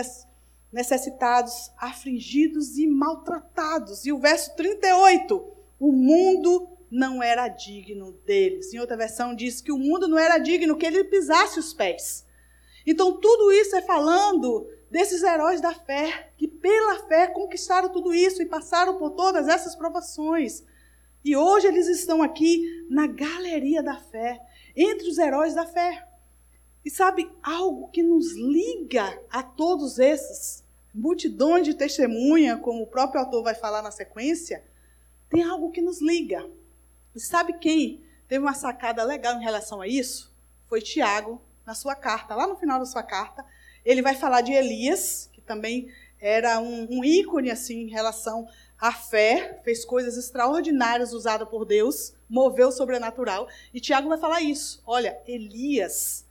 necessitados, 0.72 1.72
afligidos 1.78 2.78
e 2.78 2.86
maltratados. 2.86 4.06
E 4.06 4.12
o 4.12 4.20
verso 4.20 4.56
38, 4.56 5.44
o 5.80 5.92
mundo 5.92 6.68
não 6.92 7.24
era 7.24 7.48
digno 7.48 8.12
deles. 8.26 8.74
Em 8.74 8.80
outra 8.80 8.98
versão 8.98 9.34
diz 9.34 9.62
que 9.62 9.72
o 9.72 9.78
mundo 9.78 10.08
não 10.08 10.18
era 10.18 10.38
digno 10.38 10.78
que 10.78 10.86
ele 10.86 11.04
pisasse 11.06 11.60
os 11.60 11.74
pés. 11.74 12.26
Então, 12.92 13.14
tudo 13.14 13.52
isso 13.52 13.76
é 13.76 13.84
falando 13.84 14.68
desses 14.90 15.22
heróis 15.22 15.62
da 15.62 15.72
fé, 15.72 16.32
que 16.36 16.48
pela 16.48 16.98
fé 17.08 17.28
conquistaram 17.28 17.90
tudo 17.90 18.12
isso 18.12 18.42
e 18.42 18.48
passaram 18.48 18.98
por 18.98 19.12
todas 19.12 19.48
essas 19.48 19.76
provações. 19.76 20.64
E 21.24 21.38
hoje 21.38 21.68
eles 21.68 21.88
estão 21.88 22.24
aqui 22.24 22.88
na 22.90 23.06
galeria 23.06 23.84
da 23.84 23.96
fé, 23.96 24.42
entre 24.76 25.08
os 25.08 25.20
heróis 25.20 25.54
da 25.54 25.68
fé. 25.68 26.04
E 26.84 26.90
sabe, 26.90 27.32
algo 27.44 27.90
que 27.90 28.02
nos 28.02 28.34
liga 28.34 29.22
a 29.30 29.44
todos 29.44 30.00
esses, 30.00 30.64
multidão 30.92 31.62
de 31.62 31.76
testemunha, 31.76 32.58
como 32.58 32.82
o 32.82 32.88
próprio 32.88 33.22
autor 33.22 33.44
vai 33.44 33.54
falar 33.54 33.84
na 33.84 33.92
sequência, 33.92 34.64
tem 35.30 35.44
algo 35.44 35.70
que 35.70 35.80
nos 35.80 36.02
liga. 36.02 36.44
E 37.16 37.20
sabe 37.20 37.54
quem 37.54 38.04
teve 38.28 38.44
uma 38.44 38.56
sacada 38.56 39.04
legal 39.04 39.36
em 39.36 39.44
relação 39.44 39.80
a 39.80 39.88
isso? 39.88 40.34
Foi 40.68 40.82
Tiago, 40.82 41.40
na 41.70 41.76
sua 41.76 41.94
carta, 41.94 42.34
lá 42.34 42.48
no 42.48 42.56
final 42.56 42.80
da 42.80 42.86
sua 42.88 43.04
carta. 43.04 43.46
Ele 43.86 44.02
vai 44.02 44.16
falar 44.16 44.42
de 44.42 44.52
Elias, 44.52 45.30
que 45.32 45.40
também 45.40 45.94
era 46.20 46.60
um, 46.60 46.88
um 46.90 47.04
ícone 47.04 47.52
assim 47.52 47.82
em 47.82 47.90
relação 47.90 48.48
à 48.76 48.92
fé, 48.92 49.62
fez 49.64 49.86
coisas 49.86 50.18
extraordinárias 50.18 51.14
usada 51.14 51.46
por 51.46 51.66
Deus, 51.66 52.16
moveu 52.28 52.70
o 52.70 52.72
sobrenatural. 52.72 53.48
E 53.72 53.80
Tiago 53.80 54.10
vai 54.10 54.18
falar 54.18 54.42
isso. 54.42 54.82
Olha, 54.84 55.16
Elias, 55.28 56.26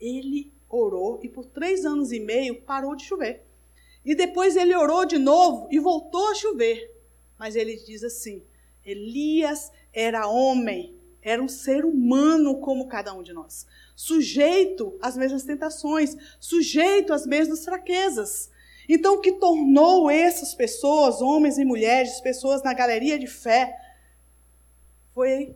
ele 0.00 0.52
orou 0.68 1.18
e 1.24 1.28
por 1.28 1.46
três 1.46 1.84
anos 1.84 2.12
e 2.12 2.20
meio 2.20 2.62
parou 2.62 2.94
de 2.94 3.04
chover. 3.04 3.44
E 4.04 4.14
depois 4.14 4.54
ele 4.54 4.76
orou 4.76 5.04
de 5.04 5.18
novo 5.18 5.66
e 5.72 5.80
voltou 5.80 6.28
a 6.28 6.36
chover. 6.36 6.88
Mas 7.36 7.56
ele 7.56 7.74
diz 7.74 8.04
assim: 8.04 8.44
Elias 8.86 9.72
era 9.92 10.28
homem, 10.28 10.96
era 11.22 11.42
um 11.42 11.48
ser 11.48 11.84
humano 11.84 12.58
como 12.58 12.88
cada 12.88 13.12
um 13.12 13.22
de 13.22 13.32
nós, 13.32 13.66
sujeito 13.94 14.96
às 15.02 15.16
mesmas 15.16 15.44
tentações, 15.44 16.16
sujeito 16.38 17.12
às 17.12 17.26
mesmas 17.26 17.64
fraquezas. 17.64 18.50
Então, 18.88 19.16
o 19.16 19.20
que 19.20 19.32
tornou 19.32 20.10
essas 20.10 20.54
pessoas, 20.54 21.20
homens 21.20 21.58
e 21.58 21.64
mulheres, 21.64 22.20
pessoas 22.20 22.62
na 22.62 22.72
galeria 22.72 23.18
de 23.18 23.26
fé, 23.26 23.78
foi 25.12 25.54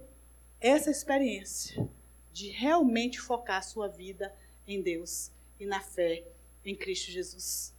essa 0.61 0.91
experiência 0.91 1.89
de 2.33 2.49
realmente 2.49 3.21
focar 3.21 3.59
a 3.59 3.63
sua 3.63 3.89
vida 3.89 4.35
em 4.67 4.83
Deus 4.83 5.31
e 5.59 5.65
na 5.65 5.81
fé 5.81 6.25
em 6.65 6.75
Cristo 6.75 7.11
Jesus. 7.11 7.73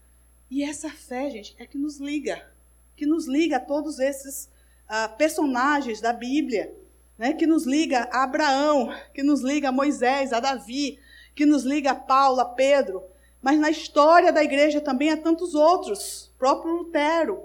E 0.50 0.64
essa 0.64 0.90
fé, 0.90 1.30
gente, 1.30 1.56
é 1.58 1.66
que 1.66 1.78
nos 1.78 1.98
liga, 1.98 2.52
que 2.96 3.06
nos 3.06 3.28
liga 3.28 3.58
a 3.58 3.60
todos 3.60 4.00
esses 4.00 4.50
uh, 4.86 5.16
personagens 5.18 6.00
da 6.00 6.14
Bíblia, 6.14 6.74
né, 7.18 7.34
que 7.34 7.45
nos 7.45 7.66
liga 7.66 8.09
a 8.11 8.24
Abraão, 8.24 8.93
que 9.14 9.24
nos 9.24 9.41
liga 9.41 9.70
a 9.70 9.72
Moisés, 9.72 10.34
a 10.34 10.39
Davi, 10.39 10.99
que 11.36 11.45
nos 11.45 11.64
liga 11.64 11.91
a 11.91 11.95
Paulo, 11.95 12.39
a 12.39 12.45
Pedro, 12.45 13.03
mas 13.41 13.59
na 13.59 13.70
história 13.70 14.32
da 14.32 14.43
igreja 14.43 14.80
também 14.80 15.11
há 15.11 15.18
tantos 15.18 15.53
outros, 15.53 16.32
próprio 16.38 16.74
Lutero. 16.74 17.43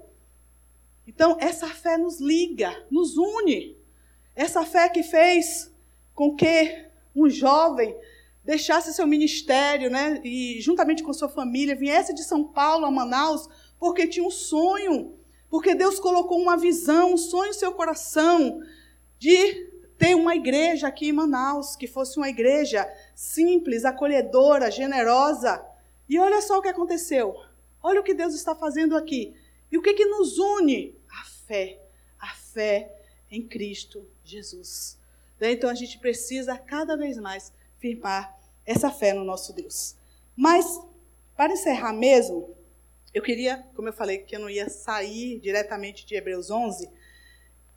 Então, 1.07 1.37
essa 1.41 1.67
fé 1.69 1.97
nos 1.97 2.21
liga, 2.21 2.75
nos 2.91 3.17
une. 3.17 3.77
Essa 4.37 4.65
fé 4.65 4.89
que 4.89 5.03
fez 5.03 5.73
com 6.15 6.37
que 6.37 6.87
um 7.15 7.29
jovem 7.29 7.97
deixasse 8.45 8.95
seu 8.95 9.07
ministério, 9.07 9.91
né, 9.91 10.21
e 10.25 10.61
juntamente 10.61 11.03
com 11.03 11.13
sua 11.13 11.29
família 11.29 11.75
viesse 11.75 12.15
de 12.15 12.23
São 12.23 12.45
Paulo 12.45 12.87
a 12.87 12.91
Manaus, 12.91 13.49
porque 13.79 14.07
tinha 14.07 14.27
um 14.27 14.31
sonho, 14.31 15.15
porque 15.51 15.75
Deus 15.75 15.99
colocou 15.99 16.41
uma 16.41 16.57
visão, 16.57 17.15
um 17.15 17.17
sonho 17.17 17.49
no 17.49 17.55
seu 17.55 17.73
coração 17.73 18.61
de 19.19 19.69
ter 19.99 20.15
uma 20.15 20.37
igreja 20.37 20.89
aqui 20.89 21.09
em 21.09 21.13
Manaus, 21.13 21.75
que 21.75 21.87
fosse 21.87 22.17
uma 22.17 22.29
igreja 22.29 22.89
simples, 23.15 23.85
acolhedora, 23.85 24.71
generosa, 24.71 25.65
e 26.09 26.19
olha 26.19 26.41
só 26.41 26.59
o 26.59 26.63
que 26.63 26.69
aconteceu. 26.69 27.37
Olha 27.83 28.01
o 28.01 28.05
que 28.05 28.15
Deus 28.15 28.35
está 28.35 28.55
fazendo 28.55 28.97
aqui. 28.97 29.35
E 29.71 29.77
o 29.77 29.83
que, 29.83 29.95
que 29.95 30.07
nos 30.07 30.39
une? 30.39 30.97
A 31.11 31.25
fé. 31.25 31.81
A 32.19 32.35
fé 32.35 32.91
em 33.31 33.47
Cristo 33.47 34.07
Jesus. 34.25 34.99
Né? 35.39 35.53
Então 35.53 35.69
a 35.69 35.75
gente 35.75 35.99
precisa 35.99 36.57
cada 36.57 36.97
vez 36.97 37.19
mais 37.19 37.53
firmar 37.79 38.39
essa 38.65 38.91
fé 38.91 39.13
no 39.13 39.25
nosso 39.25 39.53
Deus. 39.53 39.97
Mas, 40.37 40.81
para 41.37 41.53
encerrar 41.53 41.93
mesmo, 41.93 42.55
eu 43.13 43.23
queria, 43.23 43.65
como 43.75 43.89
eu 43.89 43.93
falei 43.93 44.19
que 44.19 44.37
eu 44.37 44.41
não 44.41 44.51
ia 44.51 44.69
sair 44.69 45.39
diretamente 45.41 46.07
de 46.07 46.15
Hebreus 46.15 46.51
11, 46.51 46.89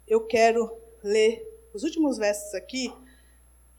eu 0.08 0.22
quero 0.26 0.81
ler 1.04 1.42
os 1.74 1.84
últimos 1.84 2.18
versos 2.18 2.54
aqui 2.54 2.94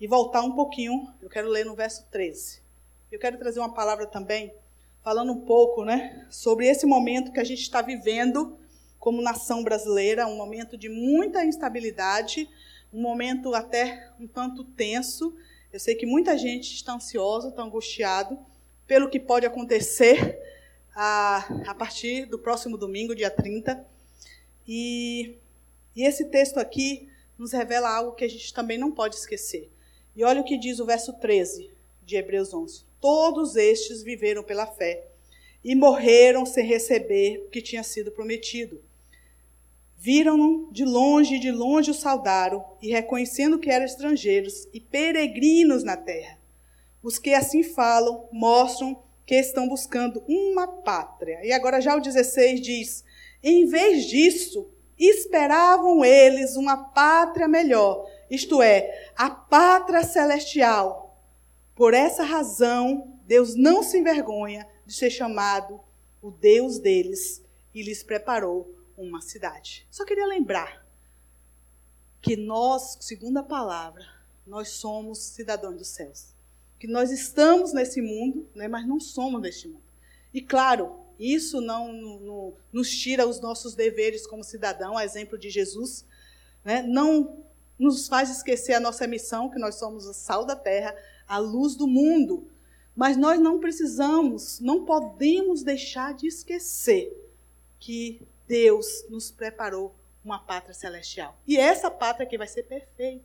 e 0.00 0.06
voltar 0.06 0.42
um 0.42 0.52
pouquinho. 0.52 1.12
Eu 1.20 1.28
quero 1.28 1.48
ler 1.48 1.64
no 1.64 1.74
verso 1.74 2.04
13. 2.10 2.60
Eu 3.10 3.18
quero 3.18 3.38
trazer 3.38 3.60
uma 3.60 3.72
palavra 3.72 4.06
também, 4.06 4.52
falando 5.02 5.32
um 5.32 5.40
pouco 5.40 5.84
né, 5.84 6.26
sobre 6.30 6.66
esse 6.66 6.86
momento 6.86 7.32
que 7.32 7.40
a 7.40 7.44
gente 7.44 7.62
está 7.62 7.82
vivendo 7.82 8.58
como 8.98 9.20
nação 9.20 9.62
brasileira, 9.62 10.26
um 10.26 10.36
momento 10.36 10.76
de 10.76 10.88
muita 10.88 11.44
instabilidade, 11.44 12.48
um 12.92 13.00
momento 13.00 13.54
até 13.54 14.10
um 14.18 14.26
tanto 14.26 14.64
tenso. 14.64 15.36
Eu 15.72 15.78
sei 15.78 15.94
que 15.94 16.06
muita 16.06 16.38
gente 16.38 16.74
está 16.74 16.94
ansiosa, 16.94 17.48
está 17.48 17.62
angustiado 17.62 18.38
pelo 18.86 19.10
que 19.10 19.20
pode 19.20 19.44
acontecer 19.44 20.38
a, 20.94 21.48
a 21.66 21.74
partir 21.74 22.26
do 22.26 22.38
próximo 22.38 22.76
domingo, 22.76 23.14
dia 23.14 23.30
30. 23.30 23.84
E, 24.66 25.36
e 25.94 26.04
esse 26.04 26.26
texto 26.26 26.58
aqui 26.58 27.11
nos 27.38 27.52
revela 27.52 27.88
algo 27.88 28.14
que 28.14 28.24
a 28.24 28.28
gente 28.28 28.52
também 28.52 28.78
não 28.78 28.90
pode 28.90 29.16
esquecer. 29.16 29.70
E 30.14 30.24
olha 30.24 30.40
o 30.40 30.44
que 30.44 30.58
diz 30.58 30.78
o 30.78 30.86
verso 30.86 31.12
13 31.14 31.70
de 32.04 32.16
Hebreus 32.16 32.52
11. 32.52 32.84
Todos 33.00 33.56
estes 33.56 34.02
viveram 34.02 34.42
pela 34.42 34.66
fé 34.66 35.06
e 35.64 35.74
morreram 35.74 36.44
sem 36.44 36.66
receber 36.66 37.44
o 37.46 37.50
que 37.50 37.62
tinha 37.62 37.82
sido 37.82 38.10
prometido. 38.10 38.82
Viram-no 39.96 40.68
de 40.72 40.84
longe 40.84 41.36
e 41.36 41.40
de 41.40 41.52
longe 41.52 41.92
o 41.92 41.94
saudaram, 41.94 42.64
e 42.82 42.90
reconhecendo 42.90 43.58
que 43.58 43.70
eram 43.70 43.84
estrangeiros 43.84 44.66
e 44.72 44.80
peregrinos 44.80 45.84
na 45.84 45.96
terra. 45.96 46.38
Os 47.00 47.18
que 47.18 47.32
assim 47.32 47.62
falam 47.62 48.28
mostram 48.32 49.00
que 49.24 49.36
estão 49.36 49.68
buscando 49.68 50.22
uma 50.26 50.66
pátria. 50.66 51.38
E 51.44 51.52
agora 51.52 51.80
já 51.80 51.96
o 51.96 52.00
16 52.00 52.60
diz: 52.60 53.04
em 53.42 53.66
vez 53.66 54.06
disso, 54.06 54.68
esperavam 55.08 56.04
eles 56.04 56.56
uma 56.56 56.76
pátria 56.76 57.48
melhor, 57.48 58.08
isto 58.30 58.62
é, 58.62 59.10
a 59.16 59.30
pátria 59.30 60.02
celestial 60.04 61.02
por 61.74 61.94
essa 61.94 62.22
razão, 62.22 63.18
Deus 63.26 63.54
não 63.54 63.82
se 63.82 63.98
envergonha 63.98 64.68
de 64.86 64.94
ser 64.94 65.10
chamado 65.10 65.80
o 66.20 66.30
Deus 66.30 66.78
deles 66.78 67.42
e 67.74 67.82
lhes 67.82 68.02
preparou 68.02 68.72
uma 68.96 69.20
cidade. 69.20 69.86
Só 69.90 70.04
queria 70.04 70.26
lembrar 70.26 70.86
que 72.20 72.36
nós, 72.36 72.98
segundo 73.00 73.38
a 73.38 73.42
palavra, 73.42 74.06
nós 74.46 74.68
somos 74.68 75.18
cidadãos 75.18 75.76
dos 75.76 75.88
céus. 75.88 76.34
Que 76.78 76.86
nós 76.86 77.10
estamos 77.10 77.72
nesse 77.72 78.00
mundo, 78.00 78.48
né, 78.54 78.68
mas 78.68 78.86
não 78.86 79.00
somos 79.00 79.40
deste 79.40 79.66
mundo. 79.66 79.82
E 80.32 80.40
claro, 80.42 81.00
isso 81.18 81.60
não, 81.60 82.54
nos 82.72 82.90
tira 82.90 83.26
os 83.26 83.40
nossos 83.40 83.74
deveres 83.74 84.26
como 84.26 84.44
cidadão, 84.44 84.96
a 84.96 85.04
exemplo 85.04 85.38
de 85.38 85.50
Jesus, 85.50 86.04
né, 86.64 86.82
não 86.82 87.44
nos 87.78 88.08
faz 88.08 88.30
esquecer 88.30 88.74
a 88.74 88.80
nossa 88.80 89.06
missão, 89.06 89.50
que 89.50 89.58
nós 89.58 89.76
somos 89.76 90.06
o 90.06 90.14
sal 90.14 90.44
da 90.44 90.54
terra, 90.54 90.94
a 91.26 91.38
luz 91.38 91.74
do 91.74 91.86
mundo. 91.86 92.48
Mas 92.94 93.16
nós 93.16 93.40
não 93.40 93.58
precisamos, 93.58 94.60
não 94.60 94.84
podemos 94.84 95.62
deixar 95.62 96.14
de 96.14 96.26
esquecer 96.26 97.10
que 97.80 98.26
Deus 98.46 99.04
nos 99.08 99.30
preparou 99.30 99.94
uma 100.24 100.38
pátria 100.38 100.74
celestial. 100.74 101.40
E 101.46 101.56
essa 101.56 101.90
pátria 101.90 102.26
que 102.26 102.38
vai 102.38 102.46
ser 102.46 102.64
perfeita. 102.64 103.24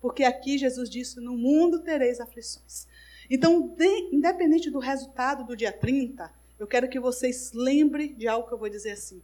Porque 0.00 0.22
aqui 0.22 0.58
Jesus 0.58 0.88
disse: 0.88 1.20
No 1.20 1.36
mundo 1.36 1.80
tereis 1.80 2.20
aflições. 2.20 2.86
Então, 3.28 3.68
de, 3.68 4.14
independente 4.14 4.70
do 4.70 4.78
resultado 4.78 5.44
do 5.44 5.56
dia 5.56 5.72
30, 5.72 6.30
eu 6.60 6.66
quero 6.66 6.90
que 6.90 7.00
vocês 7.00 7.52
lembrem 7.54 8.14
de 8.14 8.28
algo 8.28 8.46
que 8.46 8.52
eu 8.52 8.58
vou 8.58 8.68
dizer 8.68 8.90
assim: 8.90 9.22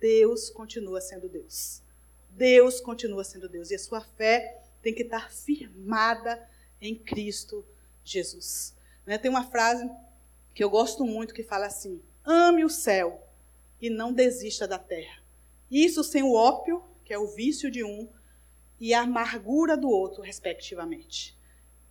Deus 0.00 0.48
continua 0.48 1.02
sendo 1.02 1.28
Deus. 1.28 1.82
Deus 2.30 2.80
continua 2.80 3.22
sendo 3.22 3.46
Deus. 3.46 3.70
E 3.70 3.74
a 3.74 3.78
sua 3.78 4.00
fé 4.00 4.62
tem 4.80 4.94
que 4.94 5.02
estar 5.02 5.30
firmada 5.30 6.48
em 6.80 6.94
Cristo 6.94 7.62
Jesus. 8.02 8.74
Né? 9.04 9.18
Tem 9.18 9.30
uma 9.30 9.44
frase 9.44 9.88
que 10.54 10.64
eu 10.64 10.70
gosto 10.70 11.04
muito 11.04 11.34
que 11.34 11.42
fala 11.42 11.66
assim: 11.66 12.00
ame 12.24 12.64
o 12.64 12.70
céu 12.70 13.22
e 13.82 13.90
não 13.90 14.10
desista 14.10 14.66
da 14.66 14.78
terra. 14.78 15.22
Isso 15.70 16.02
sem 16.02 16.22
o 16.22 16.32
ópio, 16.32 16.82
que 17.04 17.12
é 17.12 17.18
o 17.18 17.26
vício 17.26 17.70
de 17.70 17.84
um, 17.84 18.08
e 18.80 18.94
a 18.94 19.02
amargura 19.02 19.76
do 19.76 19.90
outro, 19.90 20.22
respectivamente. 20.22 21.36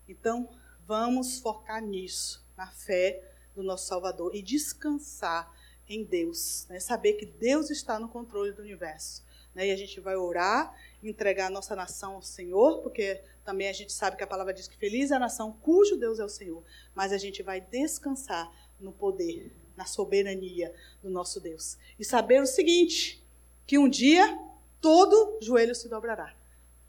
Então, 0.10 0.50
vamos 0.88 1.40
focar 1.40 1.84
nisso, 1.84 2.44
na 2.58 2.66
fé 2.66 3.37
do 3.58 3.64
nosso 3.64 3.88
Salvador 3.88 4.36
e 4.36 4.42
descansar 4.42 5.52
em 5.90 6.04
Deus, 6.04 6.68
né? 6.70 6.80
saber 6.80 7.14
que 7.14 7.26
Deus 7.26 7.70
está 7.70 8.00
no 8.00 8.08
controle 8.08 8.52
do 8.52 8.62
universo. 8.62 9.24
Né? 9.56 9.68
E 9.68 9.72
a 9.72 9.76
gente 9.76 10.00
vai 10.00 10.16
orar 10.16 10.76
entregar 11.02 11.48
a 11.48 11.50
nossa 11.50 11.76
nação 11.76 12.16
ao 12.16 12.22
Senhor, 12.22 12.82
porque 12.82 13.22
também 13.44 13.68
a 13.68 13.74
gente 13.74 13.92
sabe 13.92 14.16
que 14.16 14.24
a 14.24 14.28
palavra 14.28 14.54
diz 14.54 14.68
que 14.68 14.78
feliz 14.78 15.10
é 15.10 15.16
a 15.16 15.20
nação 15.20 15.52
cujo 15.62 15.98
Deus 15.98 16.20
é 16.20 16.26
o 16.26 16.30
Senhor. 16.30 16.64
Mas 16.94 17.12
a 17.12 17.18
gente 17.18 17.42
vai 17.42 17.60
descansar 17.60 18.52
no 18.80 18.92
poder, 18.92 19.52
na 19.76 19.86
soberania 19.86 20.74
do 21.02 21.10
nosso 21.10 21.40
Deus. 21.40 21.78
E 21.98 22.06
saber 22.06 22.42
o 22.42 22.46
seguinte: 22.46 23.24
que 23.66 23.78
um 23.78 23.90
dia 23.90 24.38
todo 24.80 25.40
joelho 25.42 25.74
se 25.74 25.88
dobrará, 25.88 26.36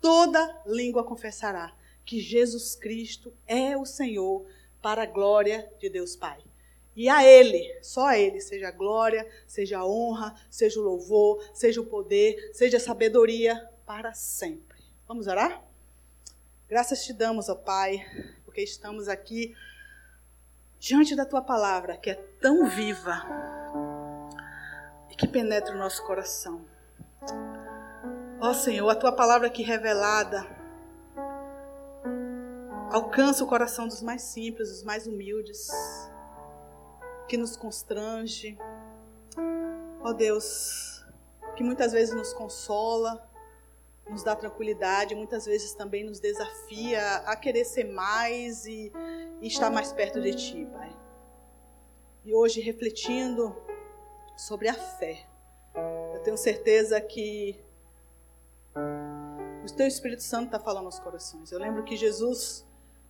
toda 0.01 0.63
língua 0.67 1.05
confessará 1.05 1.75
que 2.05 2.21
Jesus 2.21 2.75
Cristo 2.75 3.33
é 3.47 3.77
o 3.77 3.85
Senhor 3.85 4.45
para 4.83 5.03
a 5.03 5.07
glória 5.07 5.71
de 5.79 5.89
Deus 5.89 6.17
Pai. 6.17 6.48
E 6.99 7.09
a 7.09 7.25
Ele, 7.25 7.79
só 7.81 8.07
a 8.09 8.19
Ele, 8.19 8.41
seja 8.41 8.67
a 8.67 8.73
glória, 8.73 9.25
seja 9.47 9.79
a 9.79 9.87
honra, 9.87 10.35
seja 10.51 10.81
o 10.81 10.83
louvor, 10.83 11.41
seja 11.55 11.81
o 11.81 11.87
poder, 11.87 12.51
seja 12.53 12.77
a 12.77 12.81
sabedoria 12.81 13.71
para 13.87 14.13
sempre. 14.15 14.77
Vamos 15.07 15.29
orar? 15.29 15.63
Graças 16.69 17.05
te 17.05 17.13
damos, 17.13 17.49
ó 17.49 17.55
Pai, 17.55 18.05
porque 18.45 18.63
estamos 18.63 19.09
aqui 19.09 19.55
diante 20.81 21.15
da 21.15 21.25
tua 21.25 21.41
palavra, 21.41 21.97
que 21.97 22.11
é 22.11 22.15
tão 22.41 22.69
viva 22.69 23.23
e 25.09 25.15
que 25.15 25.29
penetra 25.29 25.77
o 25.77 25.79
nosso 25.79 26.05
coração. 26.05 26.65
Ó 28.41 28.53
Senhor, 28.53 28.91
a 28.91 28.97
tua 28.97 29.13
palavra 29.13 29.47
aqui 29.47 29.63
revelada 29.63 30.45
alcança 32.91 33.45
o 33.45 33.47
coração 33.47 33.87
dos 33.87 34.03
mais 34.03 34.23
simples, 34.23 34.69
dos 34.69 34.83
mais 34.83 35.07
humildes 35.07 35.69
que 37.29 37.37
nos 37.37 37.57
constrange. 37.57 38.59
Ó 40.01 40.13
Deus, 40.13 41.05
que 41.55 41.63
muitas 41.63 41.93
vezes 41.93 42.15
nos 42.15 42.33
consola, 42.33 43.29
nos 44.09 44.23
dá 44.23 44.35
tranquilidade, 44.35 45.15
muitas 45.15 45.45
vezes 45.45 45.75
também 45.75 46.03
nos 46.03 46.19
desafia 46.19 47.17
a 47.27 47.37
querer 47.37 47.65
ser 47.65 47.85
mais 47.85 48.65
e, 48.65 48.91
e 49.43 49.47
estar 49.47 49.71
mais 49.71 49.93
perto 49.93 50.21
de 50.21 50.35
Ti, 50.35 50.67
Pai. 50.73 50.97
E 52.25 52.35
hoje, 52.35 52.61
refletindo 52.61 53.55
sobre 54.37 54.69
a 54.69 54.75
fé, 54.75 55.27
eu 56.15 56.23
tenho 56.23 56.37
certeza 56.37 57.01
que 57.01 57.63
o 58.75 59.77
Teu 59.77 59.87
Espírito 59.87 60.23
Santo 60.23 60.47
está 60.47 60.59
falando 60.59 60.87
aos 60.87 60.99
corações. 60.99 61.53
Eu 61.53 61.59
lembro 61.59 61.85
que 61.85 61.97
Jesus, 61.97 62.67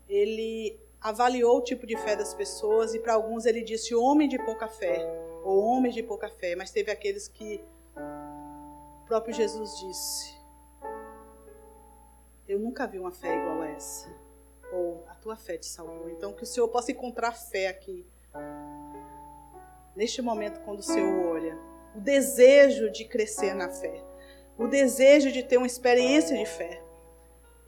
ele 0.09 0.79
avaliou 1.01 1.59
o 1.59 1.63
tipo 1.63 1.87
de 1.87 1.97
fé 1.97 2.17
das 2.17 2.35
pessoas 2.35 2.95
e 2.95 2.99
para 2.99 3.15
alguns 3.15 3.47
ele 3.47 3.63
disse 3.63 3.95
homem 3.95 4.29
de 4.29 4.39
pouca 4.39 4.69
fé 4.69 4.99
ou 5.45 5.63
homem 5.63 5.93
de 5.93 6.03
pouca 6.03 6.29
fé, 6.29 6.55
mas 6.57 6.71
teve 6.71 6.91
aqueles 6.91 7.29
que 7.29 7.65
o 7.97 9.07
próprio 9.07 9.35
Jesus 9.35 9.79
disse: 9.79 10.39
Eu 12.47 12.59
nunca 12.59 12.87
vi 12.87 12.99
uma 12.99 13.13
fé 13.13 13.37
igual 13.37 13.63
a 13.63 13.69
essa. 13.69 14.09
Ou 14.73 15.05
a 15.09 15.15
tua 15.15 15.37
fé 15.37 15.57
te 15.57 15.67
salvou. 15.67 16.11
Então 16.11 16.33
que 16.33 16.43
o 16.43 16.47
Senhor 16.47 16.69
possa 16.69 16.93
encontrar 16.93 17.33
fé 17.33 17.69
aqui. 17.69 18.07
Neste 19.97 20.21
momento 20.21 20.61
quando 20.61 20.81
o 20.81 20.83
Senhor 20.83 21.27
olha, 21.27 21.59
o 21.95 22.01
desejo 22.01 22.91
de 22.91 23.05
crescer 23.05 23.55
na 23.55 23.71
fé, 23.71 24.05
o 24.57 24.67
desejo 24.67 25.33
de 25.33 25.43
ter 25.43 25.57
uma 25.57 25.67
experiência 25.67 26.37
de 26.37 26.45
fé. 26.45 26.83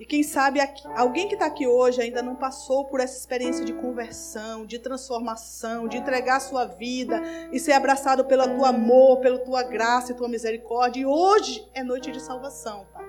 E 0.00 0.06
quem 0.06 0.22
sabe 0.22 0.60
alguém 0.96 1.28
que 1.28 1.34
está 1.34 1.44
aqui 1.44 1.66
hoje 1.66 2.00
ainda 2.00 2.22
não 2.22 2.34
passou 2.34 2.86
por 2.86 3.00
essa 3.00 3.18
experiência 3.18 3.66
de 3.66 3.74
conversão, 3.74 4.64
de 4.64 4.78
transformação, 4.78 5.86
de 5.86 5.98
entregar 5.98 6.36
a 6.36 6.40
sua 6.40 6.64
vida 6.64 7.20
e 7.52 7.60
ser 7.60 7.72
abraçado 7.72 8.24
pelo 8.24 8.44
teu 8.44 8.64
amor, 8.64 9.20
pela 9.20 9.38
tua 9.40 9.62
graça 9.62 10.12
e 10.12 10.14
tua 10.14 10.26
misericórdia. 10.26 11.02
E 11.02 11.04
hoje 11.04 11.68
é 11.74 11.82
noite 11.82 12.10
de 12.10 12.18
salvação, 12.18 12.86
Pai. 12.94 13.04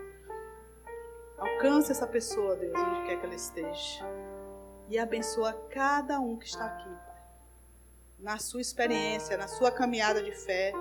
Alcance 1.37 1.93
essa 1.93 2.05
pessoa, 2.05 2.57
Deus, 2.57 2.77
onde 2.77 3.07
quer 3.07 3.21
que 3.21 3.25
ela 3.25 3.35
esteja. 3.35 4.05
E 4.89 4.99
abençoa 4.99 5.53
cada 5.69 6.19
um 6.19 6.35
que 6.35 6.47
está 6.47 6.65
aqui, 6.65 6.89
Pai. 6.89 7.21
Na 8.19 8.37
sua 8.37 8.59
experiência, 8.59 9.37
na 9.37 9.47
sua 9.47 9.71
caminhada 9.71 10.21
de 10.21 10.33
fé. 10.33 10.73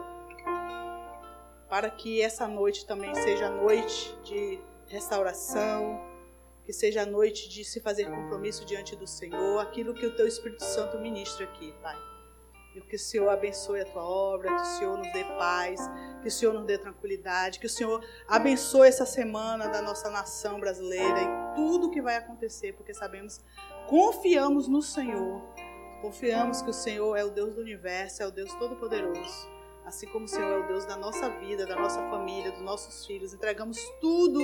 Para 1.69 1.89
que 1.89 2.21
essa 2.21 2.49
noite 2.49 2.85
também 2.85 3.15
seja 3.15 3.49
noite 3.49 4.13
de 4.25 4.70
restauração, 4.91 6.01
que 6.65 6.73
seja 6.73 7.03
a 7.03 7.07
noite 7.07 7.49
de 7.49 7.65
se 7.65 7.81
fazer 7.81 8.11
compromisso 8.11 8.65
diante 8.65 8.95
do 8.97 9.07
Senhor, 9.07 9.59
aquilo 9.61 9.95
que 9.95 10.05
o 10.05 10.15
teu 10.15 10.27
Espírito 10.27 10.65
Santo 10.65 10.99
ministra 10.99 11.45
aqui, 11.45 11.73
Pai. 11.81 11.97
E 12.75 12.81
que 12.81 12.97
o 12.97 12.99
Senhor 12.99 13.29
abençoe 13.29 13.81
a 13.81 13.85
tua 13.85 14.05
obra, 14.05 14.55
que 14.55 14.63
o 14.63 14.79
Senhor 14.79 14.97
nos 14.99 15.13
dê 15.13 15.25
paz, 15.25 15.81
que 16.23 16.29
o 16.29 16.31
Senhor 16.31 16.53
nos 16.53 16.65
dê 16.67 16.79
tranquilidade, 16.79 17.59
que 17.59 17.67
o 17.67 17.71
Senhor 17.71 18.05
abençoe 18.29 18.89
essa 18.89 19.07
semana 19.07 19.69
da 19.69 19.83
nossa 19.83 20.11
nação 20.11 20.61
brasileira 20.61 21.21
e 21.21 21.55
tudo 21.57 21.91
que 21.91 22.01
vai 22.01 22.17
acontecer, 22.17 22.73
porque 22.75 22.95
sabemos, 22.95 23.41
confiamos 23.89 24.69
no 24.69 24.83
Senhor, 24.83 25.43
confiamos 26.01 26.63
que 26.63 26.71
o 26.71 26.75
Senhor 26.75 27.17
é 27.17 27.25
o 27.25 27.31
Deus 27.31 27.55
do 27.55 27.61
universo, 27.61 28.23
é 28.23 28.27
o 28.27 28.31
Deus 28.31 28.53
Todo-Poderoso. 28.55 29.51
Assim 29.85 30.07
como 30.07 30.27
o 30.27 30.29
Senhor 30.29 30.53
é 30.53 30.65
o 30.65 30.67
Deus 30.69 30.85
da 30.85 30.97
nossa 30.97 31.29
vida, 31.41 31.67
da 31.67 31.75
nossa 31.75 32.01
família, 32.09 32.53
dos 32.53 32.63
nossos 32.63 33.05
filhos, 33.05 33.35
entregamos 33.35 33.81
tudo 34.01 34.41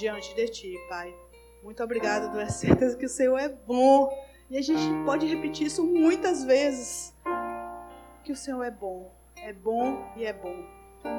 diante 0.00 0.34
de 0.34 0.48
Ti, 0.48 0.74
Pai. 0.88 1.14
Muito 1.62 1.82
obrigada, 1.84 2.30
tenho 2.30 2.50
certeza 2.50 2.96
que 2.96 3.04
o 3.04 3.08
Senhor 3.08 3.38
é 3.38 3.48
bom. 3.48 4.10
E 4.48 4.56
a 4.56 4.62
gente 4.62 4.82
pode 5.04 5.26
repetir 5.26 5.66
isso 5.66 5.84
muitas 5.84 6.42
vezes. 6.42 7.14
Que 8.24 8.32
o 8.32 8.36
Senhor 8.36 8.62
é 8.62 8.70
bom, 8.70 9.14
é 9.36 9.52
bom 9.52 10.02
e 10.16 10.24
é 10.24 10.32
bom. 10.32 10.56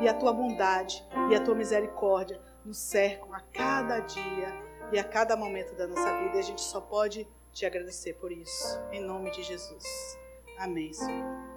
E 0.02 0.08
a 0.08 0.14
tua 0.14 0.34
bondade 0.34 1.04
e 1.30 1.36
a 1.36 1.40
tua 1.40 1.56
misericórdia 1.56 2.42
nos 2.66 2.78
cercam 2.78 3.34
a 3.34 3.40
cada 3.40 4.00
dia 4.00 4.54
e 4.92 5.00
a 5.00 5.04
cada 5.04 5.38
momento 5.38 5.76
da 5.76 5.88
nossa 5.88 6.18
vida. 6.18 6.38
E 6.38 6.40
a 6.40 6.44
gente 6.44 6.62
só 6.62 6.82
pode 6.82 7.28
te 7.54 7.66
agradecer 7.66 8.14
por 8.16 8.32
isso. 8.32 8.80
Em 8.92 9.02
nome 9.02 9.32
de 9.32 9.44
Jesus. 9.44 10.18
Amém, 10.58 10.92
Senhor. 10.92 11.51